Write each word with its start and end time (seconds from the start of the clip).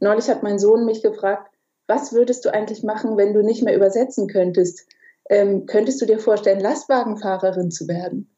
Neulich 0.00 0.28
hat 0.28 0.42
mein 0.42 0.58
Sohn 0.58 0.84
mich 0.84 1.02
gefragt, 1.02 1.50
was 1.86 2.12
würdest 2.12 2.44
du 2.44 2.52
eigentlich 2.52 2.82
machen, 2.82 3.16
wenn 3.16 3.32
du 3.32 3.42
nicht 3.42 3.62
mehr 3.62 3.76
übersetzen 3.76 4.28
könntest? 4.28 4.86
Ähm, 5.28 5.66
könntest 5.66 6.00
du 6.00 6.06
dir 6.06 6.18
vorstellen, 6.18 6.60
Lastwagenfahrerin 6.60 7.70
zu 7.70 7.88
werden? 7.88 8.36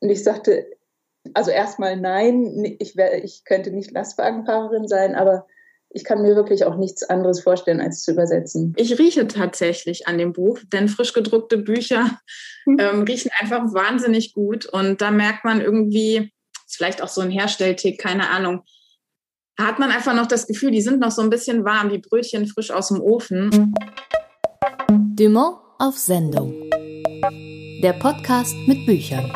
Und 0.00 0.10
ich 0.10 0.22
sagte, 0.22 0.66
also 1.34 1.50
erstmal 1.50 1.96
nein, 1.96 2.76
ich, 2.78 2.96
wär, 2.96 3.22
ich 3.24 3.44
könnte 3.44 3.70
nicht 3.70 3.90
Lastwagenfahrerin 3.90 4.88
sein, 4.88 5.14
aber 5.14 5.46
ich 5.90 6.04
kann 6.04 6.22
mir 6.22 6.36
wirklich 6.36 6.64
auch 6.64 6.76
nichts 6.76 7.02
anderes 7.04 7.40
vorstellen, 7.40 7.80
als 7.80 8.02
zu 8.02 8.12
übersetzen. 8.12 8.74
Ich 8.76 8.98
rieche 8.98 9.26
tatsächlich 9.28 10.06
an 10.06 10.18
dem 10.18 10.32
Buch, 10.32 10.58
denn 10.72 10.88
frisch 10.88 11.12
gedruckte 11.12 11.58
Bücher 11.58 12.18
hm. 12.64 12.78
ähm, 12.78 13.02
riechen 13.02 13.30
einfach 13.40 13.72
wahnsinnig 13.72 14.34
gut. 14.34 14.66
Und 14.66 15.00
da 15.00 15.10
merkt 15.10 15.44
man 15.44 15.60
irgendwie, 15.60 16.32
ist 16.66 16.76
vielleicht 16.76 17.02
auch 17.02 17.08
so 17.08 17.22
ein 17.22 17.30
Herstelltick, 17.30 17.98
keine 17.98 18.28
Ahnung, 18.28 18.62
hat 19.58 19.78
man 19.78 19.90
einfach 19.90 20.14
noch 20.14 20.26
das 20.26 20.46
Gefühl, 20.46 20.70
die 20.70 20.82
sind 20.82 21.00
noch 21.00 21.10
so 21.10 21.22
ein 21.22 21.30
bisschen 21.30 21.64
warm, 21.64 21.88
die 21.88 21.98
Brötchen 21.98 22.46
frisch 22.46 22.70
aus 22.70 22.88
dem 22.88 23.00
Ofen. 23.00 23.74
Dumont 24.90 25.56
auf 25.78 25.96
Sendung. 25.96 26.52
Der 27.82 27.94
Podcast 27.94 28.54
mit 28.66 28.84
Büchern. 28.86 29.32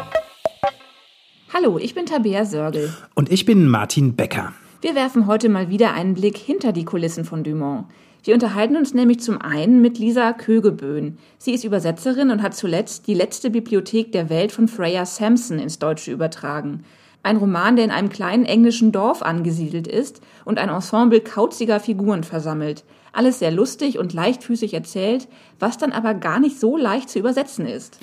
Hallo, 1.53 1.79
ich 1.79 1.95
bin 1.95 2.07
Tabea 2.07 2.45
Sörgel. 2.45 2.93
Und 3.15 3.33
ich 3.33 3.47
bin 3.47 3.67
Martin 3.67 4.15
Becker. 4.15 4.53
Wir 4.83 4.95
werfen 4.95 5.27
heute 5.27 5.49
mal 5.49 5.69
wieder 5.69 5.95
einen 5.95 6.15
Blick 6.15 6.37
hinter 6.37 6.73
die 6.73 6.85
Kulissen 6.85 7.25
von 7.25 7.43
Dumont. 7.43 7.87
Wir 8.23 8.35
unterhalten 8.35 8.77
uns 8.77 8.93
nämlich 8.93 9.21
zum 9.21 9.41
einen 9.41 9.81
mit 9.81 9.99
Lisa 9.99 10.35
Kögeböhn. 10.35 11.19
Sie 11.39 11.53
ist 11.53 11.65
Übersetzerin 11.65 12.31
und 12.31 12.43
hat 12.43 12.55
zuletzt 12.55 13.07
die 13.07 13.15
letzte 13.15 13.49
Bibliothek 13.49 14.13
der 14.13 14.29
Welt 14.29 14.53
von 14.53 14.69
Freya 14.69 15.07
Sampson 15.07 15.59
ins 15.59 15.79
Deutsche 15.79 16.13
übertragen. 16.13 16.85
Ein 17.23 17.37
Roman, 17.37 17.77
der 17.77 17.85
in 17.85 17.91
einem 17.91 18.09
kleinen 18.09 18.47
englischen 18.47 18.93
Dorf 18.93 19.23
angesiedelt 19.23 19.87
ist 19.87 20.23
und 20.45 20.59
ein 20.59 20.71
Ensemble 20.71 21.21
kauziger 21.21 21.79
Figuren 21.79 22.25
versammelt. 22.25 22.85
Alles 23.13 23.41
sehr 23.41 23.51
lustig 23.51 23.99
und 23.99 24.13
leichtfüßig 24.13 24.73
erzählt, 24.73 25.29
was 25.59 25.77
dann 25.77 25.93
aber 25.93 26.15
gar 26.15 26.41
nicht 26.41 26.59
so 26.59 26.77
leicht 26.77 27.11
zu 27.11 27.19
übersetzen 27.19 27.67
ist. 27.67 27.99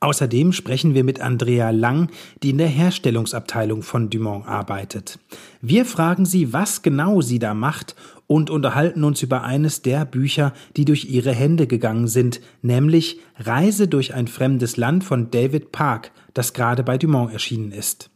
Außerdem 0.00 0.52
sprechen 0.52 0.94
wir 0.94 1.04
mit 1.04 1.20
Andrea 1.20 1.70
Lang, 1.70 2.10
die 2.42 2.50
in 2.50 2.58
der 2.58 2.66
Herstellungsabteilung 2.66 3.82
von 3.82 4.10
Dumont 4.10 4.48
arbeitet. 4.48 5.18
Wir 5.60 5.84
fragen 5.84 6.24
sie, 6.24 6.52
was 6.52 6.82
genau 6.82 7.20
sie 7.20 7.38
da 7.38 7.54
macht 7.54 7.94
und 8.26 8.50
unterhalten 8.50 9.04
uns 9.04 9.22
über 9.22 9.44
eines 9.44 9.82
der 9.82 10.04
Bücher, 10.04 10.54
die 10.76 10.84
durch 10.84 11.04
ihre 11.04 11.32
Hände 11.32 11.66
gegangen 11.66 12.08
sind, 12.08 12.40
nämlich 12.62 13.20
Reise 13.36 13.86
durch 13.86 14.14
ein 14.14 14.26
fremdes 14.26 14.76
Land 14.76 15.04
von 15.04 15.30
David 15.30 15.70
Park, 15.70 16.10
das 16.34 16.52
gerade 16.52 16.82
bei 16.82 16.98
Dumont 16.98 17.32
erschienen 17.32 17.70
ist. 17.70 18.11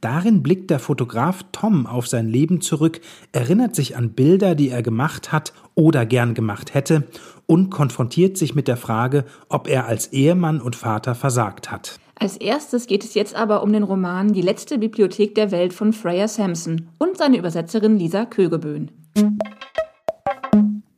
Darin 0.00 0.42
blickt 0.42 0.70
der 0.70 0.78
Fotograf 0.78 1.44
Tom 1.52 1.86
auf 1.86 2.06
sein 2.06 2.28
Leben 2.28 2.60
zurück, 2.60 3.00
erinnert 3.32 3.74
sich 3.74 3.96
an 3.96 4.10
Bilder, 4.12 4.54
die 4.54 4.70
er 4.70 4.82
gemacht 4.82 5.32
hat 5.32 5.52
oder 5.74 6.06
gern 6.06 6.34
gemacht 6.34 6.74
hätte 6.74 7.04
und 7.46 7.70
konfrontiert 7.70 8.36
sich 8.36 8.54
mit 8.54 8.68
der 8.68 8.76
Frage, 8.76 9.24
ob 9.48 9.68
er 9.68 9.86
als 9.86 10.12
Ehemann 10.12 10.60
und 10.60 10.76
Vater 10.76 11.14
versagt 11.14 11.70
hat. 11.70 11.98
Als 12.16 12.36
erstes 12.36 12.86
geht 12.86 13.02
es 13.02 13.14
jetzt 13.14 13.34
aber 13.34 13.62
um 13.62 13.72
den 13.72 13.82
Roman 13.82 14.32
Die 14.34 14.42
letzte 14.42 14.78
Bibliothek 14.78 15.34
der 15.34 15.50
Welt 15.50 15.72
von 15.72 15.94
Freya 15.94 16.28
Sampson 16.28 16.88
und 16.98 17.16
seine 17.16 17.38
Übersetzerin 17.38 17.98
Lisa 17.98 18.26
Kögeböhn. 18.26 18.90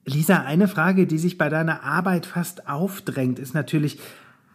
Lisa, 0.04 0.42
eine 0.42 0.66
Frage, 0.66 1.06
die 1.06 1.18
sich 1.18 1.38
bei 1.38 1.48
deiner 1.48 1.84
Arbeit 1.84 2.26
fast 2.26 2.68
aufdrängt, 2.68 3.38
ist 3.38 3.54
natürlich, 3.54 3.98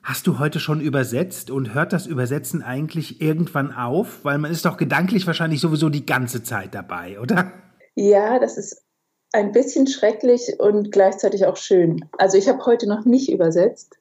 Hast 0.07 0.25
du 0.25 0.39
heute 0.39 0.61
schon 0.61 0.79
übersetzt 0.79 1.51
und 1.51 1.73
hört 1.73 1.91
das 1.91 2.07
Übersetzen 2.07 2.63
eigentlich 2.63 3.19
irgendwann 3.19 3.73
auf? 3.73 4.23
Weil 4.23 4.37
man 4.37 4.51
ist 4.51 4.63
doch 4.63 4.77
gedanklich 4.77 5.27
wahrscheinlich 5.27 5.59
sowieso 5.59 5.89
die 5.89 6.05
ganze 6.05 6.43
Zeit 6.43 6.73
dabei, 6.73 7.19
oder? 7.19 7.51
Ja, 7.93 8.39
das 8.39 8.57
ist 8.57 8.85
ein 9.33 9.51
bisschen 9.51 9.85
schrecklich 9.85 10.61
und 10.61 10.93
gleichzeitig 10.93 11.45
auch 11.45 11.57
schön. 11.57 12.05
Also 12.17 12.37
ich 12.37 12.47
habe 12.47 12.65
heute 12.65 12.87
noch 12.87 13.03
nicht 13.03 13.29
übersetzt. 13.29 13.97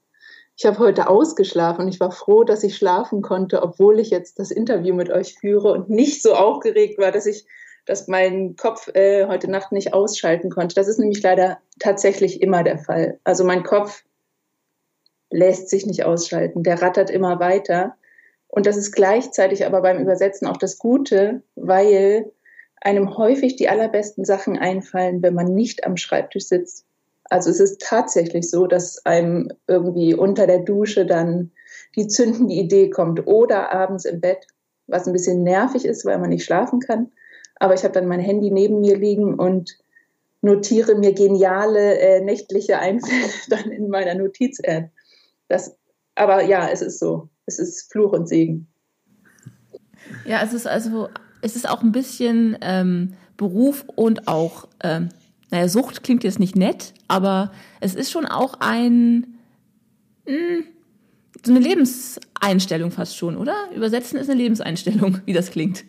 Ich 0.57 0.65
habe 0.65 0.79
heute 0.79 1.09
ausgeschlafen 1.09 1.87
und 1.87 1.89
ich 1.89 1.99
war 1.99 2.13
froh, 2.13 2.45
dass 2.45 2.63
ich 2.63 2.77
schlafen 2.77 3.21
konnte, 3.21 3.61
obwohl 3.61 3.99
ich 3.99 4.11
jetzt 4.11 4.39
das 4.39 4.53
Interview 4.53 4.95
mit 4.95 5.11
euch 5.11 5.35
führe 5.35 5.73
und 5.73 5.91
nicht 5.91 6.23
so 6.23 6.35
aufgeregt 6.35 7.01
war, 7.01 7.11
dass 7.11 7.27
ich, 7.27 7.49
dass 7.85 8.07
mein 8.07 8.55
Kopf 8.55 8.95
äh, 8.95 9.27
heute 9.27 9.51
Nacht 9.51 9.73
nicht 9.73 9.93
ausschalten 9.93 10.51
konnte. 10.51 10.77
Das 10.77 10.87
ist 10.87 11.01
nämlich 11.01 11.21
leider 11.21 11.59
tatsächlich 11.81 12.43
immer 12.43 12.63
der 12.63 12.79
Fall. 12.79 13.19
Also 13.25 13.43
mein 13.43 13.65
Kopf 13.65 14.05
lässt 15.31 15.69
sich 15.69 15.87
nicht 15.87 16.05
ausschalten. 16.05 16.63
Der 16.63 16.81
rattert 16.83 17.11
immer 17.11 17.41
weiter. 17.41 17.97
Und 18.49 18.67
das 18.67 18.77
ist 18.77 18.93
gleichzeitig 18.93 19.67
aber 19.67 19.83
beim 19.83 19.99
Übersetzen 19.99 20.47
auch 20.47 20.57
das 20.57 20.79
Gute, 20.79 21.43
weil 21.57 22.31
einem 22.81 23.17
häufig 23.17 23.57
die 23.57 23.69
allerbesten 23.69 24.25
Sachen 24.25 24.59
einfallen, 24.59 25.23
wenn 25.23 25.35
man 25.35 25.55
nicht 25.55 25.85
am 25.85 25.97
Schreibtisch 25.97 26.47
sitzt. 26.47 26.85
Also 27.25 27.51
es 27.51 27.59
ist 27.59 27.81
tatsächlich 27.81 28.49
so, 28.49 28.67
dass 28.67 29.05
einem 29.05 29.51
irgendwie 29.67 30.15
unter 30.15 30.47
der 30.47 30.61
Dusche 30.61 31.07
dann 31.07 31.51
die 31.97 32.07
zündende 32.07 32.55
Idee 32.55 32.91
kommt 32.91 33.27
oder 33.27 33.73
abends 33.73 34.05
im 34.05 34.21
Bett, 34.21 34.47
was 34.87 35.07
ein 35.07 35.13
bisschen 35.13 35.43
nervig 35.43 35.85
ist, 35.85 36.05
weil 36.05 36.19
man 36.19 36.31
nicht 36.31 36.45
schlafen 36.45 36.79
kann. 36.79 37.11
Aber 37.57 37.75
ich 37.75 37.83
habe 37.83 37.95
dann 37.95 38.07
mein 38.07 38.21
Handy 38.21 38.51
neben 38.51 38.81
mir 38.81 38.97
liegen 38.97 39.35
und 39.35 39.79
notiere 40.43 40.95
mir 40.95 41.13
geniale 41.13 41.99
äh, 41.99 42.21
nächtliche 42.21 42.79
Einfälle 42.79 43.31
dann 43.49 43.71
in 43.71 43.89
meiner 43.89 44.15
Notiz-App. 44.15 44.91
Das, 45.49 45.77
aber 46.15 46.45
ja, 46.45 46.69
es 46.69 46.83
ist 46.83 46.99
so. 46.99 47.29
Es 47.47 47.59
ist 47.59 47.93
Fluch 47.93 48.13
und 48.13 48.29
Segen. 48.29 48.69
Ja, 50.25 50.43
es 50.43 50.53
ist 50.53 50.67
also, 50.67 51.09
es 51.43 51.57
ist 51.57 51.69
auch 51.69 51.83
ein 51.83 51.93
bisschen 51.93 52.57
ähm, 52.61 53.15
Beruf 53.37 53.85
und 53.95 54.29
auch, 54.29 54.69
ähm, 54.83 55.11
naja, 55.51 55.69
Sucht 55.69 56.03
klingt 56.03 56.25
jetzt 56.25 56.41
nicht 56.41 56.57
nett, 56.57 56.95
aber 57.09 57.53
es 57.81 57.95
ist 57.95 58.11
schon 58.11 58.27
auch 58.27 58.55
ein, 58.61 59.39
mh, 60.27 60.35
hm, 60.35 60.65
so 61.45 61.53
eine 61.53 61.61
Lebenseinstellung 61.61 62.91
fast 62.91 63.17
schon, 63.17 63.37
oder? 63.37 63.55
Übersetzen 63.75 64.19
ist 64.19 64.29
eine 64.29 64.41
Lebenseinstellung, 64.41 65.19
wie 65.27 65.33
das 65.33 65.51
klingt. 65.51 65.85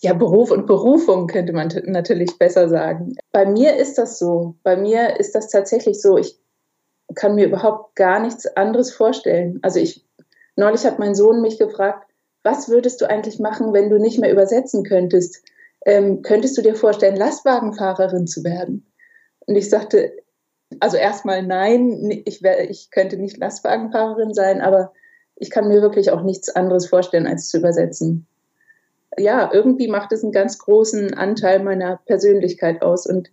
Ja, 0.00 0.12
Beruf 0.12 0.50
und 0.50 0.66
Berufung 0.66 1.28
könnte 1.28 1.54
man 1.54 1.72
natürlich 1.86 2.36
besser 2.38 2.68
sagen. 2.68 3.14
Bei 3.32 3.46
mir 3.46 3.76
ist 3.76 3.96
das 3.96 4.18
so. 4.18 4.54
Bei 4.62 4.76
mir 4.76 5.18
ist 5.18 5.34
das 5.34 5.48
tatsächlich 5.48 6.02
so. 6.02 6.18
Ich 6.18 6.38
kann 7.14 7.34
mir 7.34 7.46
überhaupt 7.46 7.96
gar 7.96 8.20
nichts 8.20 8.46
anderes 8.56 8.92
vorstellen. 8.92 9.58
Also 9.62 9.80
ich, 9.80 10.04
neulich 10.56 10.84
hat 10.84 10.98
mein 10.98 11.14
Sohn 11.14 11.40
mich 11.40 11.58
gefragt, 11.58 12.08
was 12.42 12.68
würdest 12.68 13.00
du 13.00 13.08
eigentlich 13.08 13.38
machen, 13.38 13.72
wenn 13.72 13.90
du 13.90 13.98
nicht 13.98 14.18
mehr 14.18 14.30
übersetzen 14.30 14.84
könntest? 14.84 15.42
Ähm, 15.86 16.22
könntest 16.22 16.56
du 16.56 16.62
dir 16.62 16.74
vorstellen, 16.74 17.16
Lastwagenfahrerin 17.16 18.26
zu 18.26 18.44
werden? 18.44 18.86
Und 19.46 19.56
ich 19.56 19.68
sagte, 19.68 20.12
also 20.80 20.96
erstmal 20.96 21.42
nein, 21.42 22.22
ich, 22.24 22.42
wär, 22.42 22.68
ich 22.70 22.90
könnte 22.90 23.16
nicht 23.16 23.36
Lastwagenfahrerin 23.36 24.34
sein, 24.34 24.60
aber 24.60 24.92
ich 25.36 25.50
kann 25.50 25.68
mir 25.68 25.82
wirklich 25.82 26.10
auch 26.10 26.22
nichts 26.22 26.54
anderes 26.54 26.86
vorstellen, 26.86 27.26
als 27.26 27.48
zu 27.48 27.58
übersetzen. 27.58 28.26
Ja, 29.16 29.50
irgendwie 29.52 29.88
macht 29.88 30.12
es 30.12 30.22
einen 30.22 30.32
ganz 30.32 30.58
großen 30.58 31.14
Anteil 31.14 31.62
meiner 31.62 32.00
Persönlichkeit 32.06 32.82
aus 32.82 33.06
und 33.06 33.30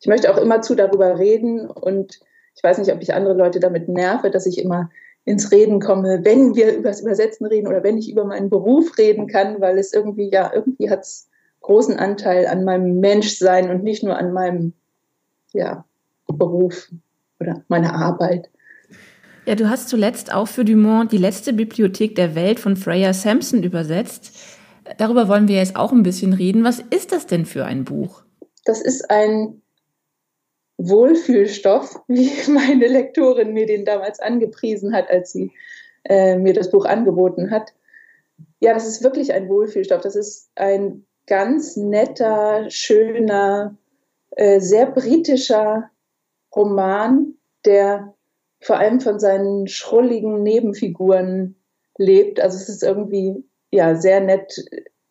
ich 0.00 0.06
möchte 0.06 0.32
auch 0.32 0.38
immer 0.38 0.60
zu 0.62 0.74
darüber 0.74 1.18
reden 1.18 1.68
und 1.68 2.20
ich 2.54 2.62
weiß 2.62 2.78
nicht, 2.78 2.92
ob 2.92 3.02
ich 3.02 3.14
andere 3.14 3.34
Leute 3.34 3.60
damit 3.60 3.88
nerve, 3.88 4.30
dass 4.30 4.46
ich 4.46 4.58
immer 4.58 4.90
ins 5.24 5.50
Reden 5.50 5.80
komme, 5.80 6.20
wenn 6.22 6.54
wir 6.54 6.76
über 6.76 6.90
das 6.90 7.00
Übersetzen 7.00 7.46
reden 7.46 7.66
oder 7.66 7.82
wenn 7.82 7.96
ich 7.96 8.10
über 8.10 8.24
meinen 8.24 8.50
Beruf 8.50 8.98
reden 8.98 9.26
kann, 9.26 9.60
weil 9.60 9.78
es 9.78 9.92
irgendwie, 9.92 10.30
ja, 10.30 10.52
irgendwie 10.54 10.90
hat 10.90 11.00
es 11.00 11.28
großen 11.62 11.98
Anteil 11.98 12.46
an 12.46 12.64
meinem 12.64 13.00
Menschsein 13.00 13.70
und 13.70 13.82
nicht 13.82 14.02
nur 14.02 14.18
an 14.18 14.32
meinem, 14.32 14.74
ja, 15.52 15.84
Beruf 16.26 16.90
oder 17.40 17.64
meiner 17.68 17.94
Arbeit. 17.94 18.50
Ja, 19.46 19.54
du 19.54 19.68
hast 19.68 19.88
zuletzt 19.88 20.32
auch 20.32 20.48
für 20.48 20.64
Dumont 20.64 21.12
die 21.12 21.18
letzte 21.18 21.52
Bibliothek 21.52 22.14
der 22.14 22.34
Welt 22.34 22.60
von 22.60 22.76
Freya 22.76 23.12
Sampson 23.12 23.62
übersetzt. 23.62 24.32
Darüber 24.98 25.28
wollen 25.28 25.48
wir 25.48 25.56
jetzt 25.56 25.76
auch 25.76 25.92
ein 25.92 26.02
bisschen 26.02 26.32
reden. 26.32 26.64
Was 26.64 26.80
ist 26.80 27.12
das 27.12 27.26
denn 27.26 27.44
für 27.44 27.64
ein 27.64 27.84
Buch? 27.84 28.22
Das 28.64 28.80
ist 28.80 29.10
ein 29.10 29.62
Wohlfühlstoff, 30.78 32.00
wie 32.08 32.30
meine 32.50 32.86
Lektorin 32.86 33.52
mir 33.52 33.66
den 33.66 33.84
damals 33.84 34.20
angepriesen 34.20 34.94
hat, 34.94 35.10
als 35.10 35.32
sie 35.32 35.52
äh, 36.04 36.36
mir 36.36 36.52
das 36.52 36.70
Buch 36.70 36.84
angeboten 36.84 37.50
hat. 37.50 37.72
Ja, 38.60 38.74
das 38.74 38.86
ist 38.86 39.02
wirklich 39.02 39.32
ein 39.32 39.48
Wohlfühlstoff. 39.48 40.00
Das 40.00 40.16
ist 40.16 40.50
ein 40.54 41.04
ganz 41.26 41.76
netter, 41.76 42.70
schöner, 42.70 43.76
äh, 44.32 44.60
sehr 44.60 44.86
britischer 44.86 45.90
Roman, 46.54 47.34
der 47.64 48.14
vor 48.60 48.78
allem 48.78 49.00
von 49.00 49.18
seinen 49.18 49.68
schrulligen 49.68 50.42
Nebenfiguren 50.42 51.56
lebt. 51.98 52.40
Also 52.40 52.56
es 52.56 52.68
ist 52.68 52.82
irgendwie 52.82 53.44
ja 53.70 53.94
sehr 53.94 54.20
nett, 54.20 54.64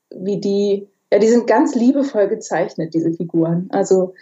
wie 0.10 0.40
die, 0.40 0.88
ja, 1.12 1.20
die 1.20 1.28
sind 1.28 1.48
ganz 1.48 1.76
liebevoll 1.76 2.28
gezeichnet, 2.28 2.94
diese 2.94 3.14
Figuren. 3.14 3.68
Also 3.72 4.14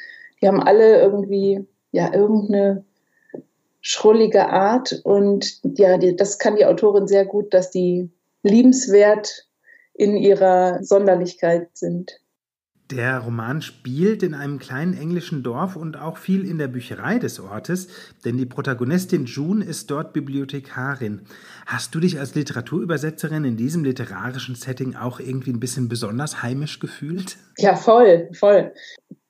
die 0.42 0.48
haben 0.48 0.62
alle 0.62 1.02
irgendwie, 1.02 1.66
ja, 1.92 2.14
irgendeine 2.14 2.84
schrullige 3.82 4.48
Art 4.50 5.02
und 5.04 5.60
ja, 5.64 5.98
die, 5.98 6.16
das 6.16 6.40
kann 6.40 6.56
die 6.56 6.66
Autorin 6.66 7.08
sehr 7.08 7.26
gut, 7.26 7.54
dass 7.54 7.72
die 7.72 8.12
liebenswert 8.44 9.48
in 9.94 10.16
ihrer 10.16 10.84
Sonderlichkeit 10.84 11.70
sind. 11.74 12.22
Der 12.92 13.20
Roman 13.20 13.62
spielt 13.62 14.22
in 14.22 14.34
einem 14.34 14.60
kleinen 14.60 14.94
englischen 14.94 15.44
Dorf 15.44 15.78
und 15.78 15.96
auch 15.96 16.18
viel 16.18 16.46
in 16.46 16.58
der 16.58 16.68
Bücherei 16.68 17.20
des 17.20 17.40
Ortes, 17.40 17.88
denn 18.26 18.38
die 18.38 18.46
Protagonistin 18.46 19.26
June 19.26 19.64
ist 19.64 19.90
dort 19.90 20.12
Bibliothekarin. 20.12 21.22
Hast 21.66 21.96
du 21.96 22.02
dich 22.02 22.20
als 22.20 22.36
Literaturübersetzerin 22.36 23.46
in 23.46 23.56
diesem 23.56 23.86
literarischen 23.86 24.56
Setting 24.56 24.96
auch 24.96 25.22
irgendwie 25.22 25.52
ein 25.52 25.62
bisschen 25.62 25.88
besonders 25.88 26.44
heimisch 26.44 26.80
gefühlt? 26.80 27.38
Ja, 27.58 27.78
voll, 27.78 28.30
voll. 28.34 28.74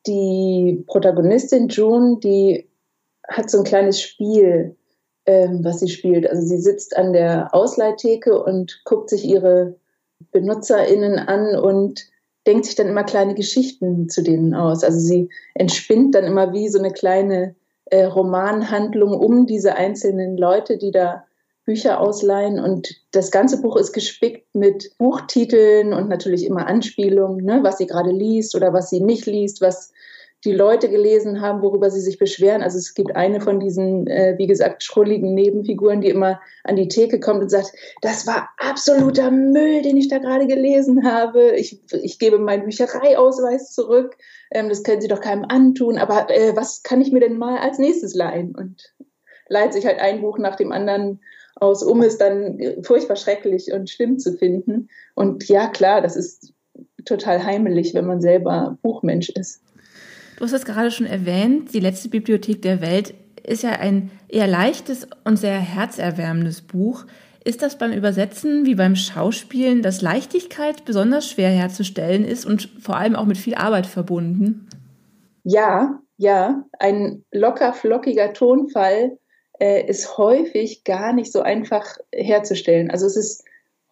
Die 0.07 0.83
Protagonistin 0.87 1.67
June, 1.67 2.17
die 2.19 2.67
hat 3.27 3.49
so 3.49 3.59
ein 3.59 3.63
kleines 3.63 4.01
Spiel, 4.01 4.75
ähm, 5.25 5.63
was 5.63 5.79
sie 5.79 5.89
spielt. 5.89 6.27
Also 6.29 6.45
sie 6.45 6.57
sitzt 6.57 6.97
an 6.97 7.13
der 7.13 7.53
Ausleihtheke 7.53 8.43
und 8.43 8.81
guckt 8.83 9.09
sich 9.09 9.25
ihre 9.25 9.75
BenutzerInnen 10.31 11.19
an 11.19 11.55
und 11.55 12.07
denkt 12.47 12.65
sich 12.65 12.75
dann 12.75 12.87
immer 12.87 13.03
kleine 13.03 13.35
Geschichten 13.35 14.09
zu 14.09 14.23
denen 14.23 14.53
aus. 14.53 14.83
Also 14.83 14.99
sie 14.99 15.29
entspinnt 15.53 16.15
dann 16.15 16.25
immer 16.25 16.53
wie 16.53 16.69
so 16.69 16.79
eine 16.79 16.91
kleine 16.91 17.55
äh, 17.85 18.05
Romanhandlung 18.05 19.13
um 19.13 19.45
diese 19.45 19.75
einzelnen 19.75 20.37
Leute, 20.37 20.77
die 20.77 20.91
da 20.91 21.25
Bücher 21.65 21.99
ausleihen. 21.99 22.59
Und 22.59 22.89
das 23.11 23.31
ganze 23.31 23.61
Buch 23.61 23.75
ist 23.75 23.93
gespickt 23.93 24.53
mit 24.53 24.91
Buchtiteln 24.97 25.93
und 25.93 26.09
natürlich 26.09 26.45
immer 26.45 26.67
Anspielungen, 26.67 27.45
ne, 27.45 27.59
was 27.61 27.77
sie 27.77 27.87
gerade 27.87 28.11
liest 28.11 28.55
oder 28.55 28.73
was 28.73 28.89
sie 28.89 28.99
nicht 28.99 29.25
liest, 29.25 29.61
was 29.61 29.91
die 30.43 30.53
Leute 30.53 30.89
gelesen 30.89 31.41
haben, 31.41 31.61
worüber 31.61 31.91
sie 31.91 31.99
sich 31.99 32.17
beschweren. 32.17 32.63
Also 32.63 32.79
es 32.79 32.95
gibt 32.95 33.15
eine 33.15 33.41
von 33.41 33.59
diesen, 33.59 34.07
äh, 34.07 34.35
wie 34.37 34.47
gesagt, 34.47 34.83
schrulligen 34.83 35.35
Nebenfiguren, 35.35 36.01
die 36.01 36.09
immer 36.09 36.41
an 36.63 36.75
die 36.75 36.87
Theke 36.87 37.19
kommt 37.19 37.41
und 37.41 37.49
sagt, 37.49 37.73
das 38.01 38.25
war 38.25 38.49
absoluter 38.57 39.29
Müll, 39.29 39.83
den 39.83 39.97
ich 39.97 40.07
da 40.07 40.17
gerade 40.17 40.47
gelesen 40.47 41.05
habe. 41.05 41.51
Ich, 41.57 41.79
ich 41.91 42.17
gebe 42.17 42.39
meinen 42.39 42.63
Büchereiausweis 42.63 43.71
zurück. 43.71 44.17
Ähm, 44.49 44.69
das 44.69 44.81
können 44.81 45.01
Sie 45.01 45.07
doch 45.07 45.21
keinem 45.21 45.45
antun. 45.47 45.99
Aber 45.99 46.27
äh, 46.31 46.55
was 46.55 46.81
kann 46.81 47.01
ich 47.01 47.11
mir 47.11 47.19
denn 47.19 47.37
mal 47.37 47.59
als 47.59 47.77
nächstes 47.77 48.15
leihen? 48.15 48.55
Und 48.55 48.93
leiht 49.47 49.73
sich 49.73 49.85
halt 49.85 49.99
ein 49.99 50.21
Buch 50.21 50.39
nach 50.39 50.55
dem 50.55 50.71
anderen 50.71 51.19
aus, 51.61 51.83
um 51.83 52.01
es 52.01 52.17
dann 52.17 52.59
furchtbar 52.81 53.15
schrecklich 53.15 53.71
und 53.71 53.89
schlimm 53.89 54.19
zu 54.19 54.33
finden. 54.33 54.89
Und 55.15 55.47
ja, 55.47 55.67
klar, 55.67 56.01
das 56.01 56.15
ist 56.15 56.53
total 57.05 57.45
heimelig, 57.45 57.93
wenn 57.93 58.05
man 58.05 58.19
selber 58.19 58.77
Buchmensch 58.81 59.29
ist. 59.29 59.61
Du 60.37 60.45
hast 60.45 60.53
es 60.53 60.65
gerade 60.65 60.89
schon 60.89 61.05
erwähnt, 61.05 61.73
die 61.73 61.79
letzte 61.79 62.09
Bibliothek 62.09 62.63
der 62.63 62.81
Welt 62.81 63.13
ist 63.43 63.63
ja 63.63 63.71
ein 63.71 64.09
eher 64.27 64.47
leichtes 64.47 65.07
und 65.23 65.37
sehr 65.37 65.59
herzerwärmendes 65.59 66.61
Buch. 66.61 67.05
Ist 67.43 67.61
das 67.61 67.77
beim 67.77 67.91
Übersetzen 67.91 68.65
wie 68.65 68.75
beim 68.75 68.95
Schauspielen, 68.95 69.81
dass 69.81 70.01
Leichtigkeit 70.01 70.85
besonders 70.85 71.29
schwer 71.29 71.49
herzustellen 71.49 72.23
ist 72.23 72.45
und 72.45 72.69
vor 72.79 72.97
allem 72.97 73.15
auch 73.15 73.25
mit 73.25 73.37
viel 73.37 73.55
Arbeit 73.55 73.87
verbunden? 73.87 74.67
Ja, 75.43 75.99
ja. 76.17 76.63
Ein 76.79 77.23
locker 77.31 77.73
flockiger 77.73 78.33
Tonfall 78.33 79.17
äh, 79.61 79.85
ist 79.87 80.17
häufig 80.17 80.83
gar 80.83 81.13
nicht 81.13 81.31
so 81.31 81.41
einfach 81.41 81.97
herzustellen. 82.11 82.89
Also 82.89 83.05
es 83.05 83.15
ist 83.15 83.45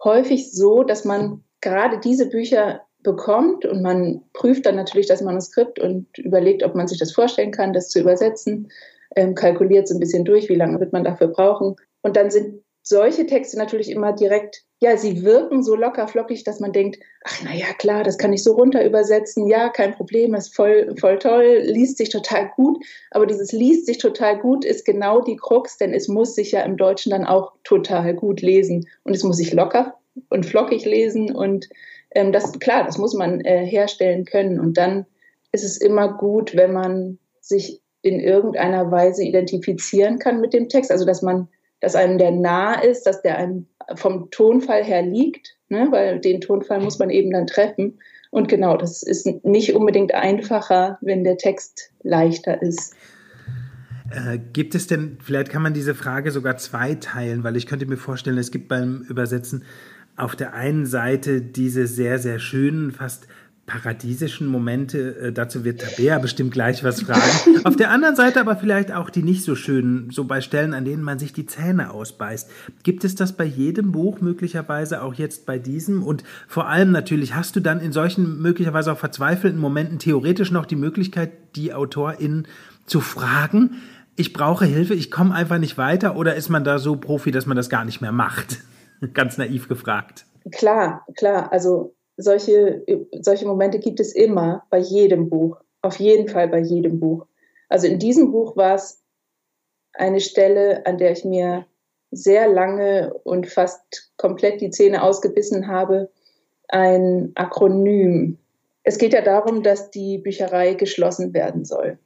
häufig 0.04 0.51
so, 0.51 0.83
dass 0.83 1.06
man 1.06 1.44
gerade 1.62 2.00
diese 2.00 2.27
Bücher 2.27 2.81
bekommt 3.04 3.66
und 3.66 3.83
man 3.83 4.24
prüft 4.33 4.66
dann 4.66 4.75
natürlich 4.75 5.07
das 5.07 5.21
Manuskript 5.21 5.80
und 5.80 6.18
überlegt, 6.18 6.63
ob 6.63 6.74
man 6.74 6.88
sich 6.88 6.98
das 6.98 7.13
vorstellen 7.13 7.51
kann, 7.51 7.71
das 7.71 7.89
zu 7.89 8.00
übersetzen, 8.00 8.71
ähm, 9.16 9.36
kalkuliert 9.36 9.88
so 9.88 9.95
ein 9.95 10.00
bisschen 10.00 10.25
durch, 10.25 10.50
wie 10.50 10.56
lange 10.56 10.80
wird 10.80 10.92
man 10.92 11.04
dafür 11.04 11.27
brauchen. 11.27 11.75
Und 12.01 12.18
dann 12.18 12.31
sind 12.31 12.63
solche 12.89 13.27
Texte 13.27 13.57
natürlich 13.57 13.91
immer 13.91 14.13
direkt, 14.13 14.63
ja, 14.81 14.97
sie 14.97 15.24
wirken 15.24 15.62
so 15.62 15.75
locker 15.75 16.07
flockig, 16.07 16.44
dass 16.44 16.59
man 16.59 16.74
denkt, 16.74 16.97
ach 17.24 17.41
na 17.44 17.53
ja, 17.53 17.68
klar, 17.77 18.03
das 18.03 18.18
kann 18.18 18.33
ich 18.33 18.44
so 18.44 18.53
runter 18.53 18.83
übersetzen, 18.83 19.47
ja, 19.47 19.69
kein 19.69 19.94
Problem, 19.94 20.33
ist 20.33 20.56
voll, 20.56 20.95
voll 21.00 21.19
toll, 21.19 21.62
liest 21.65 21.97
sich 21.97 22.09
total 22.09 22.50
gut. 22.56 22.83
Aber 23.12 23.27
dieses 23.27 23.51
liest 23.51 23.86
sich 23.86 24.00
total 24.00 24.39
gut 24.39 24.65
ist 24.65 24.86
genau 24.86 25.21
die 25.21 25.36
Krux, 25.36 25.77
denn 25.77 25.94
es 25.94 26.07
muss 26.07 26.33
sich 26.33 26.51
ja 26.51 26.62
im 26.62 26.77
Deutschen 26.77 27.12
dann 27.12 27.25
auch 27.25 27.53
total 27.63 28.15
gut 28.15 28.41
lesen 28.41 28.88
und 29.03 29.15
es 29.15 29.24
muss 29.24 29.38
sich 29.38 29.53
locker 29.53 29.95
und 30.30 30.45
flockig 30.45 30.83
lesen 30.86 31.33
und 31.33 31.69
ähm, 32.15 32.31
das 32.31 32.59
klar, 32.59 32.86
das 32.86 32.97
muss 32.97 33.13
man 33.13 33.41
äh, 33.41 33.65
herstellen 33.65 34.25
können. 34.25 34.59
Und 34.59 34.77
dann 34.77 35.06
ist 35.51 35.63
es 35.63 35.77
immer 35.77 36.18
gut, 36.18 36.56
wenn 36.56 36.74
man 36.74 37.19
sich 37.39 37.81
in 38.01 38.19
irgendeiner 38.19 38.91
Weise 38.91 39.24
identifizieren 39.24 40.19
kann 40.19 40.41
mit 40.41 40.53
dem 40.53 40.69
Text. 40.69 40.91
Also 40.91 41.06
dass 41.06 41.21
man, 41.21 41.50
dass 41.80 41.96
einem 41.96 42.18
der 42.18 42.31
nah 42.31 42.74
ist, 42.74 43.04
dass 43.04 43.22
der 43.22 43.38
einem 43.38 43.68
vom 43.96 44.30
Tonfall 44.31 44.84
her 44.84 45.02
liegt, 45.02 45.56
ne? 45.70 45.88
weil 45.92 46.20
den 46.20 46.42
Tonfall 46.42 46.81
muss 46.81 47.00
man 47.00 47.10
eben 47.10 47.31
dann 47.31 47.48
treffen. 47.48 48.00
Und 48.31 48.48
genau, 48.48 48.78
das 48.78 49.02
ist 49.02 49.44
nicht 49.44 49.74
unbedingt 49.74 50.14
einfacher, 50.14 51.00
wenn 51.02 51.24
der 51.24 51.38
Text 51.38 51.92
leichter 52.04 52.62
ist. 52.62 52.94
Äh, 54.12 54.40
gibt 54.54 54.76
es 54.76 54.88
denn, 54.88 55.18
vielleicht 55.22 55.50
kann 55.50 55.62
man 55.62 55.74
diese 55.74 55.96
Frage 55.96 56.31
sogar 56.31 56.58
zweiteilen, 56.58 57.44
weil 57.44 57.56
ich 57.56 57.66
könnte 57.66 57.86
mir 57.86 57.98
vorstellen, 57.98 58.38
es 58.38 58.52
gibt 58.52 58.68
beim 58.68 59.06
Übersetzen 59.10 59.64
auf 60.16 60.36
der 60.36 60.54
einen 60.54 60.86
Seite 60.86 61.42
diese 61.42 61.88
sehr, 61.88 62.20
sehr 62.20 62.40
schönen, 62.40 62.92
fast 62.92 63.28
paradiesischen 63.69 64.48
Momente, 64.48 65.16
äh, 65.19 65.31
dazu 65.31 65.63
wird 65.63 65.81
Tabea 65.81 66.18
bestimmt 66.18 66.51
gleich 66.51 66.83
was 66.83 67.04
fragen. 67.04 67.60
Auf 67.63 67.75
der 67.75 67.92
anderen 67.92 68.16
Seite 68.16 68.42
aber 68.42 68.56
vielleicht 68.56 68.92
auch 68.92 69.12
die 69.12 69.21
nicht 69.21 69.44
so 69.44 69.54
schönen, 69.56 70.10
so 70.10 70.24
bei 70.24 70.42
Stellen, 70.42 70.74
an 70.74 70.86
denen 70.86 71.04
man 71.04 71.19
sich 71.19 71.33
die 71.33 71.45
Zähne 71.45 71.92
ausbeißt. 71.92 72.50
Gibt 72.81 73.04
es 73.04 73.13
das 73.13 73.33
bei 73.33 73.45
jedem 73.45 73.92
Buch 73.92 74.21
möglicherweise 74.21 75.04
auch 75.04 75.13
jetzt 75.13 75.45
bei 75.45 75.60
diesem? 75.60 76.01
Und 76.01 76.24
vor 76.48 76.68
allem 76.68 76.92
natürlich, 76.92 77.36
hast 77.36 77.56
du 77.56 77.60
dann 77.60 77.80
in 77.80 77.92
solchen 77.92 78.42
möglicherweise 78.42 78.92
auch 78.92 78.98
verzweifelten 78.98 79.60
Momenten 79.60 80.00
theoretisch 80.00 80.51
noch 80.51 80.65
die 80.65 80.75
Möglichkeit, 80.75 81.31
die 81.56 81.72
AutorInnen 81.72 82.48
zu 82.88 83.01
fragen, 83.01 83.75
ich 84.15 84.33
brauche 84.33 84.65
Hilfe, 84.65 84.95
ich 84.95 85.12
komme 85.12 85.33
einfach 85.33 85.60
nicht 85.60 85.77
weiter 85.77 86.15
oder 86.18 86.36
ist 86.36 86.50
man 86.50 86.63
da 86.63 86.80
so 86.80 86.98
Profi, 86.98 87.31
dass 87.31 87.45
man 87.45 87.56
das 87.56 87.69
gar 87.69 87.86
nicht 87.86 88.01
mehr 88.01 88.12
macht? 88.12 88.57
Ganz 89.13 89.38
naiv 89.38 89.69
gefragt. 89.69 90.25
Klar, 90.51 91.06
klar. 91.15 91.51
Also 91.54 91.95
solche, 92.21 92.83
solche 93.21 93.48
Momente 93.48 93.80
gibt 93.80 94.00
es 94.00 94.13
immer 94.13 94.63
bei 94.69 94.77
jedem 94.77 95.30
Buch. 95.30 95.57
Auf 95.81 96.00
jeden 96.00 96.27
Fall 96.27 96.48
bei 96.48 96.60
jedem 96.60 97.00
Buch. 97.00 97.25
Also 97.69 97.88
in 97.88 98.00
diesem 98.00 98.31
Buch 98.31 98.57
war 98.57 98.75
es 98.75 99.01
eine 99.94 100.19
Stelle, 100.19 100.86
an 100.86 100.98
der 100.98 101.12
ich 101.12 101.24
mir 101.24 101.66
sehr 102.12 102.48
lange 102.48 103.13
und 103.24 103.48
fast 103.48 104.12
komplett 104.18 104.62
die 104.62 104.71
Zähne 104.71 105.04
ausgebissen 105.04 105.68
habe, 105.68 106.10
ein 106.68 107.31
Akronym. 107.36 108.38
Es 108.83 108.98
geht 108.98 109.13
ja 109.13 109.22
darum, 109.22 109.63
dass 109.63 109.92
die 109.92 110.18
Bücherei 110.18 110.74
geschlossen 110.74 111.33
werden 111.33 111.65
soll. 111.65 112.00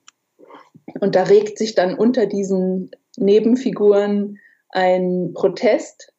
Und 0.99 1.15
da 1.15 1.23
regt 1.23 1.57
sich 1.57 1.75
dann 1.75 1.97
unter 1.97 2.25
diesen 2.25 2.91
Nebenfiguren 3.17 4.39
ein 4.69 5.31
Protest 5.33 6.13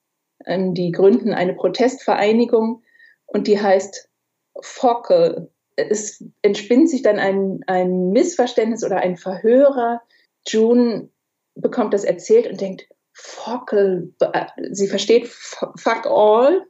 die 0.47 0.93
gründen 0.93 1.33
eine 1.33 1.55
Protestvereinigung 1.55 2.83
und 3.35 3.49
die 3.49 3.61
heißt 3.61 4.09
Fockel. 4.61 5.51
Es 5.77 6.25
entspinnt 6.43 6.89
sich 6.89 7.03
dann 7.03 7.19
ein, 7.19 7.61
ein 7.67 8.11
Missverständnis 8.11 8.85
oder 8.85 8.99
ein 8.99 9.17
Verhörer. 9.17 10.01
June 10.47 11.11
bekommt 11.57 11.93
das 11.93 12.05
erzählt 12.05 12.47
und 12.47 12.61
denkt, 12.61 12.87
Fockel, 13.13 14.15
sie 14.71 14.89
versteht 14.89 15.29
fuck 15.29 16.07
all 16.07 16.65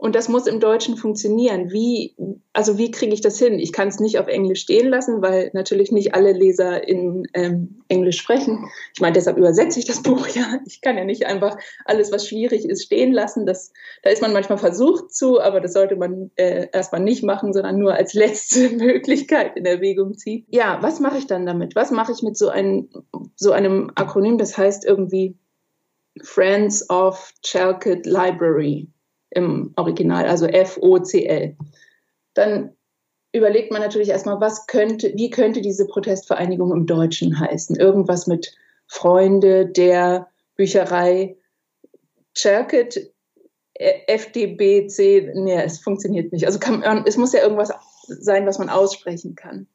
und 0.00 0.14
das 0.14 0.30
muss 0.30 0.46
im 0.46 0.60
Deutschen 0.60 0.96
funktionieren. 0.96 1.70
Wie, 1.72 2.16
also 2.54 2.78
wie 2.78 2.90
kriege 2.90 3.12
ich 3.12 3.20
das 3.20 3.38
hin? 3.38 3.58
Ich 3.58 3.70
kann 3.70 3.88
es 3.88 4.00
nicht 4.00 4.18
auf 4.18 4.28
Englisch 4.28 4.62
stehen 4.62 4.88
lassen, 4.88 5.20
weil 5.20 5.50
natürlich 5.52 5.92
nicht 5.92 6.14
alle 6.14 6.32
Leser 6.32 6.88
in 6.88 7.28
ähm, 7.34 7.82
Englisch 7.88 8.16
sprechen. 8.16 8.64
Ich 8.94 9.02
meine, 9.02 9.12
deshalb 9.12 9.36
übersetze 9.36 9.78
ich 9.78 9.84
das 9.84 10.02
Buch 10.02 10.26
ja. 10.28 10.58
Ich 10.64 10.80
kann 10.80 10.96
ja 10.96 11.04
nicht 11.04 11.26
einfach 11.26 11.58
alles, 11.84 12.10
was 12.12 12.26
schwierig 12.26 12.64
ist, 12.64 12.84
stehen 12.84 13.12
lassen. 13.12 13.44
Das, 13.44 13.74
da 14.02 14.08
ist 14.08 14.22
man 14.22 14.32
manchmal 14.32 14.56
versucht 14.56 15.12
zu, 15.14 15.38
aber 15.38 15.60
das 15.60 15.74
sollte 15.74 15.96
man 15.96 16.30
äh, 16.36 16.68
erstmal 16.72 17.02
nicht 17.02 17.22
machen, 17.22 17.52
sondern 17.52 17.78
nur 17.78 17.92
als 17.92 18.14
letzte 18.14 18.70
Möglichkeit 18.76 19.54
in 19.58 19.66
Erwägung 19.66 20.16
ziehen. 20.16 20.46
Ja, 20.48 20.78
was 20.80 21.00
mache 21.00 21.18
ich 21.18 21.26
dann 21.26 21.44
damit? 21.44 21.76
Was 21.76 21.90
mache 21.90 22.12
ich 22.12 22.22
mit 22.22 22.38
so, 22.38 22.48
ein, 22.48 22.88
so 23.36 23.52
einem 23.52 23.90
Akronym? 23.96 24.38
Das 24.38 24.56
heißt 24.56 24.86
irgendwie 24.86 25.36
Friends 26.22 26.88
of 26.88 27.34
Chalkit 27.42 28.06
Library 28.06 28.88
im 29.30 29.72
Original, 29.76 30.26
also 30.26 30.46
F-O-C-L. 30.46 31.56
Dann 32.34 32.72
überlegt 33.32 33.70
man 33.70 33.80
natürlich 33.80 34.08
erstmal, 34.08 34.40
was 34.40 34.66
könnte, 34.66 35.12
wie 35.14 35.30
könnte 35.30 35.60
diese 35.60 35.86
Protestvereinigung 35.86 36.72
im 36.72 36.86
Deutschen 36.86 37.38
heißen? 37.38 37.76
Irgendwas 37.76 38.26
mit 38.26 38.52
Freunde 38.86 39.66
der 39.66 40.28
Bücherei 40.56 41.36
Cherkit, 42.34 43.12
FDBC, 43.74 45.32
nee, 45.34 45.62
es 45.62 45.78
funktioniert 45.78 46.32
nicht. 46.32 46.46
Also 46.46 46.58
kann, 46.58 46.82
es 47.06 47.16
muss 47.16 47.32
ja 47.32 47.42
irgendwas 47.42 47.72
sein, 48.06 48.46
was 48.46 48.58
man 48.58 48.68
aussprechen 48.68 49.34
kann. 49.36 49.66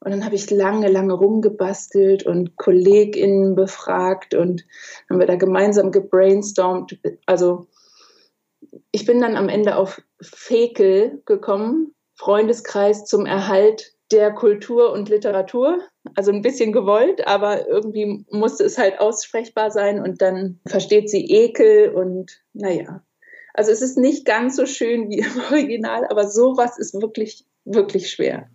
Und 0.00 0.10
dann 0.10 0.24
habe 0.24 0.34
ich 0.34 0.50
lange, 0.50 0.88
lange 0.88 1.14
rumgebastelt 1.14 2.24
und 2.24 2.56
KollegInnen 2.56 3.54
befragt 3.54 4.34
und 4.34 4.66
haben 5.08 5.18
wir 5.18 5.26
da 5.26 5.36
gemeinsam 5.36 5.92
gebrainstormt. 5.92 6.98
Also 7.26 7.68
ich 8.90 9.06
bin 9.06 9.20
dann 9.20 9.36
am 9.36 9.48
Ende 9.48 9.76
auf 9.76 10.02
Fekel 10.20 11.22
gekommen, 11.26 11.94
Freundeskreis 12.16 13.04
zum 13.04 13.26
Erhalt 13.26 13.92
der 14.10 14.32
Kultur 14.32 14.92
und 14.92 15.08
Literatur. 15.08 15.80
Also 16.14 16.30
ein 16.30 16.42
bisschen 16.42 16.72
gewollt, 16.72 17.26
aber 17.26 17.66
irgendwie 17.66 18.24
musste 18.30 18.64
es 18.64 18.78
halt 18.78 19.00
aussprechbar 19.00 19.70
sein 19.70 20.02
und 20.02 20.20
dann 20.20 20.60
versteht 20.66 21.08
sie 21.10 21.24
Ekel 21.24 21.90
und 21.90 22.42
naja. 22.52 23.02
Also 23.54 23.70
es 23.70 23.82
ist 23.82 23.96
nicht 23.96 24.26
ganz 24.26 24.56
so 24.56 24.66
schön 24.66 25.08
wie 25.08 25.20
im 25.20 25.40
Original, 25.50 26.06
aber 26.08 26.28
sowas 26.28 26.78
ist 26.78 27.00
wirklich, 27.00 27.46
wirklich 27.64 28.10
schwer. 28.10 28.48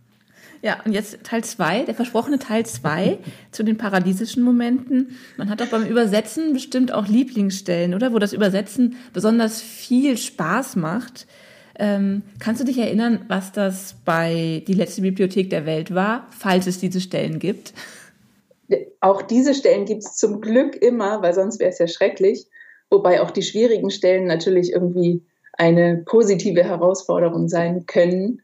Ja, 0.61 0.79
und 0.85 0.91
jetzt 0.91 1.23
Teil 1.23 1.43
2, 1.43 1.83
der 1.83 1.95
versprochene 1.95 2.37
Teil 2.37 2.65
2 2.65 3.19
zu 3.51 3.63
den 3.63 3.77
paradiesischen 3.77 4.43
Momenten. 4.43 5.17
Man 5.37 5.49
hat 5.49 5.61
doch 5.61 5.67
beim 5.67 5.85
Übersetzen 5.85 6.53
bestimmt 6.53 6.91
auch 6.91 7.07
Lieblingsstellen, 7.07 7.93
oder? 7.93 8.13
Wo 8.13 8.19
das 8.19 8.33
Übersetzen 8.33 8.97
besonders 9.13 9.61
viel 9.61 10.17
Spaß 10.17 10.75
macht. 10.75 11.27
Ähm, 11.77 12.23
kannst 12.39 12.59
du 12.59 12.65
dich 12.65 12.77
erinnern, 12.77 13.23
was 13.29 13.53
das 13.53 13.95
bei 14.03 14.63
die 14.67 14.73
letzte 14.73 15.01
Bibliothek 15.01 15.49
der 15.49 15.65
Welt 15.65 15.95
war, 15.95 16.27
falls 16.37 16.67
es 16.67 16.77
diese 16.77 16.99
Stellen 16.99 17.39
gibt? 17.39 17.73
Auch 18.99 19.21
diese 19.21 19.53
Stellen 19.53 19.85
gibt 19.85 20.03
es 20.03 20.17
zum 20.17 20.41
Glück 20.41 20.75
immer, 20.75 21.21
weil 21.21 21.33
sonst 21.33 21.59
wäre 21.59 21.69
es 21.69 21.79
ja 21.79 21.87
schrecklich. 21.87 22.47
Wobei 22.89 23.21
auch 23.21 23.31
die 23.31 23.43
schwierigen 23.43 23.91
Stellen 23.91 24.25
natürlich 24.25 24.73
irgendwie 24.73 25.23
eine 25.53 26.03
positive 26.05 26.63
Herausforderung 26.63 27.47
sein 27.47 27.85
können. 27.85 28.41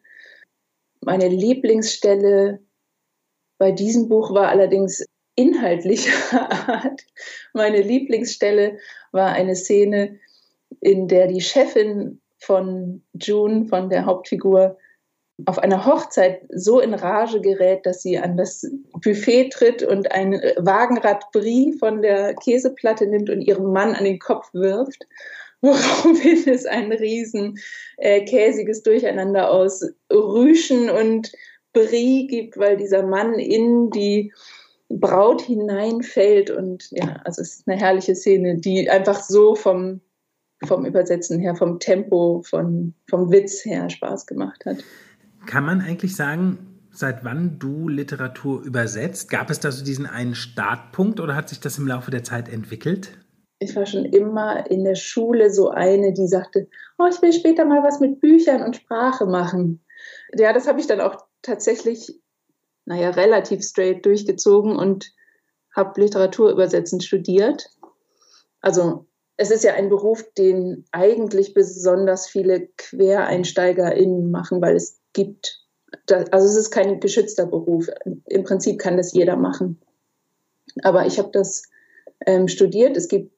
Meine 1.05 1.27
Lieblingsstelle 1.27 2.59
bei 3.59 3.71
diesem 3.71 4.09
Buch 4.09 4.33
war 4.33 4.49
allerdings 4.49 5.05
inhaltlicher 5.35 6.41
Art. 6.67 7.01
Meine 7.53 7.81
Lieblingsstelle 7.81 8.79
war 9.11 9.31
eine 9.31 9.55
Szene, 9.55 10.19
in 10.81 11.07
der 11.07 11.27
die 11.27 11.41
Chefin 11.41 12.21
von 12.39 13.03
June, 13.13 13.65
von 13.65 13.89
der 13.89 14.05
Hauptfigur, 14.05 14.77
auf 15.45 15.59
einer 15.59 15.85
Hochzeit 15.85 16.41
so 16.49 16.79
in 16.79 16.95
Rage 16.95 17.39
gerät, 17.39 17.85
dass 17.85 18.01
sie 18.01 18.17
an 18.17 18.35
das 18.35 18.65
Buffet 18.93 19.49
tritt 19.49 19.83
und 19.83 20.11
ein 20.11 20.33
Wagenrad 20.57 21.31
Brie 21.31 21.73
von 21.77 22.01
der 22.01 22.33
Käseplatte 22.33 23.05
nimmt 23.05 23.29
und 23.29 23.41
ihrem 23.41 23.71
Mann 23.71 23.93
an 23.93 24.05
den 24.05 24.17
Kopf 24.17 24.51
wirft 24.53 25.05
woraufhin 25.61 26.47
es 26.47 26.65
ein 26.65 26.91
riesen 26.91 27.59
äh, 27.97 28.23
käsiges 28.25 28.83
Durcheinander 28.83 29.51
aus 29.51 29.85
Rüschen 30.11 30.89
und 30.89 31.31
Brie 31.73 32.27
gibt, 32.27 32.57
weil 32.57 32.77
dieser 32.77 33.05
Mann 33.05 33.33
in 33.35 33.89
die 33.91 34.31
Braut 34.89 35.41
hineinfällt 35.41 36.49
und 36.49 36.87
ja, 36.91 37.19
also 37.25 37.41
es 37.41 37.55
ist 37.55 37.67
eine 37.67 37.77
herrliche 37.79 38.15
Szene, 38.15 38.57
die 38.57 38.89
einfach 38.89 39.21
so 39.21 39.55
vom, 39.55 40.01
vom 40.63 40.85
Übersetzen 40.85 41.39
her, 41.39 41.55
vom 41.55 41.79
Tempo, 41.79 42.43
von, 42.45 42.93
vom 43.09 43.31
Witz 43.31 43.65
her 43.65 43.89
Spaß 43.89 44.27
gemacht 44.27 44.65
hat. 44.65 44.77
Kann 45.47 45.65
man 45.65 45.81
eigentlich 45.81 46.15
sagen, 46.15 46.79
seit 46.91 47.25
wann 47.25 47.59
du 47.59 47.89
Literatur 47.89 48.61
übersetzt? 48.63 49.29
Gab 49.29 49.49
es 49.49 49.59
da 49.59 49.71
so 49.71 49.83
diesen 49.83 50.05
einen 50.05 50.35
Startpunkt 50.35 51.19
oder 51.19 51.35
hat 51.35 51.49
sich 51.49 51.59
das 51.59 51.77
im 51.77 51.87
Laufe 51.87 52.11
der 52.11 52.23
Zeit 52.23 52.47
entwickelt? 52.47 53.17
Ich 53.59 53.75
war 53.75 53.85
schon 53.85 54.05
immer 54.05 54.69
in 54.69 54.83
der 54.83 54.95
Schule 54.95 55.49
so 55.49 55.69
eine, 55.69 56.13
die 56.13 56.27
sagte, 56.27 56.67
oh, 56.97 57.05
ich 57.09 57.21
will 57.21 57.33
später 57.33 57.65
mal 57.65 57.83
was 57.83 57.99
mit 57.99 58.19
Büchern 58.19 58.63
und 58.63 58.75
Sprache 58.75 59.25
machen. 59.25 59.83
Ja, 60.37 60.53
das 60.53 60.67
habe 60.67 60.79
ich 60.79 60.87
dann 60.87 61.01
auch 61.01 61.25
tatsächlich, 61.41 62.19
naja, 62.85 63.11
relativ 63.11 63.63
straight 63.63 64.05
durchgezogen 64.05 64.75
und 64.75 65.11
habe 65.73 65.99
Literaturübersetzen 66.01 67.01
studiert. 67.01 67.69
Also 68.61 69.07
es 69.37 69.51
ist 69.51 69.63
ja 69.63 69.73
ein 69.73 69.89
Beruf, 69.89 70.23
den 70.37 70.85
eigentlich 70.91 71.53
besonders 71.53 72.27
viele 72.27 72.69
QuereinsteigerInnen 72.77 74.31
machen, 74.31 74.61
weil 74.61 74.75
es 74.75 74.99
gibt, 75.13 75.65
also 76.07 76.47
es 76.47 76.55
ist 76.55 76.71
kein 76.71 76.99
geschützter 76.99 77.45
Beruf. 77.45 77.89
Im 78.25 78.43
Prinzip 78.43 78.79
kann 78.79 78.97
das 78.97 79.13
jeder 79.13 79.35
machen. 79.35 79.81
Aber 80.83 81.05
ich 81.05 81.19
habe 81.19 81.29
das 81.31 81.63
ähm, 82.25 82.47
studiert. 82.47 82.97
Es 82.97 83.07
gibt 83.07 83.34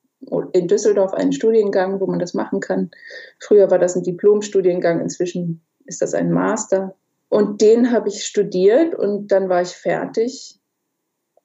in 0.53 0.67
Düsseldorf 0.67 1.13
einen 1.13 1.31
Studiengang, 1.31 1.99
wo 1.99 2.07
man 2.07 2.19
das 2.19 2.33
machen 2.33 2.59
kann. 2.59 2.91
Früher 3.39 3.69
war 3.69 3.79
das 3.79 3.95
ein 3.95 4.03
Diplomstudiengang, 4.03 4.99
inzwischen 4.99 5.61
ist 5.85 6.01
das 6.01 6.13
ein 6.13 6.31
Master. 6.31 6.95
Und 7.29 7.61
den 7.61 7.91
habe 7.91 8.09
ich 8.09 8.25
studiert 8.25 8.95
und 8.95 9.31
dann 9.31 9.49
war 9.49 9.61
ich 9.61 9.75
fertig, 9.75 10.59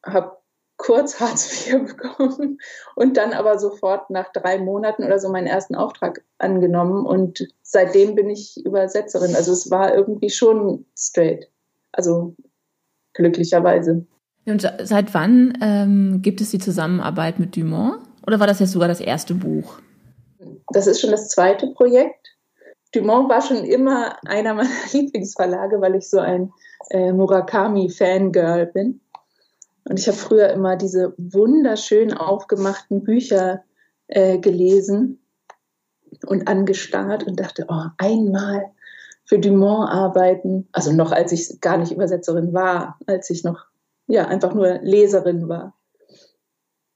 habe 0.05 0.37
kurz 0.77 1.21
Hartz 1.21 1.67
IV 1.67 1.87
bekommen 1.87 2.59
und 2.95 3.17
dann 3.17 3.33
aber 3.33 3.59
sofort 3.59 4.11
nach 4.11 4.33
drei 4.33 4.59
Monaten 4.59 5.05
oder 5.05 5.19
so 5.19 5.29
meinen 5.31 5.47
ersten 5.47 5.75
Auftrag 5.75 6.23
angenommen 6.39 7.07
und 7.07 7.49
seitdem 7.63 8.15
bin 8.15 8.31
ich 8.31 8.65
Übersetzerin. 8.65 9.35
Also 9.37 9.53
es 9.53 9.71
war 9.71 9.95
irgendwie 9.95 10.31
schon 10.31 10.87
straight. 10.97 11.49
Also 11.93 12.35
glücklicherweise. 13.13 14.07
Und 14.47 14.73
seit 14.83 15.15
wann 15.15 15.57
ähm, 15.61 16.23
gibt 16.23 16.41
es 16.41 16.51
die 16.51 16.59
Zusammenarbeit 16.59 17.39
mit 17.39 17.57
Dumont? 17.57 18.01
Oder 18.27 18.41
war 18.41 18.47
das 18.47 18.61
jetzt 18.61 18.73
sogar 18.73 18.89
das 18.89 19.01
erste 19.01 19.35
Buch? 19.35 19.79
Das 20.69 20.87
ist 20.87 21.01
schon 21.01 21.11
das 21.11 21.29
zweite 21.29 21.69
Projekt. 21.69 22.29
Dumont 22.95 23.29
war 23.29 23.41
schon 23.41 23.65
immer 23.65 24.17
einer 24.27 24.55
meiner 24.55 24.71
Lieblingsverlage, 24.93 25.81
weil 25.81 25.95
ich 25.97 26.09
so 26.09 26.19
ein 26.19 26.53
äh, 26.91 27.13
Murakami-Fangirl 27.13 28.67
bin. 28.67 29.01
Und 29.85 29.99
ich 29.99 30.07
habe 30.07 30.17
früher 30.17 30.51
immer 30.51 30.77
diese 30.77 31.15
wunderschön 31.17 32.13
aufgemachten 32.13 33.03
Bücher 33.03 33.65
äh, 34.07 34.39
gelesen 34.39 35.21
und 36.27 36.47
angestarrt 36.47 37.25
und 37.25 37.41
dachte, 37.41 37.67
oh, 37.69 37.87
einmal 37.99 38.71
für 39.25 39.39
Dumont 39.39 39.91
arbeiten. 39.91 40.69
Also 40.73 40.93
noch 40.93 41.11
als 41.11 41.33
ich 41.33 41.61
gar 41.61 41.79
nicht 41.79 41.93
Übersetzerin 41.93 42.53
war, 42.53 42.99
als 43.07 43.31
ich 43.31 43.43
noch 43.43 43.67
ja 44.07 44.27
einfach 44.27 44.55
nur 44.55 44.79
Leserin 44.83 45.49
war. 45.49 45.75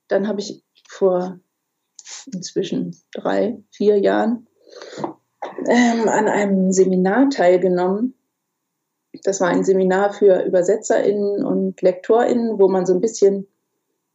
Dann 0.08 0.28
habe 0.28 0.40
ich 0.40 0.62
vor 0.96 1.38
inzwischen 2.32 2.96
drei, 3.12 3.58
vier 3.70 3.98
Jahren 3.98 4.46
ähm, 5.68 6.08
an 6.08 6.28
einem 6.28 6.72
Seminar 6.72 7.30
teilgenommen. 7.30 8.14
Das 9.24 9.40
war 9.40 9.48
ein 9.48 9.64
Seminar 9.64 10.12
für 10.12 10.44
UbersetzerInnen 10.46 11.44
und 11.44 11.80
LektorInnen, 11.80 12.58
wo 12.58 12.68
man 12.68 12.86
so 12.86 12.94
ein 12.94 13.00
bisschen 13.00 13.46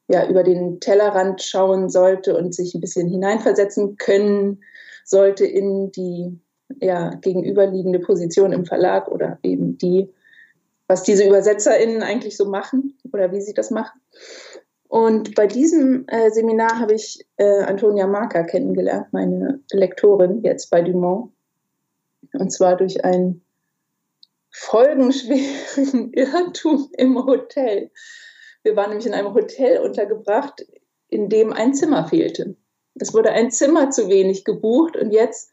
ja, 0.08 0.28
über 0.28 0.44
den 0.44 0.80
Tellerrand 0.80 1.42
schauen 1.42 1.90
sollte 1.90 2.38
und 2.38 2.54
sich 2.54 2.76
ein 2.76 2.82
bisschen 2.82 3.08
hineinversetzen 3.08 3.98
können 3.98 4.62
sollte 5.06 5.46
in 5.46 5.92
die 5.92 6.40
ja, 6.80 7.16
gegenüberliegende 7.16 8.00
Position 8.00 8.52
im 8.52 8.66
Verlag 8.66 9.08
oder 9.08 9.40
eben 9.44 9.78
die, 9.78 10.10
was 10.88 11.04
diese 11.04 11.28
UbersetzerInnen 11.28 12.04
eigentlich 12.04 12.38
so 12.38 12.46
machen 12.46 12.98
oder 13.12 13.32
wie 13.32 13.42
sie 13.42 13.54
das 13.54 13.72
machen. 13.72 14.00
Und 14.92 15.36
bei 15.36 15.48
diesem 15.48 16.06
äh, 16.10 16.32
Seminar 16.32 16.80
habe 16.80 16.96
ich 16.96 17.26
äh, 17.38 17.62
Antonia 17.62 18.08
Marker 18.08 18.44
kennengelernt, 18.44 19.08
meine 19.14 19.62
Lektorin 19.72 20.42
jetzt 20.44 20.70
bei 20.70 20.82
Dumont. 20.82 21.32
Und 22.34 22.52
zwar 22.52 22.76
durch 22.76 23.06
einen 23.06 23.42
folgenschweren 24.50 26.12
Irrtum 26.14 26.90
im 26.98 27.26
Hotel. 27.26 27.90
Wir 28.64 28.76
waren 28.76 28.90
nämlich 28.90 29.08
in 29.08 29.14
einem 29.14 29.34
Hotel 29.34 29.78
untergebracht, 29.80 30.68
in 31.08 31.30
dem 31.30 31.54
ein 31.54 31.74
Zimmer 31.74 32.06
fehlte. 32.06 32.58
Es 32.96 33.14
wurde 33.14 33.32
ein 33.32 33.50
Zimmer 33.50 33.92
zu 33.92 34.10
wenig 34.10 34.44
gebucht 34.44 34.98
und 34.98 35.12
jetzt 35.12 35.52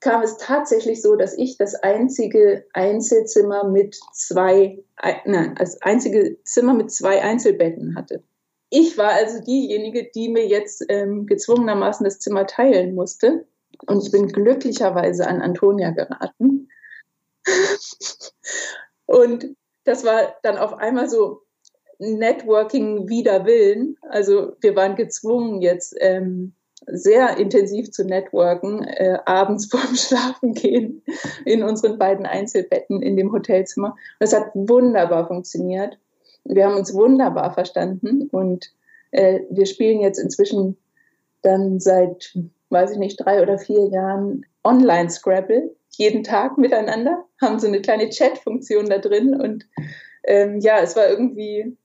kam 0.00 0.22
es 0.22 0.36
tatsächlich 0.36 1.00
so, 1.00 1.14
dass 1.14 1.38
ich 1.38 1.58
das 1.58 1.76
einzige 1.76 2.66
Einzelzimmer 2.72 3.68
mit 3.68 4.00
zwei, 4.12 4.82
nein, 5.26 5.54
das 5.56 5.80
einzige 5.80 6.42
Zimmer 6.42 6.74
mit 6.74 6.90
zwei 6.90 7.22
Einzelbetten 7.22 7.94
hatte 7.94 8.24
ich 8.70 8.98
war 8.98 9.12
also 9.12 9.42
diejenige, 9.42 10.10
die 10.14 10.28
mir 10.28 10.46
jetzt 10.46 10.84
ähm, 10.88 11.26
gezwungenermaßen 11.26 12.04
das 12.04 12.18
Zimmer 12.18 12.46
teilen 12.46 12.94
musste. 12.94 13.46
Und 13.86 14.02
ich 14.02 14.10
bin 14.10 14.28
glücklicherweise 14.28 15.26
an 15.26 15.40
Antonia 15.40 15.90
geraten. 15.90 16.68
und 19.06 19.56
das 19.84 20.04
war 20.04 20.36
dann 20.42 20.58
auf 20.58 20.74
einmal 20.74 21.08
so 21.08 21.42
Networking 21.98 23.08
wider 23.08 23.46
Willen. 23.46 23.96
Also 24.10 24.52
wir 24.60 24.76
waren 24.76 24.96
gezwungen, 24.96 25.62
jetzt 25.62 25.96
ähm, 26.00 26.54
sehr 26.86 27.36
intensiv 27.38 27.90
zu 27.90 28.04
networken, 28.04 28.84
äh, 28.84 29.18
abends 29.24 29.66
vorm 29.70 29.94
Schlafengehen 29.94 31.02
in 31.44 31.62
unseren 31.62 31.98
beiden 31.98 32.26
Einzelbetten 32.26 33.02
in 33.02 33.16
dem 33.16 33.32
Hotelzimmer. 33.32 33.92
Und 33.92 33.96
das 34.20 34.34
hat 34.34 34.50
wunderbar 34.54 35.26
funktioniert 35.26 35.98
wir 36.44 36.66
haben 36.66 36.76
uns 36.76 36.94
wunderbar 36.94 37.52
verstanden 37.52 38.28
und 38.30 38.72
äh, 39.10 39.40
wir 39.50 39.66
spielen 39.66 40.00
jetzt 40.00 40.18
inzwischen 40.18 40.76
dann 41.42 41.80
seit, 41.80 42.36
weiß 42.70 42.92
ich 42.92 42.98
nicht, 42.98 43.16
drei 43.16 43.42
oder 43.42 43.58
vier 43.58 43.88
Jahren 43.88 44.44
Online-Scrabble, 44.64 45.74
jeden 45.90 46.24
Tag 46.24 46.58
miteinander, 46.58 47.24
haben 47.40 47.58
so 47.58 47.66
eine 47.66 47.80
kleine 47.80 48.08
Chat-Funktion 48.08 48.86
da 48.86 48.98
drin 48.98 49.40
und 49.40 49.66
ähm, 50.24 50.58
ja, 50.60 50.78
es 50.80 50.96
war 50.96 51.08
irgendwie, 51.08 51.76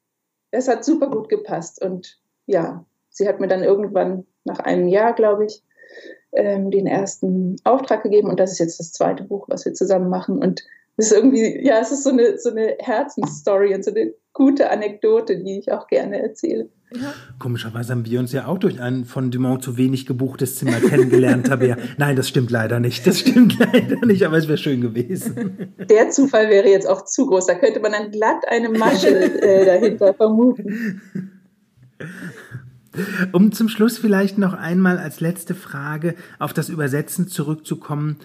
es 0.51 0.67
hat 0.67 0.83
super 0.83 1.09
gut 1.09 1.29
gepasst 1.29 1.81
und 1.81 2.19
ja, 2.45 2.85
sie 3.09 3.27
hat 3.27 3.39
mir 3.39 3.47
dann 3.47 3.63
irgendwann 3.63 4.25
nach 4.43 4.59
einem 4.59 4.87
Jahr, 4.87 5.13
glaube 5.13 5.45
ich, 5.45 5.63
ähm, 6.33 6.71
den 6.71 6.87
ersten 6.87 7.55
Auftrag 7.63 8.03
gegeben 8.03 8.29
und 8.29 8.39
das 8.39 8.51
ist 8.51 8.59
jetzt 8.59 8.79
das 8.79 8.91
zweite 8.91 9.23
Buch, 9.23 9.45
was 9.47 9.65
wir 9.65 9.73
zusammen 9.73 10.09
machen 10.09 10.39
und 10.39 10.63
Das 10.97 11.07
ist 11.07 11.13
irgendwie, 11.13 11.65
ja, 11.65 11.79
es 11.79 11.91
ist 11.91 12.03
so 12.03 12.11
eine, 12.11 12.37
so 12.37 12.51
eine 12.51 12.75
Herzensstory 12.79 13.73
und 13.73 13.83
so 13.83 13.91
eine 13.91 14.13
gute 14.31 14.69
Anekdote, 14.69 15.37
die 15.43 15.59
ich 15.59 15.71
auch 15.71 15.87
gerne 15.87 16.21
erzähle. 16.21 16.69
Ja. 16.95 17.13
Komischerweise 17.39 17.91
haben 17.91 18.05
wir 18.05 18.19
uns 18.19 18.31
ja 18.31 18.45
auch 18.45 18.59
durch 18.59 18.79
ein 18.79 19.05
von 19.05 19.31
Dumont 19.31 19.63
zu 19.63 19.77
wenig 19.77 20.05
gebuchtes 20.05 20.57
Zimmer 20.57 20.79
kennengelernt, 20.79 21.47
Tabea. 21.47 21.77
Nein, 21.97 22.15
das 22.15 22.27
stimmt 22.27 22.51
leider 22.51 22.79
nicht. 22.79 23.07
Das 23.07 23.19
stimmt 23.19 23.57
leider 23.73 24.05
nicht, 24.05 24.23
aber 24.23 24.37
es 24.37 24.47
wäre 24.47 24.59
schön 24.59 24.81
gewesen. 24.81 25.73
Der 25.89 26.11
Zufall 26.11 26.49
wäre 26.49 26.69
jetzt 26.69 26.87
auch 26.87 27.05
zu 27.05 27.25
groß. 27.25 27.47
Da 27.47 27.55
könnte 27.55 27.79
man 27.79 27.93
dann 27.93 28.11
glatt 28.11 28.43
eine 28.47 28.69
Masche 28.69 29.41
äh, 29.41 29.65
dahinter 29.65 30.13
vermuten. 30.13 31.31
Um 33.31 33.51
zum 33.51 33.69
Schluss 33.69 33.97
vielleicht 33.97 34.37
noch 34.37 34.53
einmal 34.53 34.99
als 34.99 35.19
letzte 35.19 35.55
Frage 35.55 36.13
auf 36.37 36.53
das 36.53 36.69
Übersetzen 36.69 37.27
zurückzukommen. 37.27 38.17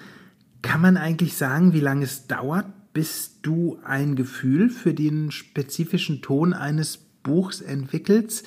Kann 0.63 0.81
man 0.81 0.97
eigentlich 0.97 1.37
sagen, 1.37 1.73
wie 1.73 1.81
lange 1.81 2.05
es 2.05 2.27
dauert, 2.27 2.67
bis 2.93 3.41
du 3.43 3.79
ein 3.85 4.17
Gefühl 4.17 4.71
für 4.71 4.93
den 4.93 5.31
spezifischen 5.31 6.21
Ton 6.21 6.53
eines 6.53 6.99
Buchs 7.23 7.61
entwickelst? 7.61 8.47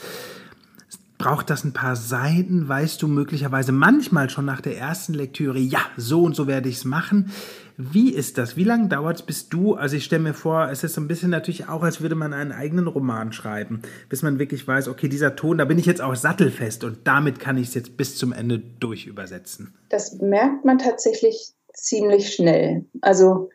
Braucht 1.17 1.51
das 1.51 1.63
ein 1.63 1.73
paar 1.73 1.95
Seiten? 1.95 2.67
Weißt 2.67 3.01
du 3.01 3.07
möglicherweise 3.07 3.71
manchmal 3.71 4.29
schon 4.29 4.43
nach 4.43 4.59
der 4.59 4.77
ersten 4.77 5.13
Lektüre, 5.13 5.59
ja, 5.59 5.79
so 5.95 6.23
und 6.23 6.35
so 6.35 6.47
werde 6.47 6.67
ich 6.67 6.77
es 6.77 6.85
machen? 6.85 7.31
Wie 7.77 8.11
ist 8.11 8.37
das? 8.37 8.57
Wie 8.57 8.63
lange 8.63 8.89
dauert 8.89 9.17
es, 9.17 9.21
bis 9.21 9.47
du, 9.47 9.75
also 9.75 9.95
ich 9.95 10.03
stelle 10.03 10.23
mir 10.23 10.33
vor, 10.33 10.69
es 10.69 10.83
ist 10.83 10.95
so 10.95 11.01
ein 11.01 11.07
bisschen 11.07 11.29
natürlich 11.29 11.69
auch, 11.69 11.83
als 11.83 12.01
würde 12.01 12.15
man 12.15 12.33
einen 12.33 12.51
eigenen 12.51 12.87
Roman 12.87 13.33
schreiben, 13.33 13.81
bis 14.09 14.21
man 14.23 14.39
wirklich 14.39 14.67
weiß, 14.67 14.87
okay, 14.87 15.07
dieser 15.07 15.35
Ton, 15.35 15.57
da 15.57 15.65
bin 15.65 15.79
ich 15.79 15.85
jetzt 15.85 16.01
auch 16.01 16.15
sattelfest 16.15 16.83
und 16.83 16.99
damit 17.05 17.39
kann 17.39 17.57
ich 17.57 17.69
es 17.69 17.73
jetzt 17.75 17.97
bis 17.97 18.17
zum 18.17 18.33
Ende 18.33 18.59
durch 18.59 19.07
übersetzen. 19.07 19.73
Das 19.89 20.19
merkt 20.19 20.65
man 20.65 20.79
tatsächlich 20.79 21.53
ziemlich 21.73 22.33
schnell. 22.33 22.85
Also 23.01 23.49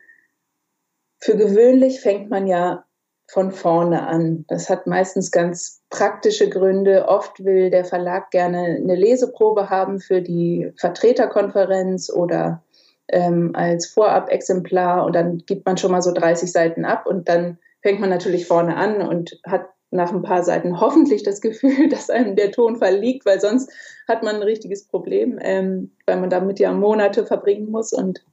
für 1.19 1.35
gewöhnlich 1.35 2.01
fängt 2.01 2.29
man 2.29 2.47
ja 2.47 2.85
von 3.29 3.51
vorne 3.51 4.07
an. 4.07 4.45
Das 4.47 4.69
hat 4.69 4.87
meistens 4.87 5.31
ganz 5.31 5.81
praktische 5.89 6.49
Gründe. 6.49 7.07
Oft 7.07 7.43
will 7.43 7.69
der 7.69 7.83
Verlag 7.83 8.31
gerne 8.31 8.77
eine 8.77 8.95
Leseprobe 8.95 9.69
haben 9.69 9.99
für 9.99 10.21
die 10.21 10.71
Vertreterkonferenz 10.77 12.09
oder 12.09 12.63
ähm, 13.09 13.51
als 13.53 13.87
Vorab-Exemplar 13.87 15.05
und 15.05 15.13
dann 15.13 15.39
gibt 15.45 15.65
man 15.65 15.77
schon 15.77 15.91
mal 15.91 16.01
so 16.01 16.13
30 16.13 16.51
Seiten 16.51 16.85
ab 16.85 17.05
und 17.05 17.27
dann 17.29 17.57
fängt 17.81 17.99
man 17.99 18.09
natürlich 18.09 18.47
vorne 18.47 18.75
an 18.75 19.01
und 19.01 19.39
hat 19.45 19.67
nach 19.89 20.11
ein 20.11 20.21
paar 20.21 20.43
Seiten 20.43 20.79
hoffentlich 20.79 21.23
das 21.23 21.41
Gefühl, 21.41 21.89
dass 21.89 22.09
einem 22.09 22.35
der 22.35 22.51
Tonfall 22.51 22.97
liegt, 22.97 23.25
weil 23.25 23.39
sonst 23.39 23.71
hat 24.07 24.23
man 24.23 24.37
ein 24.37 24.43
richtiges 24.43 24.85
Problem, 24.85 25.39
ähm, 25.41 25.91
weil 26.05 26.19
man 26.19 26.29
damit 26.29 26.59
ja 26.59 26.71
Monate 26.73 27.25
verbringen 27.25 27.71
muss 27.71 27.93
und 27.93 28.25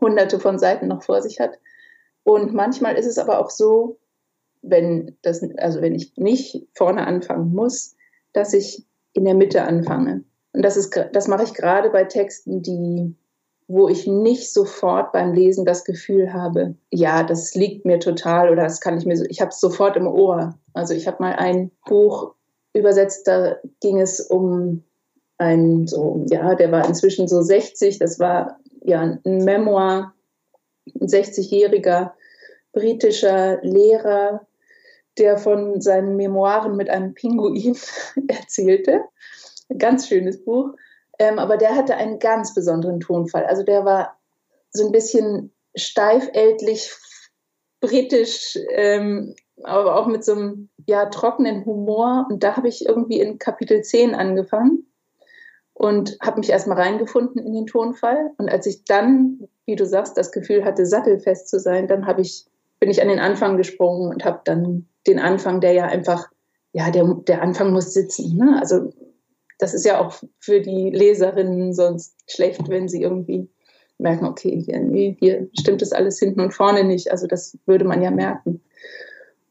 hunderte 0.00 0.40
von 0.40 0.58
Seiten 0.58 0.88
noch 0.88 1.02
vor 1.02 1.22
sich 1.22 1.40
hat. 1.40 1.58
Und 2.24 2.54
manchmal 2.54 2.96
ist 2.96 3.06
es 3.06 3.18
aber 3.18 3.40
auch 3.40 3.50
so, 3.50 3.98
wenn 4.62 5.16
das, 5.22 5.42
also 5.58 5.82
wenn 5.82 5.94
ich 5.94 6.16
nicht 6.16 6.66
vorne 6.74 7.06
anfangen 7.06 7.52
muss, 7.52 7.96
dass 8.32 8.52
ich 8.54 8.86
in 9.12 9.24
der 9.24 9.34
Mitte 9.34 9.62
anfange. 9.62 10.24
Und 10.52 10.62
das 10.62 10.76
ist, 10.76 10.98
das 11.12 11.28
mache 11.28 11.44
ich 11.44 11.54
gerade 11.54 11.90
bei 11.90 12.04
Texten, 12.04 12.62
die 12.62 13.14
wo 13.68 13.88
ich 13.88 14.06
nicht 14.06 14.52
sofort 14.52 15.12
beim 15.12 15.32
Lesen 15.32 15.64
das 15.64 15.84
Gefühl 15.84 16.32
habe, 16.32 16.74
ja, 16.90 17.22
das 17.22 17.54
liegt 17.54 17.84
mir 17.84 18.00
total 18.00 18.50
oder 18.50 18.64
das 18.64 18.80
kann 18.80 18.98
ich 18.98 19.06
mir 19.06 19.16
so, 19.16 19.24
ich 19.28 19.40
habe 19.40 19.50
es 19.50 19.60
sofort 19.60 19.96
im 19.96 20.06
Ohr. 20.06 20.54
Also 20.74 20.94
ich 20.94 21.06
habe 21.06 21.22
mal 21.22 21.34
ein 21.34 21.70
Buch 21.86 22.34
übersetzt, 22.74 23.26
da 23.26 23.56
ging 23.80 24.00
es 24.00 24.20
um 24.20 24.82
einen 25.38 25.86
so, 25.86 26.24
ja, 26.30 26.54
der 26.54 26.70
war 26.72 26.86
inzwischen 26.86 27.28
so 27.28 27.42
60, 27.42 27.98
das 27.98 28.18
war 28.18 28.58
ja 28.82 29.00
ein 29.00 29.44
Memoir, 29.44 30.12
ein 31.00 31.06
60-jähriger 31.06 32.12
britischer 32.72 33.60
Lehrer, 33.62 34.46
der 35.18 35.36
von 35.36 35.80
seinen 35.80 36.16
Memoiren 36.16 36.76
mit 36.76 36.88
einem 36.88 37.14
Pinguin 37.14 37.76
erzählte. 38.28 39.02
Ganz 39.78 40.08
schönes 40.08 40.42
Buch. 40.44 40.70
Ähm, 41.22 41.38
aber 41.38 41.56
der 41.56 41.76
hatte 41.76 41.94
einen 41.94 42.18
ganz 42.18 42.52
besonderen 42.52 42.98
Tonfall. 42.98 43.46
Also 43.46 43.62
der 43.62 43.84
war 43.84 44.18
so 44.72 44.84
ein 44.84 44.90
bisschen 44.90 45.52
steifeltlich, 45.76 46.92
britisch, 47.80 48.58
ähm, 48.70 49.36
aber 49.62 49.94
auch 49.94 50.08
mit 50.08 50.24
so 50.24 50.32
einem 50.32 50.68
ja, 50.84 51.06
trockenen 51.06 51.64
Humor. 51.64 52.26
Und 52.28 52.42
da 52.42 52.56
habe 52.56 52.66
ich 52.66 52.84
irgendwie 52.84 53.20
in 53.20 53.38
Kapitel 53.38 53.82
10 53.82 54.16
angefangen 54.16 54.92
und 55.74 56.16
habe 56.20 56.40
mich 56.40 56.50
erstmal 56.50 56.78
reingefunden 56.78 57.40
in 57.40 57.52
den 57.52 57.66
Tonfall. 57.66 58.32
Und 58.38 58.48
als 58.48 58.66
ich 58.66 58.84
dann, 58.84 59.46
wie 59.64 59.76
du 59.76 59.86
sagst, 59.86 60.18
das 60.18 60.32
Gefühl 60.32 60.64
hatte, 60.64 60.86
sattelfest 60.86 61.48
zu 61.48 61.60
sein, 61.60 61.86
dann 61.86 62.04
ich, 62.18 62.46
bin 62.80 62.90
ich 62.90 63.00
an 63.00 63.06
den 63.06 63.20
Anfang 63.20 63.56
gesprungen 63.56 64.10
und 64.10 64.24
habe 64.24 64.40
dann 64.44 64.88
den 65.06 65.20
Anfang, 65.20 65.60
der 65.60 65.72
ja 65.72 65.84
einfach, 65.84 66.28
ja, 66.72 66.90
der, 66.90 67.04
der 67.28 67.42
Anfang 67.42 67.72
muss 67.72 67.94
sitzen. 67.94 68.36
Ne? 68.36 68.58
Also 68.60 68.90
das 69.62 69.74
ist 69.74 69.84
ja 69.84 70.00
auch 70.00 70.12
für 70.40 70.60
die 70.60 70.90
Leserinnen 70.90 71.72
sonst 71.72 72.16
schlecht, 72.28 72.68
wenn 72.68 72.88
sie 72.88 73.00
irgendwie 73.00 73.48
merken, 73.96 74.26
okay, 74.26 74.60
hier, 74.60 74.80
nee, 74.80 75.16
hier 75.20 75.48
stimmt 75.56 75.82
das 75.82 75.92
alles 75.92 76.18
hinten 76.18 76.40
und 76.40 76.52
vorne 76.52 76.82
nicht. 76.82 77.12
Also 77.12 77.28
das 77.28 77.56
würde 77.64 77.84
man 77.84 78.02
ja 78.02 78.10
merken. 78.10 78.60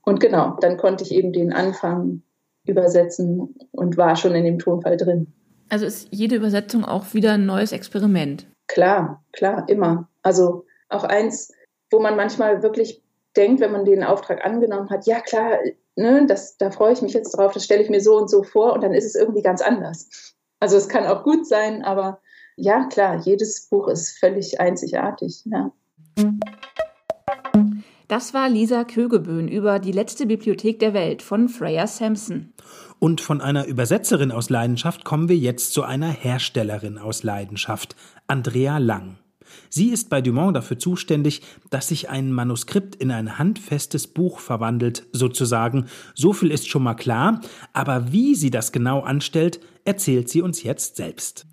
Und 0.04 0.19
genau, 0.19 0.58
dann 0.60 0.76
konnte 0.76 1.06
ich 1.06 1.13
eben 1.13 1.32
den 1.32 1.54
Anfang 1.54 2.24
übersetzen 2.67 3.56
und 3.71 3.95
war 3.95 4.17
schon 4.17 4.36
in 4.36 4.43
dem 4.43 4.60
Tonfall 4.60 4.97
drin. 4.97 5.32
Also 5.69 5.86
ist 5.86 6.10
jede 6.12 6.36
Übersetzung 6.36 6.84
auch 6.84 7.13
wieder 7.13 7.34
ein 7.34 7.45
neues 7.45 7.71
Experiment? 7.71 8.47
Klar, 8.67 9.24
klar, 9.32 9.63
immer. 9.69 10.10
Also 10.24 10.65
auch 10.89 11.06
eins, 11.06 11.54
wo 11.89 12.02
man 12.02 12.17
manchmal 12.17 12.63
wirklich 12.63 13.02
denkt, 13.38 13.62
wenn 13.62 13.71
man 13.71 13.86
den 13.86 14.04
Auftrag 14.04 14.43
angenommen 14.43 14.89
hat, 14.89 15.06
ja 15.08 15.21
klar, 15.21 15.60
ne, 15.95 16.25
das, 16.27 16.58
da 16.58 16.71
freue 16.71 16.93
ich 16.93 17.01
mich 17.01 17.13
jetzt 17.13 17.32
drauf, 17.32 17.54
das 17.54 17.65
stelle 17.65 17.84
ich 17.84 17.89
mir 17.89 18.01
so 18.01 18.17
und 18.17 18.30
so 18.30 18.43
vor 18.43 18.73
und 18.73 18.82
dann 18.82 18.93
ist 18.93 19.06
es 19.06 19.15
irgendwie 19.15 19.41
ganz 19.41 19.62
anders. 19.62 20.36
Also 20.60 20.77
es 20.77 20.88
kann 20.88 21.06
auch 21.06 21.23
gut 21.23 21.47
sein, 21.47 21.84
aber 21.84 22.21
ja, 22.56 22.86
klar, 22.86 23.17
jedes 23.17 23.67
Buch 23.69 23.88
ist 23.88 24.19
völlig 24.19 24.60
einzigartig. 24.60 25.43
Ja. 25.45 25.71
Das 28.08 28.34
war 28.34 28.49
Lisa 28.49 28.84
Kögeböhn 28.84 29.47
über 29.47 29.80
Die 29.80 29.93
letzte 29.93 30.25
Bibliothek 30.25 30.80
der 30.80 30.93
Welt 30.93 31.21
von 31.21 31.47
Freya 31.47 31.88
Sampson. 31.88 32.54
Und 32.99 33.21
von 33.21 33.39
einer 33.41 33.65
Übersetzerin 33.65 34.32
aus 34.32 34.49
Leidenschaft 34.49 35.06
kommen 35.06 35.30
wir 35.30 35.38
jetzt 35.38 35.73
zu 35.73 35.84
einer 35.84 36.10
Herstellerin 36.10 36.97
aus 36.97 37.23
Leidenschaft, 37.23 37.95
Andrea 38.27 38.77
Lang. 38.80 39.17
Sie 39.69 39.89
ist 39.89 40.09
bei 40.09 40.21
Dumont 40.21 40.55
dafür 40.55 40.77
zuständig, 40.79 41.41
dass 41.69 41.87
sich 41.87 42.09
ein 42.09 42.31
Manuskript 42.31 42.95
in 42.95 43.11
ein 43.11 43.37
handfestes 43.37 44.07
Buch 44.07 44.39
verwandelt, 44.39 45.07
sozusagen. 45.11 45.85
So 46.13 46.33
viel 46.33 46.51
ist 46.51 46.69
schon 46.69 46.83
mal 46.83 46.95
klar, 46.95 47.41
aber 47.73 48.11
wie 48.11 48.35
sie 48.35 48.51
das 48.51 48.71
genau 48.71 49.01
anstellt, 49.01 49.59
erzählt 49.85 50.29
sie 50.29 50.41
uns 50.41 50.63
jetzt 50.63 50.95
selbst. 50.95 51.45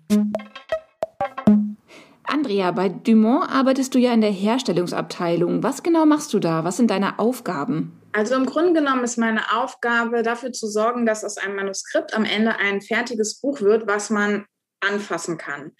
Andrea, 2.23 2.71
bei 2.71 2.89
Dumont 2.89 3.49
arbeitest 3.49 3.95
du 3.95 3.99
ja 3.99 4.13
in 4.13 4.21
der 4.21 4.31
Herstellungsabteilung. 4.31 5.63
Was 5.63 5.81
genau 5.81 6.05
machst 6.05 6.31
du 6.33 6.39
da? 6.39 6.63
Was 6.63 6.77
sind 6.77 6.91
deine 6.91 7.17
Aufgaben? 7.17 7.99
Also 8.11 8.35
im 8.35 8.45
Grunde 8.45 8.73
genommen 8.73 9.03
ist 9.03 9.17
meine 9.17 9.55
Aufgabe 9.55 10.23
dafür 10.23 10.51
zu 10.51 10.67
sorgen, 10.67 11.05
dass 11.05 11.23
aus 11.23 11.37
einem 11.37 11.55
Manuskript 11.55 12.13
am 12.13 12.25
Ende 12.25 12.55
ein 12.57 12.81
fertiges 12.81 13.39
Buch 13.39 13.61
wird, 13.61 13.87
was 13.87 14.09
man 14.09 14.45
anfassen 14.79 15.37
kann. 15.37 15.71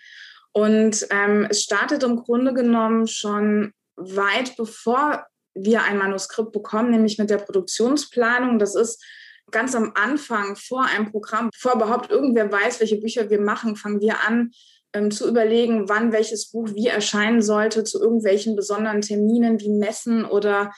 Und 0.51 1.07
ähm, 1.12 1.47
es 1.49 1.62
startet 1.62 2.03
im 2.03 2.17
Grunde 2.17 2.53
genommen 2.53 3.07
schon 3.07 3.73
weit 3.95 4.55
bevor 4.55 5.25
wir 5.53 5.83
ein 5.83 5.97
Manuskript 5.97 6.51
bekommen, 6.51 6.91
nämlich 6.91 7.17
mit 7.17 7.29
der 7.29 7.38
Produktionsplanung. 7.38 8.59
Das 8.59 8.75
ist 8.75 9.03
ganz 9.51 9.75
am 9.75 9.93
Anfang 9.95 10.55
vor 10.55 10.85
einem 10.85 11.12
Programm, 11.12 11.49
bevor 11.51 11.73
überhaupt 11.75 12.09
irgendwer 12.12 12.51
weiß, 12.51 12.79
welche 12.79 12.99
Bücher 12.99 13.29
wir 13.29 13.41
machen, 13.41 13.75
fangen 13.75 13.99
wir 13.99 14.23
an 14.25 14.51
ähm, 14.93 15.12
zu 15.12 15.27
überlegen, 15.27 15.89
wann 15.89 16.12
welches 16.12 16.51
Buch 16.51 16.69
wie 16.73 16.88
erscheinen 16.88 17.41
sollte, 17.41 17.83
zu 17.83 18.01
irgendwelchen 18.01 18.55
besonderen 18.55 19.01
Terminen 19.01 19.59
wie 19.59 19.69
Messen 19.69 20.25
oder 20.25 20.71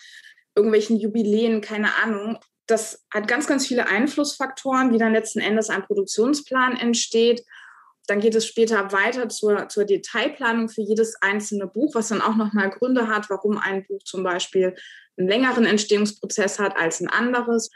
irgendwelchen 0.56 0.98
Jubiläen, 0.98 1.62
keine 1.62 1.96
Ahnung. 2.04 2.38
Das 2.68 3.06
hat 3.14 3.28
ganz, 3.28 3.48
ganz 3.48 3.68
viele 3.68 3.88
Einflussfaktoren, 3.88 4.94
wie 4.94 4.98
dann 4.98 5.14
letzten 5.14 5.40
Endes 5.40 5.70
ein 5.70 5.84
Produktionsplan 5.84 6.78
entsteht. 6.78 7.44
Dann 8.12 8.20
geht 8.20 8.36
es 8.36 8.46
später 8.46 8.92
weiter 8.92 9.30
zur, 9.30 9.70
zur 9.70 9.86
Detailplanung 9.86 10.68
für 10.68 10.82
jedes 10.82 11.16
einzelne 11.22 11.66
Buch, 11.66 11.96
was 11.96 12.10
dann 12.10 12.20
auch 12.20 12.36
nochmal 12.36 12.70
Gründe 12.70 13.08
hat, 13.08 13.30
warum 13.30 13.58
ein 13.58 13.86
Buch 13.88 14.04
zum 14.04 14.22
Beispiel 14.22 14.76
einen 15.16 15.30
längeren 15.30 15.66
Entstehungsprozess 15.66 16.60
hat 16.60 16.76
als 16.76 17.00
ein 17.00 17.08
anderes. 17.08 17.70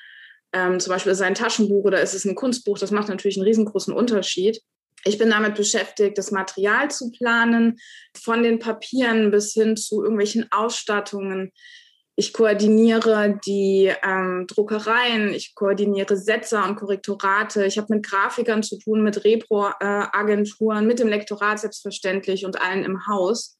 Ähm, 0.52 0.82
zum 0.82 0.92
Beispiel 0.92 1.14
ist 1.14 1.20
es 1.20 1.26
ein 1.26 1.36
Taschenbuch 1.36 1.86
oder 1.86 2.02
ist 2.02 2.14
es 2.14 2.26
ein 2.26 2.36
Kunstbuch. 2.36 2.78
Das 2.78 2.92
macht 2.92 3.08
natürlich 3.08 3.38
einen 3.38 3.48
riesengroßen 3.48 3.94
Unterschied. 3.94 4.62
Ich 5.06 5.18
bin 5.18 5.30
damit 5.30 5.56
beschäftigt, 5.56 6.18
das 6.18 6.32
Material 6.32 6.92
zu 6.92 7.12
planen, 7.12 7.80
von 8.14 8.44
den 8.44 8.60
Papieren 8.60 9.32
bis 9.32 9.54
hin 9.54 9.78
zu 9.78 10.04
irgendwelchen 10.04 10.52
Ausstattungen, 10.52 11.54
ich 12.18 12.32
koordiniere 12.32 13.40
die 13.46 13.92
ähm, 14.04 14.46
Druckereien, 14.48 15.34
ich 15.34 15.54
koordiniere 15.54 16.16
Setzer 16.16 16.64
und 16.66 16.78
Korrektorate. 16.78 17.66
Ich 17.66 17.78
habe 17.78 17.94
mit 17.94 18.06
Grafikern 18.06 18.64
zu 18.64 18.80
tun, 18.80 19.04
mit 19.04 19.26
Repro-Agenturen, 19.26 20.88
mit 20.88 21.00
dem 21.00 21.10
Lektorat 21.10 21.60
selbstverständlich 21.60 22.46
und 22.46 22.62
allen 22.62 22.86
im 22.86 23.06
Haus. 23.08 23.58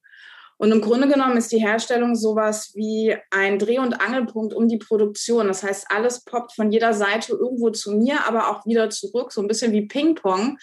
Und 0.58 0.72
im 0.72 0.80
Grunde 0.80 1.10
genommen 1.10 1.36
ist 1.36 1.52
die 1.52 1.60
Herstellung 1.60 2.16
sowas 2.16 2.72
wie 2.76 3.14
ein 3.30 3.60
Dreh- 3.60 3.80
und 3.80 4.00
Angelpunkt 4.00 4.54
um 4.54 4.70
die 4.70 4.78
Produktion. 4.78 5.48
Das 5.48 5.64
heißt, 5.64 5.88
alles 5.90 6.24
poppt 6.24 6.56
von 6.56 6.72
jeder 6.72 6.94
Seite 6.94 7.34
irgendwo 7.34 7.72
zu 7.72 7.92
mir, 7.92 8.26
aber 8.26 8.50
auch 8.50 8.66
wieder 8.66 8.90
zurück, 8.90 9.34
so 9.34 9.42
ein 9.42 9.50
bisschen 9.50 9.74
wie 9.74 9.86
Ping-Pong. 9.86 10.58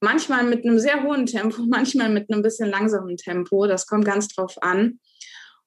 Manchmal 0.00 0.44
mit 0.44 0.64
einem 0.64 0.78
sehr 0.78 1.02
hohen 1.02 1.26
Tempo, 1.26 1.62
manchmal 1.68 2.08
mit 2.08 2.30
einem 2.30 2.40
bisschen 2.40 2.70
langsamen 2.70 3.18
Tempo. 3.18 3.66
Das 3.66 3.86
kommt 3.86 4.06
ganz 4.06 4.28
drauf 4.28 4.54
an. 4.62 4.98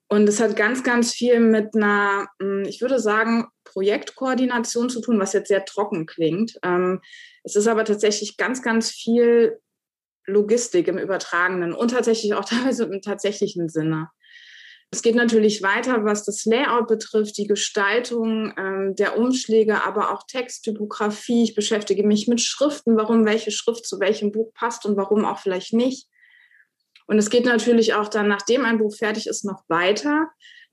Und 0.09 0.29
es 0.29 0.39
hat 0.39 0.55
ganz, 0.55 0.83
ganz 0.83 1.13
viel 1.13 1.39
mit 1.39 1.75
einer, 1.75 2.27
hm, 2.41 2.63
ich 2.63 2.81
würde 2.81 2.99
sagen, 2.99 3.47
Projektkoordination 3.65 4.89
zu 4.89 5.01
tun, 5.01 5.19
was 5.19 5.33
jetzt 5.33 5.49
sehr 5.49 5.65
trocken 5.65 6.05
klingt. 6.05 6.57
Ähm, 6.63 7.01
es 7.43 7.55
ist 7.55 7.67
aber 7.67 7.83
tatsächlich 7.83 8.37
ganz, 8.37 8.61
ganz 8.61 8.89
viel 8.89 9.59
Logistik 10.25 10.87
im 10.87 10.97
übertragenen 10.97 11.73
und 11.73 11.91
tatsächlich 11.91 12.33
auch 12.33 12.45
teilweise 12.49 12.85
im 12.85 13.01
tatsächlichen 13.01 13.69
Sinne. 13.69 14.09
Es 14.89 15.01
geht 15.01 15.15
natürlich 15.15 15.61
weiter, 15.61 16.05
was 16.05 16.23
das 16.23 16.45
Layout 16.45 16.87
betrifft, 16.87 17.37
die 17.37 17.47
Gestaltung 17.47 18.53
ähm, 18.57 18.95
der 18.95 19.17
Umschläge, 19.17 19.83
aber 19.83 20.13
auch 20.13 20.23
Texttypografie. 20.25 21.43
Ich 21.43 21.55
beschäftige 21.55 22.07
mich 22.07 22.29
mit 22.29 22.39
Schriften, 22.39 22.95
warum 22.95 23.25
welche 23.25 23.51
Schrift 23.51 23.85
zu 23.85 23.99
welchem 23.99 24.31
Buch 24.31 24.53
passt 24.53 24.85
und 24.85 24.95
warum 24.95 25.25
auch 25.25 25.39
vielleicht 25.39 25.73
nicht. 25.73 26.07
Und 27.07 27.17
es 27.17 27.29
geht 27.29 27.45
natürlich 27.45 27.93
auch 27.93 28.09
dann, 28.09 28.27
nachdem 28.27 28.65
ein 28.65 28.77
Buch 28.77 28.95
fertig 28.95 29.27
ist, 29.27 29.45
noch 29.45 29.63
weiter. 29.67 30.27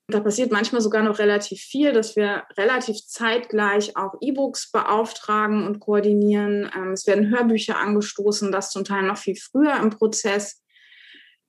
Da 0.09 0.21
passiert 0.21 0.53
manchmal 0.53 0.83
sogar 0.83 1.03
noch 1.03 1.19
relativ 1.19 1.61
viel, 1.61 1.93
dass 1.93 2.15
wir 2.15 2.43
relativ 2.59 2.99
zeitgleich 3.07 3.97
auch 3.97 4.15
E-Books 4.21 4.71
beauftragen 4.71 5.67
und 5.67 5.81
koordinieren. 5.81 6.71
Ähm, 6.77 6.93
es 6.93 7.07
werden 7.07 7.31
Hörbücher 7.31 7.79
angestoßen, 7.79 8.53
das 8.53 8.71
zum 8.71 8.85
Teil 8.85 9.05
noch 9.05 9.17
viel 9.17 9.37
früher 9.37 9.77
im 9.77 9.91
Prozess. 9.91 10.61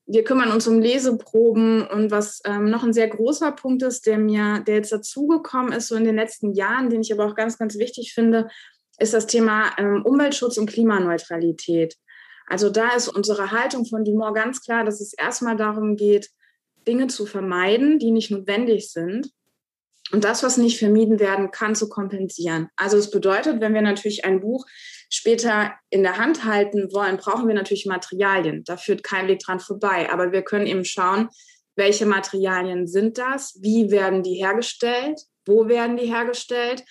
Wir 0.07 0.23
kümmern 0.23 0.51
uns 0.51 0.67
um 0.67 0.79
Leseproben 0.79 1.85
und 1.85 2.11
was 2.11 2.39
ähm, 2.45 2.69
noch 2.69 2.83
ein 2.83 2.93
sehr 2.93 3.09
großer 3.09 3.51
Punkt 3.51 3.81
ist, 3.83 4.05
der 4.05 4.19
mir, 4.19 4.59
der 4.65 4.75
jetzt 4.75 4.91
dazugekommen 4.91 5.73
ist, 5.73 5.87
so 5.87 5.95
in 5.95 6.05
den 6.05 6.15
letzten 6.15 6.53
Jahren, 6.53 6.89
den 6.89 7.01
ich 7.01 7.11
aber 7.11 7.25
auch 7.25 7.35
ganz, 7.35 7.57
ganz 7.57 7.77
wichtig 7.77 8.13
finde, 8.13 8.47
ist 8.99 9.13
das 9.13 9.25
Thema 9.25 9.71
ähm, 9.77 10.03
Umweltschutz 10.05 10.57
und 10.57 10.69
Klimaneutralität. 10.69 11.97
Also 12.47 12.69
da 12.69 12.95
ist 12.95 13.07
unsere 13.07 13.51
Haltung 13.51 13.85
von 13.85 14.03
Dumont 14.03 14.35
ganz 14.35 14.61
klar, 14.61 14.83
dass 14.83 15.01
es 15.01 15.13
erstmal 15.13 15.55
darum 15.55 15.95
geht, 15.95 16.29
Dinge 16.87 17.07
zu 17.07 17.25
vermeiden, 17.25 17.99
die 17.99 18.11
nicht 18.11 18.31
notwendig 18.31 18.91
sind. 18.91 19.31
Und 20.11 20.23
das, 20.23 20.43
was 20.43 20.57
nicht 20.57 20.77
vermieden 20.77 21.19
werden 21.19 21.49
kann, 21.49 21.73
zu 21.73 21.89
kompensieren. 21.89 22.69
Also 22.75 22.95
es 22.95 23.09
bedeutet, 23.09 23.59
wenn 23.59 23.73
wir 23.73 23.81
natürlich 23.81 24.23
ein 24.23 24.39
Buch 24.39 24.65
später 25.09 25.73
in 25.89 26.03
der 26.03 26.17
Hand 26.17 26.45
halten 26.45 26.93
wollen, 26.93 27.17
brauchen 27.17 27.47
wir 27.47 27.55
natürlich 27.55 27.87
Materialien. 27.87 28.63
Da 28.65 28.77
führt 28.77 29.03
kein 29.03 29.27
Weg 29.27 29.39
dran 29.39 29.59
vorbei. 29.59 30.11
Aber 30.11 30.31
wir 30.31 30.43
können 30.43 30.67
eben 30.67 30.85
schauen, 30.85 31.29
welche 31.75 32.05
Materialien 32.05 32.87
sind 32.87 33.17
das, 33.17 33.57
wie 33.61 33.89
werden 33.89 34.21
die 34.21 34.35
hergestellt, 34.35 35.21
wo 35.45 35.67
werden 35.67 35.97
die 35.97 36.05
hergestellt 36.05 36.83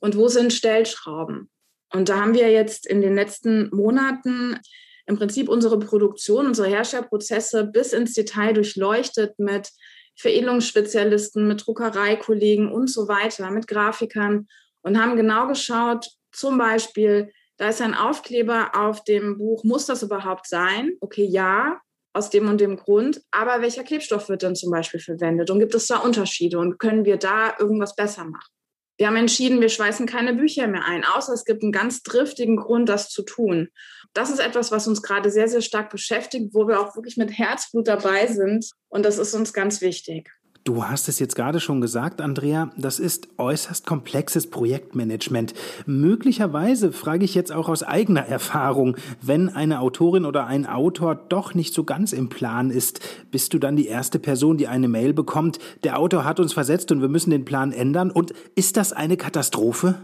und 0.00 0.16
wo 0.16 0.26
sind 0.28 0.52
Stellschrauben. 0.52 1.48
Und 1.92 2.08
da 2.08 2.20
haben 2.20 2.34
wir 2.34 2.50
jetzt 2.50 2.86
in 2.86 3.00
den 3.00 3.14
letzten 3.14 3.70
Monaten 3.74 4.58
im 5.06 5.16
Prinzip 5.16 5.48
unsere 5.48 5.78
Produktion, 5.78 6.46
unsere 6.46 6.68
Herstellprozesse 6.68 7.64
bis 7.64 7.92
ins 7.92 8.12
Detail 8.14 8.52
durchleuchtet 8.52 9.38
mit 9.38 9.70
Veredelungsspezialisten, 10.16 11.46
mit 11.46 11.66
Druckereikollegen 11.66 12.70
und 12.70 12.90
so 12.90 13.06
weiter, 13.08 13.50
mit 13.50 13.66
Grafikern 13.66 14.46
und 14.82 15.00
haben 15.00 15.16
genau 15.16 15.46
geschaut, 15.46 16.08
zum 16.32 16.58
Beispiel, 16.58 17.32
da 17.56 17.68
ist 17.68 17.80
ein 17.80 17.94
Aufkleber 17.94 18.72
auf 18.74 19.04
dem 19.04 19.38
Buch, 19.38 19.64
muss 19.64 19.86
das 19.86 20.02
überhaupt 20.02 20.46
sein? 20.46 20.92
Okay, 21.00 21.24
ja, 21.24 21.80
aus 22.12 22.30
dem 22.30 22.48
und 22.48 22.60
dem 22.60 22.76
Grund, 22.76 23.20
aber 23.30 23.60
welcher 23.60 23.84
Klebstoff 23.84 24.28
wird 24.28 24.42
denn 24.42 24.56
zum 24.56 24.70
Beispiel 24.70 25.00
verwendet 25.00 25.50
und 25.50 25.60
gibt 25.60 25.74
es 25.74 25.86
da 25.86 25.98
Unterschiede 25.98 26.58
und 26.58 26.78
können 26.78 27.04
wir 27.04 27.18
da 27.18 27.54
irgendwas 27.58 27.94
besser 27.94 28.24
machen? 28.24 28.50
Wir 28.98 29.08
haben 29.08 29.16
entschieden, 29.16 29.60
wir 29.60 29.68
schweißen 29.68 30.06
keine 30.06 30.32
Bücher 30.32 30.66
mehr 30.68 30.84
ein, 30.84 31.04
außer 31.04 31.32
es 31.32 31.44
gibt 31.44 31.62
einen 31.62 31.72
ganz 31.72 32.02
driftigen 32.02 32.56
Grund, 32.56 32.88
das 32.88 33.10
zu 33.10 33.22
tun. 33.22 33.68
Das 34.14 34.30
ist 34.30 34.38
etwas, 34.38 34.72
was 34.72 34.88
uns 34.88 35.02
gerade 35.02 35.30
sehr, 35.30 35.48
sehr 35.48 35.60
stark 35.60 35.90
beschäftigt, 35.90 36.54
wo 36.54 36.66
wir 36.66 36.80
auch 36.80 36.96
wirklich 36.96 37.18
mit 37.18 37.36
Herzblut 37.36 37.88
dabei 37.88 38.26
sind. 38.26 38.70
Und 38.88 39.04
das 39.04 39.18
ist 39.18 39.34
uns 39.34 39.52
ganz 39.52 39.82
wichtig. 39.82 40.30
Du 40.66 40.84
hast 40.84 41.08
es 41.08 41.20
jetzt 41.20 41.36
gerade 41.36 41.60
schon 41.60 41.80
gesagt, 41.80 42.20
Andrea, 42.20 42.72
das 42.76 42.98
ist 42.98 43.28
äußerst 43.38 43.86
komplexes 43.86 44.50
Projektmanagement. 44.50 45.54
Möglicherweise 45.86 46.90
frage 46.90 47.24
ich 47.24 47.36
jetzt 47.36 47.52
auch 47.52 47.68
aus 47.68 47.84
eigener 47.84 48.26
Erfahrung, 48.26 48.96
wenn 49.22 49.48
eine 49.48 49.78
Autorin 49.78 50.24
oder 50.24 50.48
ein 50.48 50.66
Autor 50.66 51.14
doch 51.14 51.54
nicht 51.54 51.72
so 51.72 51.84
ganz 51.84 52.12
im 52.12 52.30
Plan 52.30 52.70
ist, 52.70 52.98
bist 53.30 53.54
du 53.54 53.60
dann 53.60 53.76
die 53.76 53.86
erste 53.86 54.18
Person, 54.18 54.56
die 54.56 54.66
eine 54.66 54.88
Mail 54.88 55.12
bekommt, 55.12 55.60
der 55.84 56.00
Autor 56.00 56.24
hat 56.24 56.40
uns 56.40 56.52
versetzt 56.52 56.90
und 56.90 57.00
wir 57.00 57.08
müssen 57.08 57.30
den 57.30 57.44
Plan 57.44 57.70
ändern? 57.70 58.10
Und 58.10 58.32
ist 58.56 58.76
das 58.76 58.92
eine 58.92 59.16
Katastrophe? 59.16 59.94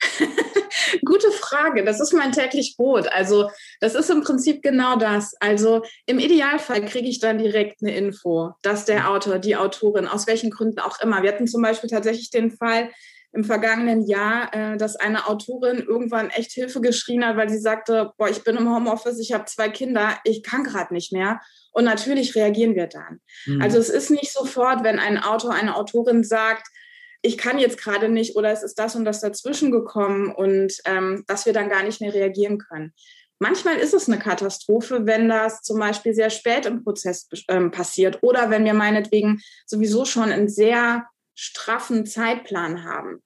Gute 1.04 1.27
Frage. 1.48 1.84
Das 1.84 2.00
ist 2.00 2.12
mein 2.12 2.32
täglich 2.32 2.76
Brot. 2.76 3.08
Also 3.12 3.50
das 3.80 3.94
ist 3.94 4.10
im 4.10 4.22
Prinzip 4.22 4.62
genau 4.62 4.96
das. 4.96 5.34
Also 5.40 5.82
im 6.06 6.18
Idealfall 6.18 6.84
kriege 6.84 7.08
ich 7.08 7.20
dann 7.20 7.38
direkt 7.38 7.82
eine 7.82 7.96
Info, 7.96 8.52
dass 8.62 8.84
der 8.84 9.10
Autor, 9.10 9.38
die 9.38 9.56
Autorin, 9.56 10.06
aus 10.06 10.26
welchen 10.26 10.50
Gründen 10.50 10.80
auch 10.80 11.00
immer. 11.00 11.22
Wir 11.22 11.32
hatten 11.32 11.46
zum 11.46 11.62
Beispiel 11.62 11.90
tatsächlich 11.90 12.30
den 12.30 12.50
Fall 12.50 12.90
im 13.32 13.44
vergangenen 13.44 14.06
Jahr, 14.06 14.54
äh, 14.54 14.76
dass 14.78 14.96
eine 14.96 15.28
Autorin 15.28 15.78
irgendwann 15.78 16.30
echt 16.30 16.52
Hilfe 16.52 16.80
geschrien 16.80 17.24
hat, 17.24 17.36
weil 17.36 17.50
sie 17.50 17.58
sagte, 17.58 18.12
boah, 18.16 18.28
ich 18.28 18.42
bin 18.42 18.56
im 18.56 18.74
Homeoffice, 18.74 19.18
ich 19.18 19.32
habe 19.32 19.44
zwei 19.44 19.68
Kinder, 19.68 20.18
ich 20.24 20.42
kann 20.42 20.64
gerade 20.64 20.94
nicht 20.94 21.12
mehr. 21.12 21.40
Und 21.72 21.84
natürlich 21.84 22.34
reagieren 22.34 22.74
wir 22.74 22.86
dann. 22.86 23.20
Mhm. 23.46 23.60
Also 23.60 23.78
es 23.78 23.90
ist 23.90 24.10
nicht 24.10 24.32
sofort, 24.32 24.82
wenn 24.82 24.98
ein 24.98 25.18
Autor, 25.18 25.52
eine 25.52 25.76
Autorin 25.76 26.24
sagt, 26.24 26.68
ich 27.22 27.36
kann 27.36 27.58
jetzt 27.58 27.78
gerade 27.78 28.08
nicht 28.08 28.36
oder 28.36 28.50
es 28.50 28.62
ist 28.62 28.78
das 28.78 28.94
und 28.94 29.04
das 29.04 29.20
dazwischen 29.20 29.70
gekommen 29.70 30.32
und 30.32 30.72
ähm, 30.84 31.24
dass 31.26 31.46
wir 31.46 31.52
dann 31.52 31.68
gar 31.68 31.82
nicht 31.82 32.00
mehr 32.00 32.14
reagieren 32.14 32.58
können. 32.58 32.92
Manchmal 33.40 33.76
ist 33.76 33.94
es 33.94 34.08
eine 34.08 34.18
Katastrophe, 34.18 35.06
wenn 35.06 35.28
das 35.28 35.62
zum 35.62 35.78
Beispiel 35.78 36.12
sehr 36.12 36.30
spät 36.30 36.66
im 36.66 36.82
Prozess 36.82 37.28
ähm, 37.48 37.70
passiert 37.70 38.18
oder 38.22 38.50
wenn 38.50 38.64
wir 38.64 38.74
meinetwegen 38.74 39.40
sowieso 39.66 40.04
schon 40.04 40.30
einen 40.30 40.48
sehr 40.48 41.06
straffen 41.34 42.04
Zeitplan 42.04 42.84
haben. 42.84 43.22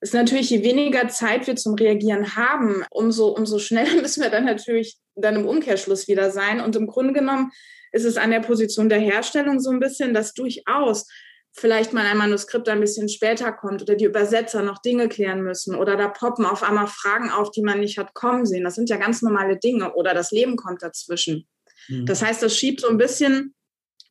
Das 0.00 0.08
ist 0.08 0.14
natürlich, 0.14 0.50
je 0.50 0.64
weniger 0.64 1.06
Zeit 1.08 1.46
wir 1.46 1.54
zum 1.54 1.74
Reagieren 1.74 2.34
haben, 2.34 2.84
umso, 2.90 3.28
umso 3.28 3.60
schneller 3.60 3.94
müssen 4.02 4.22
wir 4.22 4.30
dann 4.30 4.44
natürlich 4.44 4.98
dann 5.14 5.36
im 5.36 5.46
Umkehrschluss 5.46 6.08
wieder 6.08 6.32
sein. 6.32 6.60
Und 6.60 6.74
im 6.74 6.88
Grunde 6.88 7.12
genommen 7.12 7.52
ist 7.92 8.04
es 8.04 8.16
an 8.16 8.32
der 8.32 8.40
Position 8.40 8.88
der 8.88 8.98
Herstellung 8.98 9.60
so 9.60 9.70
ein 9.70 9.78
bisschen, 9.78 10.12
dass 10.12 10.34
durchaus 10.34 11.06
vielleicht 11.52 11.92
mal 11.92 12.06
ein 12.06 12.16
Manuskript 12.16 12.68
ein 12.68 12.80
bisschen 12.80 13.08
später 13.08 13.52
kommt 13.52 13.82
oder 13.82 13.94
die 13.94 14.06
Übersetzer 14.06 14.62
noch 14.62 14.78
Dinge 14.78 15.08
klären 15.08 15.42
müssen 15.42 15.74
oder 15.74 15.96
da 15.96 16.08
poppen 16.08 16.46
auf 16.46 16.62
einmal 16.62 16.86
Fragen 16.86 17.30
auf, 17.30 17.50
die 17.50 17.62
man 17.62 17.80
nicht 17.80 17.98
hat 17.98 18.14
kommen 18.14 18.46
sehen. 18.46 18.64
Das 18.64 18.74
sind 18.74 18.88
ja 18.88 18.96
ganz 18.96 19.22
normale 19.22 19.58
Dinge 19.58 19.94
oder 19.94 20.14
das 20.14 20.30
Leben 20.30 20.56
kommt 20.56 20.82
dazwischen. 20.82 21.46
Mhm. 21.88 22.06
Das 22.06 22.22
heißt, 22.22 22.42
das 22.42 22.56
schiebt 22.56 22.80
so 22.80 22.88
ein 22.88 22.96
bisschen 22.96 23.54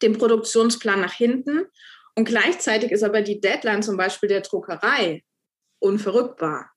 den 0.01 0.17
Produktionsplan 0.17 1.01
nach 1.01 1.13
hinten 1.13 1.65
und 2.15 2.25
gleichzeitig 2.25 2.91
ist 2.91 3.03
aber 3.03 3.21
die 3.21 3.41
Deadline 3.41 3.83
zum 3.83 3.97
Beispiel 3.97 4.29
der 4.29 4.41
Druckerei 4.41 5.23
unverrückbar. 5.79 6.71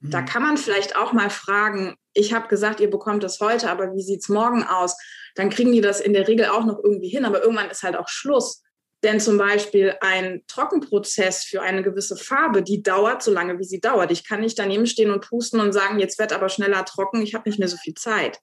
Mhm. 0.00 0.10
Da 0.10 0.22
kann 0.22 0.42
man 0.42 0.56
vielleicht 0.56 0.96
auch 0.96 1.12
mal 1.12 1.30
fragen, 1.30 1.96
ich 2.12 2.32
habe 2.32 2.46
gesagt, 2.46 2.78
ihr 2.78 2.90
bekommt 2.90 3.24
das 3.24 3.40
heute, 3.40 3.70
aber 3.70 3.92
wie 3.94 4.02
sieht 4.02 4.20
es 4.20 4.28
morgen 4.28 4.62
aus? 4.62 4.96
Dann 5.34 5.50
kriegen 5.50 5.72
die 5.72 5.80
das 5.80 6.00
in 6.00 6.12
der 6.12 6.28
Regel 6.28 6.46
auch 6.46 6.64
noch 6.64 6.78
irgendwie 6.82 7.08
hin, 7.08 7.24
aber 7.24 7.42
irgendwann 7.42 7.70
ist 7.70 7.82
halt 7.82 7.96
auch 7.96 8.08
Schluss. 8.08 8.62
Denn 9.04 9.20
zum 9.20 9.36
Beispiel 9.36 9.94
ein 10.00 10.42
Trockenprozess 10.48 11.44
für 11.44 11.60
eine 11.60 11.82
gewisse 11.82 12.16
Farbe, 12.16 12.62
die 12.62 12.82
dauert 12.82 13.22
so 13.22 13.30
lange, 13.30 13.58
wie 13.58 13.64
sie 13.64 13.80
dauert. 13.80 14.10
Ich 14.10 14.26
kann 14.26 14.40
nicht 14.40 14.58
daneben 14.58 14.86
stehen 14.86 15.10
und 15.10 15.28
pusten 15.28 15.60
und 15.60 15.72
sagen, 15.72 16.00
jetzt 16.00 16.18
wird 16.18 16.32
aber 16.32 16.48
schneller 16.48 16.86
trocken, 16.86 17.20
ich 17.20 17.34
habe 17.34 17.48
nicht 17.48 17.58
mehr 17.58 17.68
so 17.68 17.76
viel 17.76 17.94
Zeit. 17.94 18.40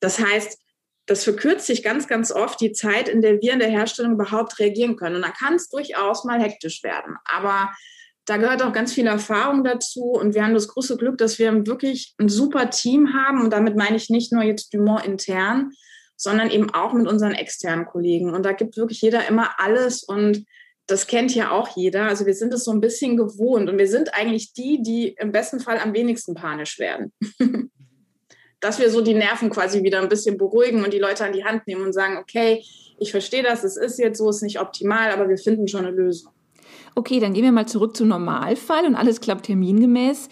Das 0.00 0.18
heißt, 0.18 0.58
das 1.04 1.24
verkürzt 1.24 1.66
sich 1.66 1.82
ganz, 1.82 2.08
ganz 2.08 2.32
oft 2.32 2.58
die 2.60 2.72
Zeit, 2.72 3.08
in 3.08 3.20
der 3.20 3.40
wir 3.42 3.52
in 3.52 3.58
der 3.58 3.68
Herstellung 3.68 4.12
überhaupt 4.12 4.58
reagieren 4.58 4.96
können. 4.96 5.16
Und 5.16 5.22
da 5.22 5.30
kann 5.30 5.54
es 5.54 5.68
durchaus 5.68 6.24
mal 6.24 6.40
hektisch 6.40 6.82
werden. 6.82 7.16
Aber 7.24 7.70
da 8.24 8.38
gehört 8.38 8.62
auch 8.62 8.72
ganz 8.72 8.94
viel 8.94 9.06
Erfahrung 9.06 9.62
dazu. 9.62 10.04
Und 10.04 10.34
wir 10.34 10.42
haben 10.42 10.54
das 10.54 10.68
große 10.68 10.96
Glück, 10.96 11.18
dass 11.18 11.38
wir 11.38 11.66
wirklich 11.66 12.14
ein 12.18 12.28
super 12.30 12.70
Team 12.70 13.12
haben. 13.12 13.42
Und 13.42 13.50
damit 13.50 13.76
meine 13.76 13.96
ich 13.96 14.08
nicht 14.08 14.32
nur 14.32 14.42
jetzt 14.42 14.72
Dumont 14.72 15.04
intern, 15.04 15.72
sondern 16.18 16.50
eben 16.50 16.74
auch 16.74 16.92
mit 16.92 17.06
unseren 17.06 17.32
externen 17.32 17.86
Kollegen. 17.86 18.34
Und 18.34 18.44
da 18.44 18.52
gibt 18.52 18.76
wirklich 18.76 19.00
jeder 19.00 19.26
immer 19.28 19.58
alles 19.58 20.02
und 20.02 20.44
das 20.88 21.06
kennt 21.06 21.34
ja 21.34 21.52
auch 21.52 21.76
jeder. 21.76 22.04
Also 22.04 22.26
wir 22.26 22.34
sind 22.34 22.52
es 22.52 22.64
so 22.64 22.72
ein 22.72 22.80
bisschen 22.80 23.16
gewohnt 23.16 23.70
und 23.70 23.78
wir 23.78 23.86
sind 23.86 24.12
eigentlich 24.14 24.52
die, 24.52 24.82
die 24.82 25.14
im 25.18 25.30
besten 25.30 25.60
Fall 25.60 25.78
am 25.78 25.94
wenigsten 25.94 26.34
panisch 26.34 26.78
werden. 26.78 27.12
Dass 28.60 28.80
wir 28.80 28.90
so 28.90 29.00
die 29.00 29.14
Nerven 29.14 29.50
quasi 29.50 29.84
wieder 29.84 30.02
ein 30.02 30.08
bisschen 30.08 30.36
beruhigen 30.36 30.82
und 30.82 30.92
die 30.92 30.98
Leute 30.98 31.24
an 31.24 31.32
die 31.32 31.44
Hand 31.44 31.68
nehmen 31.68 31.84
und 31.84 31.92
sagen, 31.92 32.16
okay, 32.16 32.64
ich 32.98 33.12
verstehe 33.12 33.44
das, 33.44 33.62
es 33.62 33.76
ist 33.76 34.00
jetzt 34.00 34.18
so, 34.18 34.28
es 34.28 34.36
ist 34.36 34.42
nicht 34.42 34.60
optimal, 34.60 35.12
aber 35.12 35.28
wir 35.28 35.38
finden 35.38 35.68
schon 35.68 35.86
eine 35.86 35.94
Lösung. 35.94 36.32
Okay, 36.96 37.20
dann 37.20 37.32
gehen 37.32 37.44
wir 37.44 37.52
mal 37.52 37.68
zurück 37.68 37.96
zum 37.96 38.08
Normalfall 38.08 38.84
und 38.84 38.96
alles 38.96 39.20
klappt 39.20 39.46
termingemäß. 39.46 40.28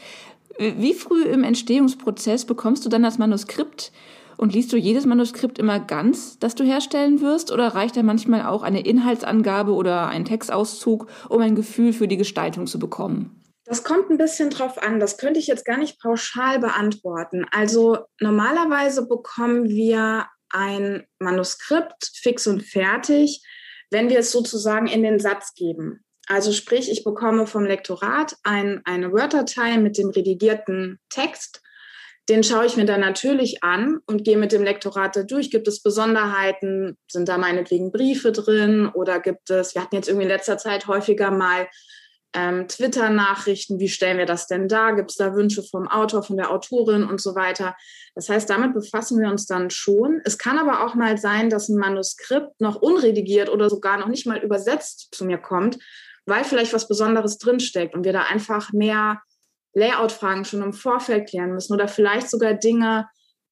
Wie 0.59 0.95
früh 0.95 1.23
im 1.23 1.45
Entstehungsprozess 1.45 2.45
bekommst 2.45 2.85
du 2.85 2.89
dann 2.89 3.05
das 3.05 3.19
Manuskript 3.19 3.93
Und 4.37 4.53
liest 4.53 4.73
du 4.73 4.77
jedes 4.77 5.07
Manuskript 5.07 5.59
immer 5.59 5.81
ganz, 5.81 6.39
das 6.39 6.55
du 6.55 6.65
herstellen 6.65 7.21
wirst, 7.21 7.53
oder 7.53 7.69
reicht 7.69 7.97
da 7.97 8.03
manchmal 8.03 8.47
auch 8.47 8.63
eine 8.63 8.81
Inhaltsangabe 8.81 9.73
oder 9.73 10.09
ein 10.09 10.25
Textauszug, 10.25 11.09
um 11.29 11.41
ein 11.41 11.55
Gefühl 11.55 11.93
für 11.93 12.09
die 12.09 12.17
Gestaltung 12.17 12.67
zu 12.67 12.79
bekommen? 12.79 13.43
Das 13.65 13.83
kommt 13.83 14.11
ein 14.11 14.19
bisschen 14.19 14.51
drauf 14.51 14.81
an. 14.81 15.01
Das 15.01 15.19
könnte 15.19 15.41
ich 15.41 15.49
jetzt 15.49 15.65
gar 15.65 15.77
nicht 15.77 16.01
pauschal 16.01 16.61
beantworten. 16.61 17.47
Also 17.51 17.99
normalerweise 18.21 19.09
bekommen 19.09 19.69
wir 19.69 20.27
ein 20.51 21.05
Manuskript 21.19 22.13
fix 22.15 22.47
und 22.47 22.63
fertig, 22.63 23.43
wenn 23.91 24.09
wir 24.09 24.21
es 24.21 24.31
sozusagen 24.31 24.87
in 24.87 25.03
den 25.03 25.19
Satz 25.19 25.55
geben. 25.55 26.05
Also 26.29 26.53
sprich, 26.53 26.91
ich 26.91 27.05
bekomme 27.05 27.47
vom 27.47 27.65
Lektorat 27.65 28.37
ein, 28.43 28.83
eine 28.85 29.13
Word-Datei 29.13 29.79
mit 29.79 29.99
dem 29.99 30.11
redigierten 30.11 30.99
Text. 31.09 31.63
Den 32.29 32.43
schaue 32.43 32.67
ich 32.67 32.77
mir 32.77 32.87
dann 32.87 33.01
natürlich 33.01 33.63
an 33.63 34.01
und 34.07 34.25
gehe 34.25 34.37
mit 34.37 34.51
dem 34.51 34.65
Lektorat 34.65 35.15
da 35.15 35.23
durch. 35.23 35.51
Gibt 35.51 35.69
es 35.69 35.83
Besonderheiten? 35.83 36.97
Sind 37.11 37.29
da 37.29 37.39
meinetwegen 37.39 37.93
Briefe 37.93 38.33
drin? 38.33 38.89
Oder 38.89 39.21
gibt 39.21 39.51
es, 39.51 39.75
wir 39.75 39.83
hatten 39.83 39.95
jetzt 39.95 40.09
irgendwie 40.09 40.25
in 40.25 40.31
letzter 40.31 40.59
Zeit 40.59 40.89
häufiger 40.89 41.31
mal 41.31 41.69
ähm, 42.37 42.69
Twitter-Nachrichten, 42.69 43.79
wie 43.81 43.89
stellen 43.89 44.19
wir 44.19 44.27
das 44.27 44.47
denn 44.47 44.69
da? 44.69 44.91
Gibt 44.91 45.11
es 45.11 45.17
da 45.17 45.35
Wünsche 45.35 45.63
vom 45.63 45.89
Autor, 45.89 46.23
von 46.23 46.37
der 46.37 46.51
Autorin 46.51 47.05
und 47.05 47.21
so 47.21 47.35
weiter? 47.35 47.75
Das 48.15 48.29
heißt, 48.29 48.49
damit 48.51 48.75
befassen 48.75 49.21
wir 49.21 49.31
uns 49.31 49.47
dann 49.47 49.71
schon. 49.71 50.21
Es 50.25 50.37
kann 50.37 50.59
aber 50.59 50.85
auch 50.85 50.95
mal 50.95 51.17
sein, 51.17 51.49
dass 51.49 51.69
ein 51.69 51.79
Manuskript 51.79 52.61
noch 52.61 52.77
unredigiert 52.77 53.49
oder 53.49 53.71
sogar 53.71 53.97
noch 53.99 54.09
nicht 54.09 54.27
mal 54.27 54.39
übersetzt 54.39 55.09
zu 55.13 55.25
mir 55.25 55.39
kommt, 55.39 55.79
weil 56.27 56.45
vielleicht 56.45 56.75
was 56.75 56.89
Besonderes 56.89 57.39
drinsteckt 57.39 57.95
und 57.95 58.05
wir 58.05 58.13
da 58.13 58.23
einfach 58.23 58.71
mehr 58.73 59.23
Layout-Fragen 59.77 60.45
schon 60.45 60.63
im 60.63 60.73
Vorfeld 60.73 61.29
klären 61.29 61.53
müssen 61.53 61.75
oder 61.75 61.87
vielleicht 61.89 62.31
sogar 62.31 62.55
Dinge 62.55 63.09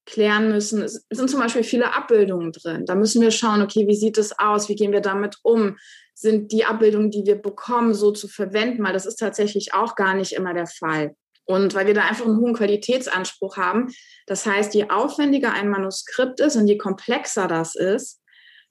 klären 0.06 0.50
müssen. 0.50 0.82
Es 0.82 1.06
sind 1.10 1.30
zum 1.30 1.40
Beispiel 1.40 1.62
viele 1.62 1.94
Abbildungen 1.94 2.52
drin. 2.52 2.84
Da 2.84 2.94
müssen 2.94 3.22
wir 3.22 3.30
schauen, 3.30 3.62
okay, 3.62 3.86
wie 3.86 3.96
sieht 3.96 4.18
es 4.18 4.38
aus? 4.38 4.68
Wie 4.68 4.74
gehen 4.74 4.92
wir 4.92 5.00
damit 5.00 5.36
um? 5.42 5.76
sind 6.14 6.52
die 6.52 6.64
Abbildungen, 6.64 7.10
die 7.10 7.26
wir 7.26 7.34
bekommen, 7.36 7.92
so 7.92 8.12
zu 8.12 8.28
verwenden, 8.28 8.82
weil 8.84 8.92
das 8.92 9.06
ist 9.06 9.16
tatsächlich 9.16 9.74
auch 9.74 9.96
gar 9.96 10.14
nicht 10.14 10.32
immer 10.32 10.54
der 10.54 10.66
Fall. 10.66 11.16
Und 11.44 11.74
weil 11.74 11.86
wir 11.86 11.94
da 11.94 12.02
einfach 12.02 12.24
einen 12.24 12.38
hohen 12.38 12.54
Qualitätsanspruch 12.54 13.58
haben. 13.58 13.92
Das 14.26 14.46
heißt, 14.46 14.74
je 14.74 14.88
aufwendiger 14.88 15.52
ein 15.52 15.68
Manuskript 15.68 16.40
ist 16.40 16.56
und 16.56 16.66
je 16.68 16.78
komplexer 16.78 17.48
das 17.48 17.74
ist, 17.74 18.22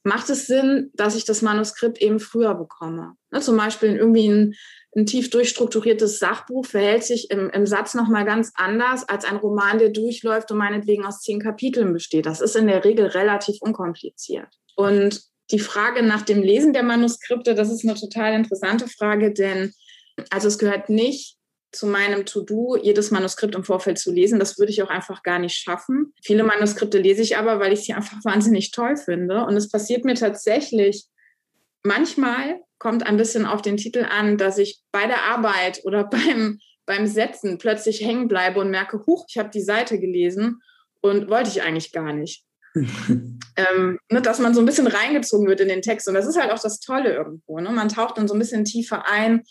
macht 0.03 0.29
es 0.29 0.47
Sinn, 0.47 0.89
dass 0.95 1.15
ich 1.15 1.25
das 1.25 1.41
Manuskript 1.41 2.01
eben 2.01 2.19
früher 2.19 2.55
bekomme. 2.55 3.13
Ne, 3.31 3.41
zum 3.41 3.57
Beispiel 3.57 3.95
irgendwie 3.95 4.27
ein, 4.27 4.53
ein, 4.95 5.05
tief 5.05 5.29
durchstrukturiertes 5.29 6.19
Sachbuch 6.19 6.65
verhält 6.65 7.03
sich 7.03 7.31
im, 7.31 7.49
im 7.49 7.65
Satz 7.65 7.93
nochmal 7.93 8.25
ganz 8.25 8.51
anders 8.55 9.07
als 9.07 9.25
ein 9.25 9.37
Roman, 9.37 9.79
der 9.79 9.89
durchläuft 9.89 10.51
und 10.51 10.57
meinetwegen 10.57 11.05
aus 11.05 11.21
zehn 11.21 11.39
Kapiteln 11.39 11.93
besteht. 11.93 12.25
Das 12.25 12.41
ist 12.41 12.55
in 12.55 12.67
der 12.67 12.85
Regel 12.85 13.07
relativ 13.07 13.57
unkompliziert. 13.61 14.47
Und 14.75 15.21
die 15.51 15.59
Frage 15.59 16.03
nach 16.03 16.21
dem 16.21 16.41
Lesen 16.41 16.73
der 16.73 16.83
Manuskripte, 16.83 17.55
das 17.55 17.71
ist 17.71 17.83
eine 17.83 17.95
total 17.95 18.33
interessante 18.33 18.87
Frage, 18.87 19.33
denn 19.33 19.73
also 20.29 20.47
es 20.47 20.57
gehört 20.57 20.89
nicht 20.89 21.37
zu 21.73 21.87
meinem 21.87 22.25
To-Do, 22.25 22.77
jedes 22.77 23.11
Manuskript 23.11 23.55
im 23.55 23.63
Vorfeld 23.63 23.97
zu 23.97 24.11
lesen. 24.11 24.39
Das 24.39 24.59
würde 24.59 24.71
ich 24.71 24.83
auch 24.83 24.89
einfach 24.89 25.23
gar 25.23 25.39
nicht 25.39 25.55
schaffen. 25.55 26.13
Viele 26.23 26.43
Manuskripte 26.43 26.99
lese 26.99 27.23
ich 27.23 27.35
aber, 27.35 27.59
weil 27.59 27.73
ich 27.73 27.81
sie 27.81 27.93
einfach 27.93 28.23
wahnsinnig 28.23 28.71
toll 28.71 28.95
finde. 28.95 29.45
Und 29.45 29.57
es 29.57 29.69
passiert 29.69 30.05
mir 30.05 30.13
tatsächlich 30.13 31.07
manchmal, 31.83 32.61
kommt 32.83 33.07
ein 33.07 33.15
bisschen 33.15 33.45
auf 33.45 33.61
den 33.61 33.77
Titel 33.77 34.05
an, 34.09 34.37
dass 34.37 34.57
ich 34.57 34.81
bei 34.91 35.07
der 35.07 35.23
Arbeit 35.23 35.79
oder 35.85 36.03
beim, 36.09 36.59
beim 36.85 37.07
Setzen 37.07 37.57
plötzlich 37.57 38.01
hängen 38.01 38.27
bleibe 38.27 38.59
und 38.59 38.69
merke, 38.69 39.05
huch, 39.07 39.25
ich 39.29 39.37
habe 39.37 39.49
die 39.49 39.61
Seite 39.61 39.99
gelesen 39.99 40.61
und 41.01 41.29
wollte 41.29 41.49
ich 41.49 41.63
eigentlich 41.63 41.93
gar 41.93 42.11
nicht. 42.11 42.43
ähm, 42.75 43.99
ne, 44.11 44.21
dass 44.21 44.39
man 44.39 44.53
so 44.53 44.59
ein 44.59 44.65
bisschen 44.65 44.87
reingezogen 44.87 45.47
wird 45.47 45.61
in 45.61 45.69
den 45.69 45.81
Text. 45.81 46.09
Und 46.09 46.15
das 46.15 46.27
ist 46.27 46.37
halt 46.37 46.51
auch 46.51 46.59
das 46.59 46.81
Tolle 46.81 47.13
irgendwo. 47.13 47.59
Ne? 47.59 47.69
Man 47.69 47.87
taucht 47.87 48.17
dann 48.17 48.27
so 48.27 48.33
ein 48.33 48.39
bisschen 48.39 48.65
tiefer 48.65 49.07
ein. 49.09 49.43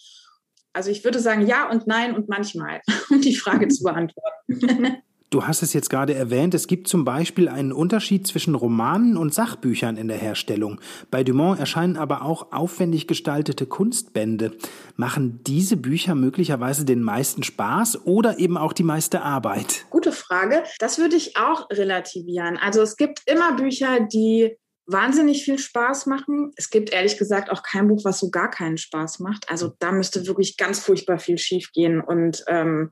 Also 0.75 0.91
ich 0.91 1.03
würde 1.03 1.19
sagen 1.19 1.47
ja 1.47 1.71
und 1.71 1.87
nein 1.87 2.15
und 2.15 2.29
manchmal, 2.29 2.83
um 3.11 3.23
die 3.23 3.37
Frage 3.37 3.69
zu 3.69 3.85
beantworten. 3.85 5.03
Du 5.33 5.47
hast 5.47 5.63
es 5.63 5.73
jetzt 5.73 5.89
gerade 5.89 6.13
erwähnt, 6.13 6.53
es 6.53 6.67
gibt 6.67 6.89
zum 6.89 7.07
Beispiel 7.07 7.49
einen 7.49 7.73
Unterschied 7.73 8.27
zwischen 8.27 8.55
Romanen 8.55 9.17
und 9.17 9.33
Sachbüchern 9.33 9.97
in 9.97 10.09
der 10.09 10.19
Herstellung. 10.19 10.79
Bei 11.11 11.25
Dumont 11.25 11.59
erscheinen 11.59 11.97
aber 11.97 12.21
auch 12.21 12.53
aufwendig 12.53 13.07
gestaltete 13.07 13.65
Kunstbände. 13.65 14.53
Machen 14.97 15.41
diese 15.47 15.79
Bücher 15.79 16.15
möglicherweise 16.15 16.85
den 16.85 17.03
meisten 17.03 17.43
Spaß 17.43 18.05
oder 18.05 18.39
eben 18.41 18.59
auch 18.59 18.75
die 18.75 18.83
meiste 18.83 19.23
Arbeit? 19.23 19.87
Gute 19.89 20.13
Frage. 20.13 20.65
Das 20.81 20.99
würde 20.99 21.17
ich 21.17 21.35
auch 21.39 21.71
relativieren. 21.71 22.59
Also 22.59 22.83
es 22.83 22.99
gibt 22.99 23.23
immer 23.25 23.57
Bücher, 23.57 24.01
die 24.01 24.55
wahnsinnig 24.85 25.45
viel 25.45 25.59
Spaß 25.59 26.05
machen. 26.05 26.53
Es 26.57 26.69
gibt 26.69 26.93
ehrlich 26.93 27.17
gesagt 27.17 27.51
auch 27.51 27.63
kein 27.63 27.89
Buch, 27.89 28.05
was 28.05 28.19
so 28.19 28.29
gar 28.29 28.51
keinen 28.51 28.77
Spaß 28.77 29.21
macht. 29.21 29.49
Also 29.49 29.73
da 29.79 29.93
müsste 29.93 30.27
wirklich 30.27 30.59
ganz 30.59 30.81
furchtbar 30.81 31.19
viel 31.19 31.39
schiefgehen 31.39 32.03
und 32.03 32.45
ähm, 32.49 32.91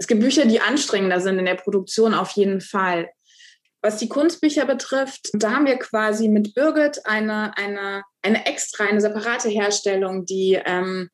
es 0.00 0.06
gibt 0.06 0.22
Bücher, 0.22 0.46
die 0.46 0.60
anstrengender 0.60 1.20
sind 1.20 1.38
in 1.38 1.44
der 1.44 1.56
Produktion 1.56 2.14
auf 2.14 2.30
jeden 2.30 2.62
Fall. 2.62 3.10
Was 3.82 3.98
die 3.98 4.08
Kunstbücher 4.08 4.64
betrifft, 4.64 5.28
da 5.34 5.52
haben 5.52 5.66
wir 5.66 5.78
quasi 5.78 6.28
mit 6.28 6.54
Birgit 6.54 7.04
eine, 7.04 7.56
eine, 7.56 8.02
eine 8.22 8.46
extra, 8.46 8.84
eine 8.84 9.02
separate 9.02 9.50
Herstellung, 9.50 10.24
die 10.24 10.58
ähm, 10.64 11.10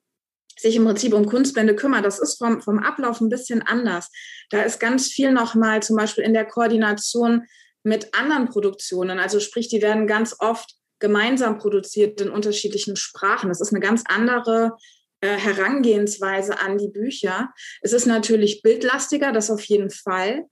sich 0.56 0.76
im 0.76 0.84
Prinzip 0.84 1.14
um 1.14 1.26
Kunstbände 1.26 1.74
kümmert. 1.74 2.04
Das 2.04 2.20
ist 2.20 2.38
vom, 2.38 2.62
vom 2.62 2.78
Ablauf 2.78 3.20
ein 3.20 3.28
bisschen 3.28 3.60
anders. 3.60 4.08
Da 4.50 4.62
ist 4.62 4.78
ganz 4.78 5.08
viel 5.08 5.32
nochmal 5.32 5.82
zum 5.82 5.96
Beispiel 5.96 6.22
in 6.22 6.32
der 6.32 6.46
Koordination 6.46 7.44
mit 7.82 8.14
anderen 8.14 8.48
Produktionen. 8.48 9.18
Also 9.18 9.40
sprich, 9.40 9.66
die 9.66 9.82
werden 9.82 10.06
ganz 10.06 10.36
oft 10.38 10.76
gemeinsam 11.00 11.58
produziert 11.58 12.20
in 12.20 12.30
unterschiedlichen 12.30 12.94
Sprachen. 12.94 13.48
Das 13.48 13.60
ist 13.60 13.72
eine 13.72 13.80
ganz 13.80 14.04
andere 14.06 14.76
äh, 15.20 15.36
Herangehensweise 15.36 16.58
an 16.58 16.78
die 16.78 16.88
Bücher. 16.88 17.50
Es 17.80 17.92
ist 17.92 18.06
natürlich 18.06 18.62
bildlastiger, 18.62 19.32
das 19.32 19.50
auf 19.50 19.64
jeden 19.64 19.90
Fall. 19.90 20.44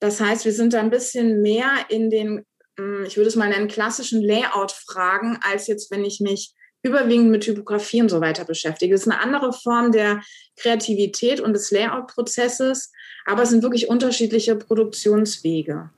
Das 0.00 0.20
heißt, 0.20 0.44
wir 0.44 0.52
sind 0.52 0.72
da 0.72 0.80
ein 0.80 0.90
bisschen 0.90 1.42
mehr 1.42 1.70
in 1.88 2.10
den, 2.10 2.44
hm, 2.78 3.04
ich 3.06 3.16
würde 3.16 3.28
es 3.28 3.36
mal 3.36 3.48
nennen, 3.48 3.68
klassischen 3.68 4.22
Layout-Fragen, 4.22 5.38
als 5.42 5.66
jetzt, 5.66 5.90
wenn 5.90 6.04
ich 6.04 6.20
mich 6.20 6.54
überwiegend 6.82 7.30
mit 7.30 7.44
Typografie 7.44 8.02
und 8.02 8.08
so 8.08 8.20
weiter 8.20 8.44
beschäftige. 8.44 8.94
Es 8.94 9.02
ist 9.02 9.08
eine 9.08 9.20
andere 9.20 9.52
Form 9.52 9.92
der 9.92 10.20
Kreativität 10.56 11.40
und 11.40 11.52
des 11.52 11.70
Layout-Prozesses, 11.70 12.92
aber 13.26 13.42
es 13.42 13.50
sind 13.50 13.62
wirklich 13.62 13.88
unterschiedliche 13.88 14.56
Produktionswege. 14.56 15.90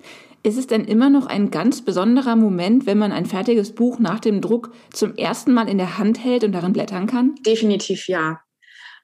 Ist 0.42 0.58
es 0.58 0.66
denn 0.66 0.84
immer 0.84 1.08
noch 1.08 1.26
ein 1.26 1.50
ganz 1.50 1.82
besonderer 1.82 2.36
Moment, 2.36 2.84
wenn 2.84 2.98
man 2.98 3.12
ein 3.12 3.24
fertiges 3.24 3.72
Buch 3.72 3.98
nach 3.98 4.20
dem 4.20 4.42
Druck 4.42 4.72
zum 4.92 5.16
ersten 5.16 5.54
Mal 5.54 5.70
in 5.70 5.78
der 5.78 5.96
Hand 5.96 6.22
hält 6.22 6.44
und 6.44 6.52
darin 6.52 6.74
blättern 6.74 7.06
kann? 7.06 7.34
Definitiv 7.46 8.08
ja. 8.08 8.40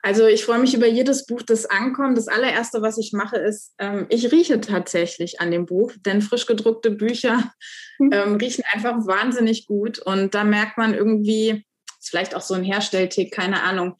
Also 0.02 0.26
ich 0.26 0.44
freue 0.44 0.58
mich 0.58 0.74
über 0.74 0.86
jedes 0.86 1.26
Buch, 1.26 1.42
das 1.42 1.66
ankommt. 1.66 2.16
Das 2.16 2.28
allererste, 2.28 2.80
was 2.80 2.98
ich 2.98 3.12
mache, 3.12 3.36
ist, 3.36 3.74
ähm, 3.78 4.06
ich 4.08 4.30
rieche 4.32 4.60
tatsächlich 4.60 5.40
an 5.40 5.50
dem 5.50 5.66
Buch, 5.66 5.92
denn 6.04 6.22
frisch 6.22 6.46
gedruckte 6.46 6.90
Bücher 6.90 7.52
hm. 7.98 8.10
ähm, 8.12 8.34
riechen 8.36 8.64
einfach 8.72 9.06
wahnsinnig 9.06 9.66
gut. 9.66 9.98
Und 9.98 10.34
da 10.34 10.44
merkt 10.44 10.78
man 10.78 10.94
irgendwie, 10.94 11.64
ist 11.98 12.10
vielleicht 12.10 12.34
auch 12.34 12.40
so 12.40 12.54
ein 12.54 12.64
Herstelltick, 12.64 13.32
keine 13.32 13.62
Ahnung, 13.62 13.96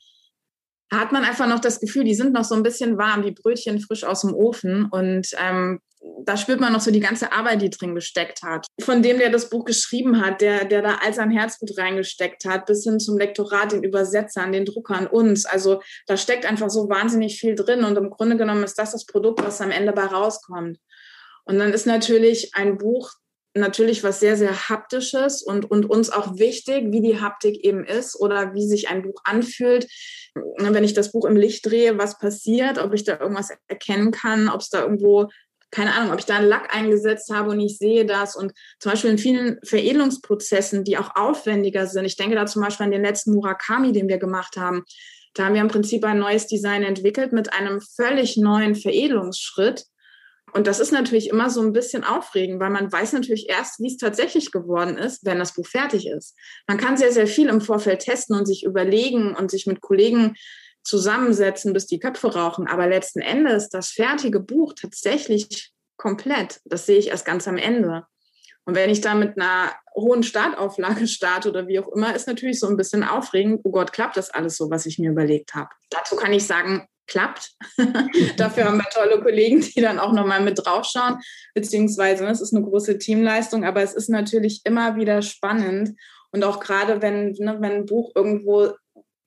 hat 0.92 1.12
man 1.12 1.24
einfach 1.24 1.46
noch 1.46 1.60
das 1.60 1.80
Gefühl, 1.80 2.04
die 2.04 2.14
sind 2.14 2.32
noch 2.32 2.44
so 2.44 2.54
ein 2.54 2.62
bisschen 2.62 2.98
warm, 2.98 3.22
die 3.22 3.32
Brötchen 3.32 3.80
frisch 3.80 4.04
aus 4.04 4.22
dem 4.22 4.34
Ofen. 4.34 4.86
Und 4.90 5.28
ähm, 5.38 5.80
da 6.24 6.36
spürt 6.36 6.60
man 6.60 6.72
noch 6.72 6.80
so 6.80 6.90
die 6.90 7.00
ganze 7.00 7.32
Arbeit, 7.32 7.62
die 7.62 7.70
drin 7.70 7.94
gesteckt 7.94 8.42
hat. 8.42 8.66
Von 8.80 9.02
dem, 9.02 9.18
der 9.18 9.30
das 9.30 9.50
Buch 9.50 9.64
geschrieben 9.64 10.20
hat, 10.20 10.40
der, 10.40 10.64
der 10.64 10.82
da 10.82 10.98
all 11.02 11.14
sein 11.14 11.30
Herzblut 11.30 11.76
reingesteckt 11.78 12.44
hat, 12.44 12.66
bis 12.66 12.84
hin 12.84 12.98
zum 12.98 13.18
Lektorat, 13.18 13.72
den 13.72 13.84
Übersetzern, 13.84 14.52
den 14.52 14.64
Druckern, 14.64 15.06
uns. 15.06 15.46
Also 15.46 15.80
da 16.06 16.16
steckt 16.16 16.44
einfach 16.44 16.70
so 16.70 16.88
wahnsinnig 16.88 17.38
viel 17.38 17.54
drin. 17.54 17.84
Und 17.84 17.96
im 17.96 18.10
Grunde 18.10 18.36
genommen 18.36 18.64
ist 18.64 18.78
das 18.78 18.92
das 18.92 19.06
Produkt, 19.06 19.44
was 19.44 19.60
am 19.60 19.70
Ende 19.70 19.92
bei 19.92 20.04
rauskommt. 20.04 20.78
Und 21.44 21.58
dann 21.58 21.72
ist 21.72 21.86
natürlich 21.86 22.54
ein 22.54 22.78
Buch 22.78 23.12
natürlich 23.54 24.04
was 24.04 24.20
sehr, 24.20 24.36
sehr 24.36 24.68
haptisches 24.68 25.42
und, 25.42 25.70
und 25.70 25.86
uns 25.86 26.10
auch 26.10 26.38
wichtig, 26.38 26.92
wie 26.92 27.00
die 27.00 27.20
Haptik 27.20 27.64
eben 27.64 27.84
ist 27.84 28.18
oder 28.18 28.54
wie 28.54 28.66
sich 28.66 28.88
ein 28.88 29.02
Buch 29.02 29.20
anfühlt. 29.24 29.88
Wenn 30.58 30.84
ich 30.84 30.94
das 30.94 31.12
Buch 31.12 31.24
im 31.24 31.36
Licht 31.36 31.66
drehe, 31.66 31.98
was 31.98 32.18
passiert, 32.18 32.78
ob 32.78 32.94
ich 32.94 33.04
da 33.04 33.18
irgendwas 33.18 33.50
erkennen 33.66 34.12
kann, 34.12 34.48
ob 34.48 34.60
es 34.60 34.70
da 34.70 34.82
irgendwo 34.82 35.28
keine 35.72 35.94
Ahnung, 35.94 36.12
ob 36.12 36.18
ich 36.18 36.26
da 36.26 36.36
einen 36.36 36.48
Lack 36.48 36.74
eingesetzt 36.74 37.30
habe 37.32 37.50
und 37.50 37.60
ich 37.60 37.78
sehe 37.78 38.04
das. 38.04 38.34
Und 38.34 38.52
zum 38.80 38.90
Beispiel 38.90 39.10
in 39.10 39.18
vielen 39.18 39.58
Veredelungsprozessen, 39.62 40.82
die 40.84 40.98
auch 40.98 41.14
aufwendiger 41.14 41.86
sind. 41.86 42.04
Ich 42.06 42.16
denke 42.16 42.34
da 42.34 42.46
zum 42.46 42.62
Beispiel 42.62 42.86
an 42.86 42.92
den 42.92 43.02
letzten 43.02 43.34
Murakami, 43.34 43.92
den 43.92 44.08
wir 44.08 44.18
gemacht 44.18 44.56
haben. 44.56 44.84
Da 45.34 45.44
haben 45.44 45.54
wir 45.54 45.60
im 45.60 45.68
Prinzip 45.68 46.04
ein 46.04 46.18
neues 46.18 46.48
Design 46.48 46.82
entwickelt 46.82 47.32
mit 47.32 47.52
einem 47.52 47.80
völlig 47.80 48.36
neuen 48.36 48.74
Veredelungsschritt. 48.74 49.84
Und 50.52 50.66
das 50.66 50.80
ist 50.80 50.92
natürlich 50.92 51.28
immer 51.28 51.50
so 51.50 51.60
ein 51.60 51.72
bisschen 51.72 52.04
aufregend, 52.04 52.60
weil 52.60 52.70
man 52.70 52.90
weiß 52.90 53.12
natürlich 53.12 53.48
erst, 53.48 53.80
wie 53.80 53.88
es 53.88 53.96
tatsächlich 53.96 54.50
geworden 54.50 54.98
ist, 54.98 55.24
wenn 55.24 55.38
das 55.38 55.54
Buch 55.54 55.66
fertig 55.66 56.06
ist. 56.06 56.36
Man 56.66 56.78
kann 56.78 56.96
sehr, 56.96 57.12
sehr 57.12 57.26
viel 57.26 57.48
im 57.48 57.60
Vorfeld 57.60 58.00
testen 58.00 58.36
und 58.36 58.46
sich 58.46 58.64
überlegen 58.64 59.34
und 59.34 59.50
sich 59.50 59.66
mit 59.66 59.80
Kollegen 59.80 60.34
zusammensetzen, 60.82 61.72
bis 61.72 61.86
die 61.86 61.98
Köpfe 61.98 62.34
rauchen. 62.34 62.66
Aber 62.66 62.86
letzten 62.86 63.20
Endes 63.20 63.68
das 63.68 63.90
fertige 63.90 64.40
Buch 64.40 64.74
tatsächlich 64.74 65.72
komplett. 65.96 66.60
Das 66.64 66.86
sehe 66.86 66.98
ich 66.98 67.08
erst 67.08 67.26
ganz 67.26 67.46
am 67.46 67.58
Ende. 67.58 68.04
Und 68.64 68.74
wenn 68.74 68.90
ich 68.90 69.00
da 69.00 69.14
mit 69.14 69.36
einer 69.36 69.72
hohen 69.94 70.22
Startauflage 70.22 71.06
starte 71.08 71.48
oder 71.50 71.66
wie 71.66 71.80
auch 71.80 71.88
immer, 71.88 72.14
ist 72.14 72.26
natürlich 72.26 72.60
so 72.60 72.68
ein 72.68 72.76
bisschen 72.76 73.04
aufregend. 73.04 73.60
Oh 73.64 73.70
Gott, 73.70 73.92
klappt 73.92 74.16
das 74.16 74.30
alles 74.30 74.56
so, 74.56 74.70
was 74.70 74.86
ich 74.86 74.98
mir 74.98 75.10
überlegt 75.10 75.54
habe? 75.54 75.70
Dazu 75.90 76.16
kann 76.16 76.32
ich 76.32 76.46
sagen, 76.46 76.86
klappt. 77.10 77.52
Dafür 78.36 78.64
haben 78.64 78.78
wir 78.78 78.88
tolle 78.90 79.20
Kollegen, 79.20 79.60
die 79.60 79.80
dann 79.80 79.98
auch 79.98 80.12
nochmal 80.12 80.40
mit 80.40 80.64
draufschauen, 80.64 81.18
beziehungsweise 81.54 82.24
ne, 82.24 82.30
es 82.30 82.40
ist 82.40 82.54
eine 82.54 82.64
große 82.64 82.98
Teamleistung, 82.98 83.64
aber 83.64 83.82
es 83.82 83.92
ist 83.92 84.08
natürlich 84.08 84.62
immer 84.64 84.96
wieder 84.96 85.20
spannend 85.20 85.98
und 86.32 86.44
auch 86.44 86.60
gerade 86.60 87.02
wenn, 87.02 87.32
ne, 87.32 87.56
wenn 87.60 87.72
ein 87.72 87.86
Buch 87.86 88.12
irgendwo, 88.14 88.70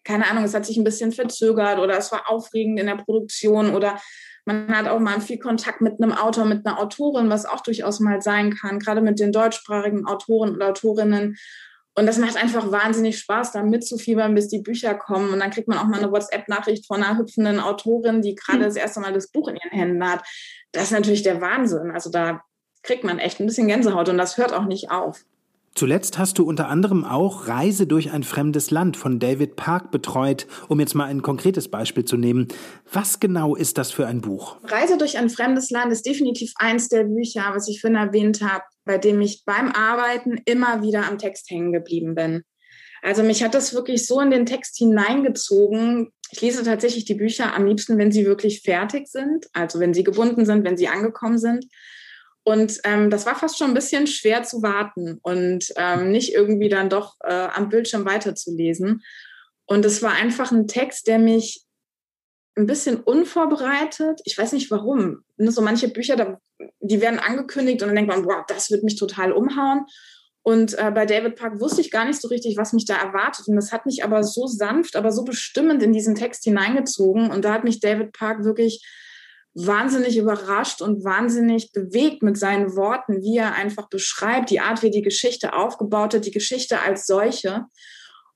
keine 0.04 0.30
Ahnung, 0.30 0.44
es 0.44 0.54
hat 0.54 0.66
sich 0.66 0.78
ein 0.78 0.84
bisschen 0.84 1.12
verzögert 1.12 1.80
oder 1.80 1.98
es 1.98 2.12
war 2.12 2.30
aufregend 2.30 2.80
in 2.80 2.88
der 2.88 2.96
Produktion 2.96 3.76
oder 3.76 4.00
man 4.46 4.76
hat 4.76 4.88
auch 4.88 5.00
mal 5.00 5.22
viel 5.22 5.40
Kontakt 5.40 5.82
mit 5.82 6.02
einem 6.02 6.12
Autor, 6.12 6.46
mit 6.46 6.66
einer 6.66 6.80
Autorin, 6.80 7.30
was 7.30 7.46
auch 7.46 7.62
durchaus 7.62 8.00
mal 8.00 8.22
sein 8.22 8.54
kann, 8.54 8.80
gerade 8.80 9.02
mit 9.02 9.20
den 9.20 9.32
deutschsprachigen 9.32 10.06
Autoren 10.06 10.56
oder 10.56 10.70
Autorinnen. 10.70 11.38
Und 11.96 12.08
das 12.08 12.18
macht 12.18 12.38
einfach 12.38 12.72
wahnsinnig 12.72 13.20
Spaß, 13.20 13.52
da 13.52 13.62
mitzufiebern, 13.62 14.34
bis 14.34 14.48
die 14.48 14.60
Bücher 14.60 14.96
kommen. 14.96 15.32
Und 15.32 15.40
dann 15.40 15.52
kriegt 15.52 15.68
man 15.68 15.78
auch 15.78 15.86
mal 15.86 16.00
eine 16.00 16.12
WhatsApp-Nachricht 16.12 16.88
von 16.88 17.04
einer 17.04 17.18
hüpfenden 17.20 17.60
Autorin, 17.60 18.22
die 18.22 18.36
gerade 18.36 18.60
hm. 18.60 18.66
das 18.66 18.76
erste 18.76 19.00
Mal 19.00 19.14
das 19.14 19.30
Buch 19.30 19.48
in 19.48 19.58
ihren 19.58 19.72
Händen 19.72 20.10
hat. 20.10 20.24
Das 20.72 20.86
ist 20.86 20.92
natürlich 20.92 21.22
der 21.22 21.40
Wahnsinn. 21.40 21.92
Also 21.92 22.10
da 22.10 22.42
kriegt 22.82 23.04
man 23.04 23.20
echt 23.20 23.40
ein 23.40 23.46
bisschen 23.46 23.68
Gänsehaut 23.68 24.10
und 24.10 24.18
das 24.18 24.38
hört 24.38 24.54
auch 24.54 24.66
nicht 24.66 24.92
auf. 24.92 25.24
Zuletzt 25.76 26.20
hast 26.20 26.38
du 26.38 26.46
unter 26.46 26.68
anderem 26.68 27.04
auch 27.04 27.48
Reise 27.48 27.88
durch 27.88 28.12
ein 28.12 28.24
fremdes 28.24 28.70
Land 28.70 28.96
von 28.96 29.20
David 29.20 29.56
Park 29.56 29.90
betreut, 29.90 30.46
um 30.68 30.80
jetzt 30.80 30.94
mal 30.94 31.06
ein 31.06 31.24
konkretes 31.24 31.68
Beispiel 31.68 32.06
zu 32.06 32.16
nehmen. 32.16 32.48
Was 32.92 33.20
genau 33.20 33.56
ist 33.56 33.80
das 33.80 33.92
für 33.92 34.06
ein 34.06 34.22
Buch? 34.22 34.58
Reise 34.66 35.00
durch 35.00 35.18
ein 35.18 35.32
fremdes 35.32 35.72
Land 35.72 35.92
ist 35.92 36.06
definitiv 36.06 36.54
eins 36.58 36.90
der 36.90 37.06
Bücher, 37.06 37.52
was 37.56 37.68
ich 37.68 37.82
vorhin 37.82 37.98
erwähnt 37.98 38.42
habe, 38.42 38.64
bei 38.86 39.00
dem 39.00 39.20
ich 39.22 39.44
beim 39.46 39.72
Arbeiten 39.72 40.40
immer 40.46 40.84
wieder 40.84 41.08
am 41.08 41.18
Text 41.18 41.50
hängen 41.50 41.74
geblieben 41.74 42.14
bin. 42.14 42.44
Also 43.02 43.24
mich 43.24 43.44
hat 43.44 43.56
das 43.56 43.74
wirklich 43.74 44.06
so 44.06 44.22
in 44.22 44.30
den 44.30 44.46
Text 44.46 44.78
hineingezogen. 44.78 46.14
Ich 46.32 46.40
lese 46.40 46.64
tatsächlich 46.64 47.06
die 47.06 47.16
Bücher 47.16 47.56
am 47.56 47.66
liebsten, 47.66 47.98
wenn 47.98 48.12
sie 48.12 48.26
wirklich 48.26 48.62
fertig 48.62 49.08
sind, 49.08 49.48
also 49.54 49.80
wenn 49.80 49.94
sie 49.94 50.04
gebunden 50.04 50.46
sind, 50.46 50.64
wenn 50.64 50.78
sie 50.78 50.88
angekommen 50.88 51.40
sind. 51.40 51.66
Und 52.44 52.80
ähm, 52.84 53.10
das 53.10 53.26
war 53.26 53.36
fast 53.36 53.58
schon 53.58 53.70
ein 53.70 53.74
bisschen 53.74 54.06
schwer 54.06 54.44
zu 54.44 54.62
warten 54.62 55.20
und 55.24 55.66
ähm, 55.78 56.12
nicht 56.12 56.34
irgendwie 56.34 56.70
dann 56.70 56.90
doch 56.90 57.16
äh, 57.24 57.48
am 57.54 57.70
Bildschirm 57.70 58.06
weiterzulesen. 58.06 59.02
Und 59.66 59.86
es 59.86 60.02
war 60.02 60.12
einfach 60.12 60.52
ein 60.52 60.68
Text, 60.68 61.08
der 61.08 61.20
mich 61.20 61.64
ein 62.56 62.68
bisschen 62.68 62.98
unvorbereitet, 62.98 64.22
ich 64.26 64.38
weiß 64.38 64.52
nicht 64.52 64.70
warum, 64.70 65.24
ne, 65.38 65.52
so 65.52 65.62
manche 65.62 65.88
Bücher, 65.88 66.40
die 66.82 67.02
werden 67.02 67.20
angekündigt 67.20 67.82
und 67.82 67.88
dann 67.88 67.96
denkt 67.96 68.12
man, 68.12 68.26
wow, 68.26 68.44
das 68.48 68.70
wird 68.70 68.84
mich 68.84 68.98
total 68.98 69.32
umhauen. 69.32 69.86
Und 70.46 70.78
äh, 70.78 70.92
bei 70.92 71.06
David 71.06 71.38
Park 71.38 71.62
wusste 71.62 71.80
ich 71.80 71.90
gar 71.90 72.06
nicht 72.06 72.22
so 72.22 72.28
richtig, 72.28 72.58
was 72.58 72.74
mich 72.74 72.86
da 72.86 72.98
erwartet. 72.98 73.48
Und 73.48 73.56
das 73.56 73.72
hat 73.72 73.86
mich 73.86 74.04
aber 74.04 74.24
so 74.24 74.46
sanft, 74.46 74.98
aber 74.98 75.12
so 75.12 75.24
bestimmend 75.24 75.82
in 75.82 75.94
diesen 75.94 76.16
Text 76.16 76.44
hineingezogen. 76.44 77.32
Und 77.32 77.46
da 77.46 77.54
hat 77.54 77.64
mich 77.64 77.80
David 77.80 78.12
Park 78.12 78.44
wirklich 78.44 78.86
wahnsinnig 79.56 80.18
überrascht 80.18 80.82
und 80.82 81.04
wahnsinnig 81.04 81.72
bewegt 81.72 82.24
mit 82.24 82.38
seinen 82.38 82.76
Worten, 82.76 83.22
wie 83.22 83.38
er 83.38 83.54
einfach 83.54 83.88
beschreibt, 83.88 84.50
die 84.50 84.60
Art, 84.60 84.82
wie 84.82 84.90
die 84.90 85.02
Geschichte 85.02 85.54
aufgebaut 85.54 86.14
hat, 86.16 86.26
die 86.26 86.32
Geschichte 86.32 86.82
als 86.82 87.06
solche. 87.06 87.66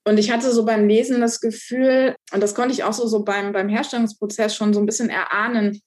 Und 0.06 0.20
ich 0.20 0.32
hatte 0.32 0.52
so 0.52 0.64
beim 0.64 0.88
Lesen 0.88 1.20
das 1.20 1.42
Gefühl, 1.42 2.16
und 2.32 2.42
das 2.42 2.56
konnte 2.56 2.74
ich 2.74 2.84
auch 2.84 2.94
so, 2.94 3.08
so 3.08 3.24
beim, 3.24 3.52
beim 3.52 3.68
Herstellungsprozess 3.68 4.56
schon 4.56 4.74
so 4.74 4.80
ein 4.80 4.86
bisschen 4.86 5.10
erahnen, 5.10 5.82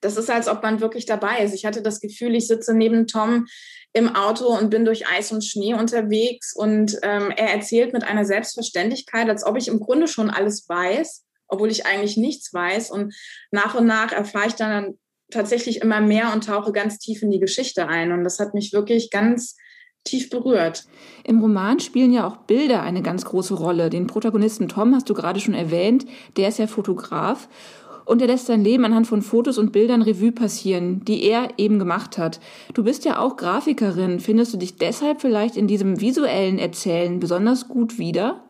das 0.00 0.16
ist, 0.16 0.30
als 0.30 0.48
ob 0.48 0.62
man 0.62 0.80
wirklich 0.80 1.04
dabei 1.04 1.40
ist. 1.40 1.52
Ich 1.52 1.66
hatte 1.66 1.82
das 1.82 2.00
Gefühl, 2.00 2.34
ich 2.34 2.46
sitze 2.46 2.72
neben 2.72 3.06
Tom 3.06 3.46
im 3.92 4.14
Auto 4.14 4.46
und 4.46 4.70
bin 4.70 4.86
durch 4.86 5.06
Eis 5.08 5.30
und 5.30 5.44
Schnee 5.44 5.74
unterwegs 5.74 6.54
und 6.54 6.96
ähm, 7.02 7.30
er 7.36 7.52
erzählt 7.52 7.92
mit 7.92 8.04
einer 8.04 8.24
Selbstverständlichkeit, 8.24 9.28
als 9.28 9.44
ob 9.44 9.58
ich 9.58 9.68
im 9.68 9.80
Grunde 9.80 10.08
schon 10.08 10.30
alles 10.30 10.66
weiß 10.68 11.24
obwohl 11.50 11.70
ich 11.70 11.86
eigentlich 11.86 12.16
nichts 12.16 12.52
weiß. 12.52 12.90
Und 12.90 13.14
nach 13.50 13.74
und 13.74 13.86
nach 13.86 14.12
erfahre 14.12 14.48
ich 14.48 14.54
dann 14.54 14.98
tatsächlich 15.30 15.80
immer 15.80 16.00
mehr 16.00 16.32
und 16.32 16.44
tauche 16.44 16.72
ganz 16.72 16.98
tief 16.98 17.22
in 17.22 17.30
die 17.30 17.40
Geschichte 17.40 17.88
ein. 17.88 18.12
Und 18.12 18.24
das 18.24 18.38
hat 18.38 18.54
mich 18.54 18.72
wirklich 18.72 19.10
ganz 19.10 19.56
tief 20.04 20.30
berührt. 20.30 20.84
Im 21.24 21.40
Roman 21.40 21.78
spielen 21.80 22.12
ja 22.12 22.26
auch 22.26 22.38
Bilder 22.38 22.82
eine 22.82 23.02
ganz 23.02 23.24
große 23.24 23.54
Rolle. 23.54 23.90
Den 23.90 24.06
Protagonisten 24.06 24.68
Tom 24.68 24.94
hast 24.94 25.10
du 25.10 25.14
gerade 25.14 25.40
schon 25.40 25.54
erwähnt, 25.54 26.06
der 26.36 26.48
ist 26.48 26.58
ja 26.58 26.66
Fotograf 26.66 27.48
und 28.06 28.20
er 28.20 28.28
lässt 28.28 28.46
sein 28.46 28.64
Leben 28.64 28.84
anhand 28.84 29.06
von 29.06 29.22
Fotos 29.22 29.58
und 29.58 29.72
Bildern 29.72 30.02
Revue 30.02 30.32
passieren, 30.32 31.04
die 31.04 31.22
er 31.24 31.50
eben 31.58 31.78
gemacht 31.78 32.18
hat. 32.18 32.40
Du 32.74 32.82
bist 32.82 33.04
ja 33.04 33.18
auch 33.20 33.36
Grafikerin. 33.36 34.20
Findest 34.20 34.52
du 34.52 34.56
dich 34.56 34.76
deshalb 34.76 35.20
vielleicht 35.20 35.56
in 35.56 35.68
diesem 35.68 36.00
visuellen 36.00 36.58
Erzählen 36.58 37.20
besonders 37.20 37.68
gut 37.68 37.98
wieder? 37.98 38.42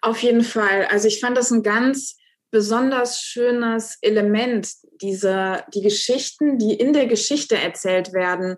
Auf 0.00 0.22
jeden 0.22 0.42
Fall. 0.42 0.86
Also 0.86 1.08
ich 1.08 1.20
fand 1.20 1.36
das 1.36 1.50
ein 1.50 1.62
ganz 1.62 2.16
besonders 2.50 3.20
schönes 3.20 3.98
Element, 4.00 4.68
diese, 5.02 5.64
die 5.74 5.82
Geschichten, 5.82 6.58
die 6.58 6.74
in 6.74 6.92
der 6.92 7.06
Geschichte 7.06 7.56
erzählt 7.56 8.12
werden, 8.12 8.56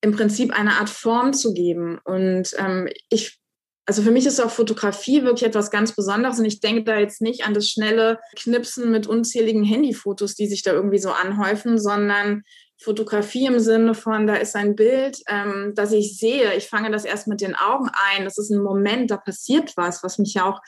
im 0.00 0.12
Prinzip 0.12 0.56
eine 0.56 0.74
Art 0.74 0.90
Form 0.90 1.32
zu 1.32 1.52
geben. 1.52 1.98
Und 2.04 2.54
ähm, 2.58 2.88
ich, 3.10 3.40
also 3.84 4.02
für 4.02 4.12
mich 4.12 4.26
ist 4.26 4.40
auch 4.40 4.50
Fotografie 4.50 5.24
wirklich 5.24 5.42
etwas 5.42 5.72
ganz 5.72 5.92
Besonderes. 5.96 6.38
Und 6.38 6.44
ich 6.44 6.60
denke 6.60 6.84
da 6.84 6.98
jetzt 6.98 7.20
nicht 7.20 7.44
an 7.44 7.54
das 7.54 7.68
schnelle 7.68 8.20
Knipsen 8.36 8.92
mit 8.92 9.08
unzähligen 9.08 9.64
Handyfotos, 9.64 10.36
die 10.36 10.46
sich 10.46 10.62
da 10.62 10.72
irgendwie 10.72 10.98
so 10.98 11.10
anhäufen, 11.10 11.78
sondern 11.78 12.44
Fotografie 12.78 13.46
im 13.46 13.58
Sinne 13.58 13.94
von, 13.94 14.26
da 14.26 14.34
ist 14.34 14.54
ein 14.54 14.76
Bild, 14.76 15.20
ähm, 15.28 15.72
das 15.74 15.92
ich 15.92 16.18
sehe. 16.18 16.54
Ich 16.54 16.68
fange 16.68 16.90
das 16.90 17.04
erst 17.04 17.26
mit 17.26 17.40
den 17.40 17.54
Augen 17.54 17.90
ein. 18.12 18.24
Das 18.24 18.38
ist 18.38 18.50
ein 18.50 18.62
Moment, 18.62 19.10
da 19.10 19.16
passiert 19.16 19.72
was, 19.76 20.02
was 20.02 20.18
mich 20.18 20.34
ja 20.34 20.44
auch 20.44 20.60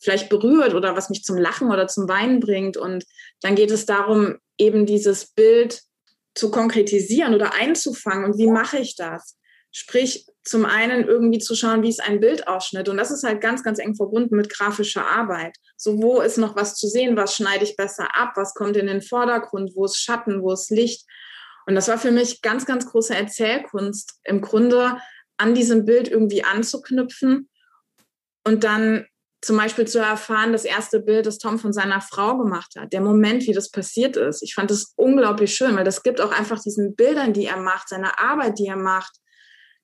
vielleicht 0.00 0.28
berührt 0.28 0.74
oder 0.74 0.96
was 0.96 1.08
mich 1.08 1.22
zum 1.22 1.36
Lachen 1.36 1.70
oder 1.70 1.86
zum 1.86 2.08
Weinen 2.08 2.40
bringt. 2.40 2.76
Und 2.76 3.04
dann 3.40 3.54
geht 3.54 3.70
es 3.70 3.86
darum, 3.86 4.38
eben 4.58 4.86
dieses 4.86 5.26
Bild 5.26 5.82
zu 6.34 6.50
konkretisieren 6.50 7.34
oder 7.34 7.54
einzufangen. 7.54 8.24
Und 8.24 8.38
wie 8.38 8.48
mache 8.48 8.78
ich 8.78 8.96
das? 8.96 9.38
Sprich, 9.70 10.26
zum 10.44 10.66
einen 10.66 11.06
irgendwie 11.06 11.38
zu 11.38 11.54
schauen, 11.54 11.82
wie 11.82 11.88
ist 11.88 12.02
ein 12.02 12.20
Bildausschnitt. 12.20 12.88
Und 12.88 12.96
das 12.96 13.10
ist 13.10 13.22
halt 13.22 13.40
ganz, 13.40 13.62
ganz 13.62 13.78
eng 13.78 13.94
verbunden 13.94 14.36
mit 14.36 14.50
grafischer 14.50 15.06
Arbeit. 15.06 15.56
So, 15.76 16.02
wo 16.02 16.20
ist 16.20 16.36
noch 16.36 16.56
was 16.56 16.74
zu 16.74 16.88
sehen? 16.88 17.16
Was 17.16 17.36
schneide 17.36 17.64
ich 17.64 17.76
besser 17.76 18.08
ab? 18.16 18.32
Was 18.34 18.54
kommt 18.54 18.76
in 18.76 18.88
den 18.88 19.02
Vordergrund? 19.02 19.72
Wo 19.76 19.84
ist 19.84 19.98
Schatten? 19.98 20.42
Wo 20.42 20.52
ist 20.52 20.70
Licht? 20.70 21.06
Und 21.66 21.74
das 21.74 21.88
war 21.88 21.98
für 21.98 22.10
mich 22.10 22.42
ganz, 22.42 22.66
ganz 22.66 22.86
große 22.86 23.14
Erzählkunst, 23.14 24.18
im 24.24 24.40
Grunde 24.40 24.98
an 25.36 25.54
diesem 25.54 25.84
Bild 25.84 26.08
irgendwie 26.08 26.44
anzuknüpfen 26.44 27.48
und 28.44 28.64
dann 28.64 29.06
zum 29.40 29.56
Beispiel 29.56 29.86
zu 29.88 29.98
erfahren, 29.98 30.52
das 30.52 30.64
erste 30.64 31.00
Bild, 31.00 31.26
das 31.26 31.38
Tom 31.38 31.58
von 31.58 31.72
seiner 31.72 32.00
Frau 32.00 32.38
gemacht 32.38 32.74
hat, 32.78 32.92
der 32.92 33.00
Moment, 33.00 33.44
wie 33.46 33.52
das 33.52 33.70
passiert 33.70 34.16
ist. 34.16 34.42
Ich 34.42 34.54
fand 34.54 34.70
das 34.70 34.92
unglaublich 34.96 35.54
schön, 35.54 35.76
weil 35.76 35.84
das 35.84 36.04
gibt 36.04 36.20
auch 36.20 36.30
einfach 36.30 36.60
diesen 36.62 36.94
Bildern, 36.94 37.32
die 37.32 37.46
er 37.46 37.56
macht, 37.56 37.88
seiner 37.88 38.20
Arbeit, 38.20 38.58
die 38.60 38.66
er 38.66 38.76
macht, 38.76 39.16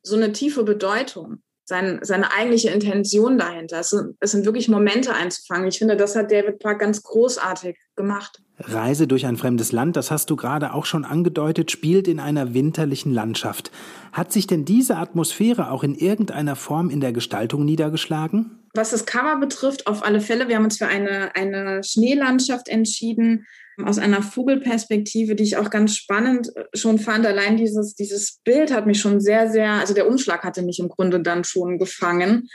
so 0.03 0.15
eine 0.15 0.33
tiefe 0.33 0.63
Bedeutung, 0.63 1.43
sein, 1.69 1.99
seine 2.03 2.33
eigentliche 2.33 2.71
Intention 2.71 3.37
dahinter. 3.37 3.81
Es 3.81 3.91
sind, 3.91 4.17
es 4.21 4.33
sind 4.33 4.47
wirklich 4.47 4.69
Momente 4.69 5.15
einzufangen. 5.15 5.69
Ich 5.69 5.79
finde, 5.79 5.97
das 5.97 6.17
hat 6.17 6.33
David 6.33 6.61
Park 6.61 6.81
ganz 6.81 7.03
großartig 7.03 7.77
gemacht. 7.95 8.41
Reise 8.59 9.07
durch 9.07 9.27
ein 9.27 9.37
fremdes 9.37 9.71
Land, 9.71 9.95
das 9.97 10.11
hast 10.11 10.31
du 10.31 10.37
gerade 10.37 10.73
auch 10.73 10.87
schon 10.87 11.05
angedeutet, 11.05 11.71
spielt 11.71 12.09
in 12.09 12.21
einer 12.21 12.55
winterlichen 12.55 13.13
Landschaft. 13.13 13.71
Hat 14.13 14.33
sich 14.33 14.47
denn 14.47 14.65
diese 14.65 14.97
Atmosphäre 14.97 15.71
auch 15.71 15.85
in 15.85 15.95
irgendeiner 15.95 16.57
Form 16.57 16.89
in 16.89 17.01
der 17.01 17.13
Gestaltung 17.13 17.65
niedergeschlagen? 17.67 18.59
Was 18.75 18.91
das 18.91 19.05
Cover 19.05 19.37
betrifft, 19.37 19.87
auf 19.87 20.03
alle 20.03 20.21
Fälle. 20.21 20.49
Wir 20.49 20.57
haben 20.57 20.65
uns 20.65 20.79
für 20.79 20.87
eine, 20.87 21.37
eine 21.37 21.85
Schneelandschaft 21.85 22.69
entschieden, 22.69 23.47
aus 23.85 23.99
einer 23.99 24.23
Vogelperspektive, 24.23 25.35
die 25.35 25.45
ich 25.45 25.57
auch 25.57 25.71
ganz 25.71 25.97
spannend 25.97 26.55
äh, 26.57 26.65
schon 26.75 26.99
fand. 26.99 27.27
Allein 27.27 27.57
dieses, 27.57 27.95
dieses 27.95 28.41
Bild 28.45 28.73
hat 28.73 28.87
mich 28.87 29.01
schon 29.01 29.21
sehr, 29.21 29.51
sehr, 29.51 29.73
also 29.73 29.95
der 29.95 30.09
Umschlag 30.09 30.43
hatte 30.45 30.63
mich 30.63 30.79
im 30.79 30.89
Grunde 30.89 31.21
dann 31.21 31.45
schon 31.45 31.79
gefangen. 31.79 32.49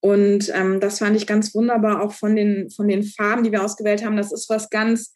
Und 0.00 0.50
ähm, 0.54 0.80
das 0.80 0.98
fand 0.98 1.16
ich 1.16 1.26
ganz 1.26 1.54
wunderbar, 1.54 2.02
auch 2.02 2.12
von 2.12 2.36
den, 2.36 2.70
von 2.70 2.88
den 2.88 3.02
Farben, 3.02 3.42
die 3.42 3.52
wir 3.52 3.64
ausgewählt 3.64 4.04
haben. 4.04 4.16
Das 4.16 4.32
ist 4.32 4.50
was 4.50 4.68
ganz 4.70 5.12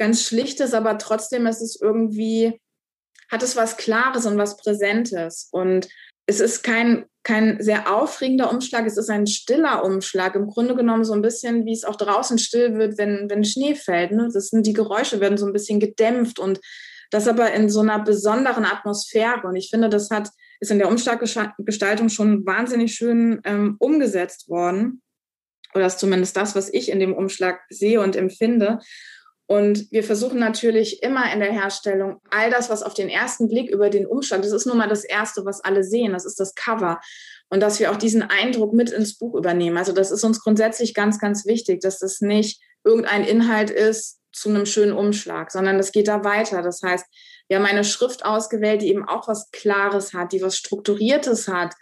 ganz 0.00 0.24
Schlichtes, 0.26 0.72
aber 0.72 0.96
trotzdem 0.98 1.46
ist 1.46 1.60
es 1.60 1.78
irgendwie, 1.80 2.58
hat 3.30 3.42
es 3.42 3.54
was 3.54 3.76
Klares 3.76 4.24
und 4.24 4.38
was 4.38 4.56
Präsentes. 4.56 5.48
Und 5.52 5.88
es 6.30 6.38
ist 6.38 6.62
kein, 6.62 7.06
kein 7.24 7.60
sehr 7.60 7.92
aufregender 7.92 8.52
Umschlag, 8.52 8.86
es 8.86 8.96
ist 8.96 9.10
ein 9.10 9.26
stiller 9.26 9.84
Umschlag. 9.84 10.36
Im 10.36 10.46
Grunde 10.46 10.76
genommen 10.76 11.04
so 11.04 11.12
ein 11.12 11.22
bisschen, 11.22 11.66
wie 11.66 11.72
es 11.72 11.84
auch 11.84 11.96
draußen 11.96 12.38
still 12.38 12.78
wird, 12.78 12.98
wenn, 12.98 13.28
wenn 13.28 13.44
Schnee 13.44 13.74
fällt. 13.74 14.12
Ne? 14.12 14.28
Das 14.32 14.48
sind, 14.48 14.64
die 14.64 14.72
Geräusche 14.72 15.20
werden 15.20 15.36
so 15.36 15.46
ein 15.46 15.52
bisschen 15.52 15.80
gedämpft 15.80 16.38
und 16.38 16.60
das 17.10 17.26
aber 17.26 17.52
in 17.52 17.68
so 17.68 17.80
einer 17.80 17.98
besonderen 17.98 18.64
Atmosphäre. 18.64 19.42
Und 19.42 19.56
ich 19.56 19.70
finde, 19.70 19.88
das 19.88 20.10
hat, 20.10 20.28
ist 20.60 20.70
in 20.70 20.78
der 20.78 20.88
Umschlaggestaltung 20.88 22.08
schon 22.08 22.46
wahnsinnig 22.46 22.94
schön 22.94 23.40
ähm, 23.44 23.74
umgesetzt 23.80 24.48
worden. 24.48 25.02
Oder 25.74 25.86
ist 25.86 25.98
zumindest 25.98 26.36
das, 26.36 26.54
was 26.54 26.72
ich 26.72 26.90
in 26.90 27.00
dem 27.00 27.12
Umschlag 27.12 27.60
sehe 27.70 28.00
und 28.00 28.14
empfinde. 28.14 28.78
Und 29.50 29.90
wir 29.90 30.04
versuchen 30.04 30.38
natürlich 30.38 31.02
immer 31.02 31.32
in 31.32 31.40
der 31.40 31.50
Herstellung 31.50 32.20
all 32.30 32.52
das, 32.52 32.70
was 32.70 32.84
auf 32.84 32.94
den 32.94 33.08
ersten 33.08 33.48
Blick 33.48 33.68
über 33.68 33.90
den 33.90 34.06
Umstand, 34.06 34.44
das 34.44 34.52
ist 34.52 34.64
nun 34.64 34.78
mal 34.78 34.88
das 34.88 35.02
Erste, 35.02 35.44
was 35.44 35.60
alle 35.60 35.82
sehen, 35.82 36.12
das 36.12 36.24
ist 36.24 36.38
das 36.38 36.54
Cover. 36.54 37.00
Und 37.48 37.58
dass 37.58 37.80
wir 37.80 37.90
auch 37.90 37.96
diesen 37.96 38.22
Eindruck 38.22 38.72
mit 38.72 38.90
ins 38.90 39.18
Buch 39.18 39.34
übernehmen. 39.34 39.76
Also 39.76 39.90
das 39.90 40.12
ist 40.12 40.22
uns 40.22 40.40
grundsätzlich 40.40 40.94
ganz, 40.94 41.18
ganz 41.18 41.46
wichtig, 41.46 41.80
dass 41.80 41.98
das 41.98 42.20
nicht 42.20 42.62
irgendein 42.84 43.24
Inhalt 43.24 43.70
ist 43.70 44.20
zu 44.30 44.50
einem 44.50 44.66
schönen 44.66 44.92
Umschlag, 44.92 45.50
sondern 45.50 45.78
das 45.78 45.90
geht 45.90 46.06
da 46.06 46.22
weiter. 46.22 46.62
Das 46.62 46.80
heißt, 46.84 47.06
wir 47.48 47.56
haben 47.56 47.66
eine 47.66 47.82
Schrift 47.82 48.24
ausgewählt, 48.24 48.82
die 48.82 48.90
eben 48.90 49.04
auch 49.04 49.26
was 49.26 49.50
Klares 49.50 50.14
hat, 50.14 50.30
die 50.30 50.42
was 50.42 50.56
Strukturiertes 50.56 51.48
hat, 51.48 51.74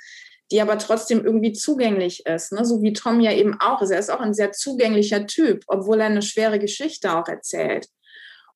die 0.50 0.60
aber 0.60 0.78
trotzdem 0.78 1.24
irgendwie 1.24 1.52
zugänglich 1.52 2.24
ist, 2.26 2.52
ne? 2.52 2.64
so 2.64 2.82
wie 2.82 2.92
Tom 2.92 3.20
ja 3.20 3.32
eben 3.32 3.60
auch 3.60 3.82
ist. 3.82 3.90
Er 3.90 3.98
ist 3.98 4.10
auch 4.10 4.20
ein 4.20 4.34
sehr 4.34 4.52
zugänglicher 4.52 5.26
Typ, 5.26 5.64
obwohl 5.66 6.00
er 6.00 6.06
eine 6.06 6.22
schwere 6.22 6.58
Geschichte 6.58 7.14
auch 7.16 7.28
erzählt. 7.28 7.88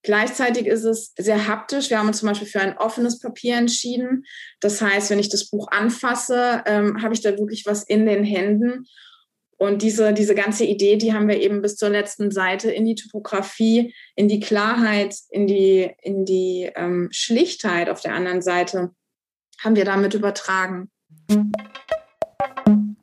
Gleichzeitig 0.05 0.67
ist 0.67 0.85
es 0.85 1.13
sehr 1.17 1.47
haptisch. 1.47 1.89
Wir 1.89 1.99
haben 1.99 2.09
uns 2.09 2.19
zum 2.19 2.29
Beispiel 2.29 2.49
für 2.49 2.61
ein 2.61 2.77
offenes 2.77 3.21
Papier 3.21 3.57
entschieden. 3.57 4.25
Das 4.61 4.83
heißt, 4.83 5.11
wenn 5.11 5.21
ich 5.21 5.29
das 5.29 5.49
Buch 5.49 5.69
anfasse, 5.71 6.63
ähm, 6.67 7.03
habe 7.03 7.15
ich 7.15 7.21
da 7.21 7.31
wirklich 7.39 7.67
was 7.67 7.85
in 7.85 8.07
den 8.07 8.25
Händen. 8.25 8.87
Und 9.59 9.83
diese, 9.83 10.13
diese 10.13 10.35
ganze 10.35 10.65
Idee, 10.65 10.97
die 10.97 11.13
haben 11.13 11.29
wir 11.29 11.41
eben 11.41 11.63
bis 11.63 11.77
zur 11.77 11.89
letzten 11.89 12.33
Seite 12.33 12.73
in 12.73 12.85
die 12.85 12.97
Typografie, 12.97 13.95
in 14.17 14.27
die 14.27 14.41
Klarheit, 14.41 15.15
in 15.31 15.47
die, 15.47 15.89
in 16.03 16.25
die 16.25 16.69
ähm, 16.75 17.09
Schlichtheit 17.13 17.89
auf 17.89 18.01
der 18.01 18.15
anderen 18.15 18.43
Seite, 18.43 18.91
haben 19.61 19.77
wir 19.77 19.85
damit 19.85 20.15
übertragen. 20.15 20.91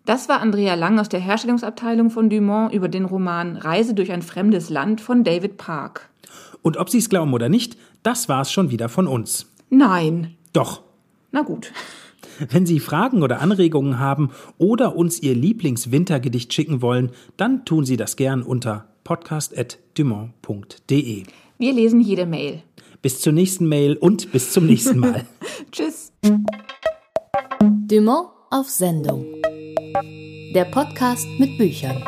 Das 0.05 0.28
war 0.28 0.41
Andrea 0.41 0.74
Lang 0.74 0.99
aus 0.99 1.10
der 1.10 1.20
Herstellungsabteilung 1.20 2.10
von 2.10 2.30
Dumont 2.30 2.74
über 2.74 2.88
den 2.88 3.05
Roman 3.05 3.57
Reise 3.57 3.93
durch 3.93 4.12
ein 4.12 4.24
fremdes 4.24 4.72
Land 4.72 5.01
von 5.01 5.24
David 5.24 5.57
Park. 5.57 6.10
Und 6.62 6.78
ob 6.78 6.89
Sie 6.89 6.97
es 6.97 7.10
glauben 7.10 7.34
oder 7.34 7.47
nicht, 7.47 7.78
das 8.03 8.28
war 8.28 8.41
es 8.41 8.51
schon 8.51 8.72
wieder 8.72 8.89
von 8.89 9.07
uns. 9.07 9.45
Nein. 9.70 10.36
Doch. 10.51 10.82
Na 11.32 11.43
gut. 11.43 11.72
Wenn 12.49 12.66
Sie 12.66 12.80
Fragen 12.80 13.22
oder 13.22 13.41
Anregungen 13.41 13.99
haben 13.99 14.32
oder 14.57 14.95
uns 14.95 15.22
Ihr 15.22 15.36
Lieblingswintergedicht 15.36 16.51
schicken 16.53 16.82
wollen, 16.82 17.12
dann 17.38 17.66
tun 17.66 17.86
Sie 17.86 17.97
das 17.97 18.16
gern 18.16 18.41
unter 18.41 18.88
podcast.dumont.de. 19.03 21.24
Wir 21.57 21.74
lesen 21.74 22.01
jede 22.01 22.26
Mail. 22.26 22.64
Bis 23.01 23.22
zur 23.22 23.32
nächsten 23.34 23.68
Mail 23.68 23.95
und 23.95 24.32
bis 24.32 24.53
zum 24.53 24.66
nächsten 24.66 24.97
Mal. 24.99 25.26
Tschüss. 25.72 26.12
Dumont 27.90 28.30
auf 28.52 28.70
Sendung. 28.70 29.26
Der 30.54 30.66
Podcast 30.66 31.26
mit 31.40 31.58
Büchern. 31.58 32.04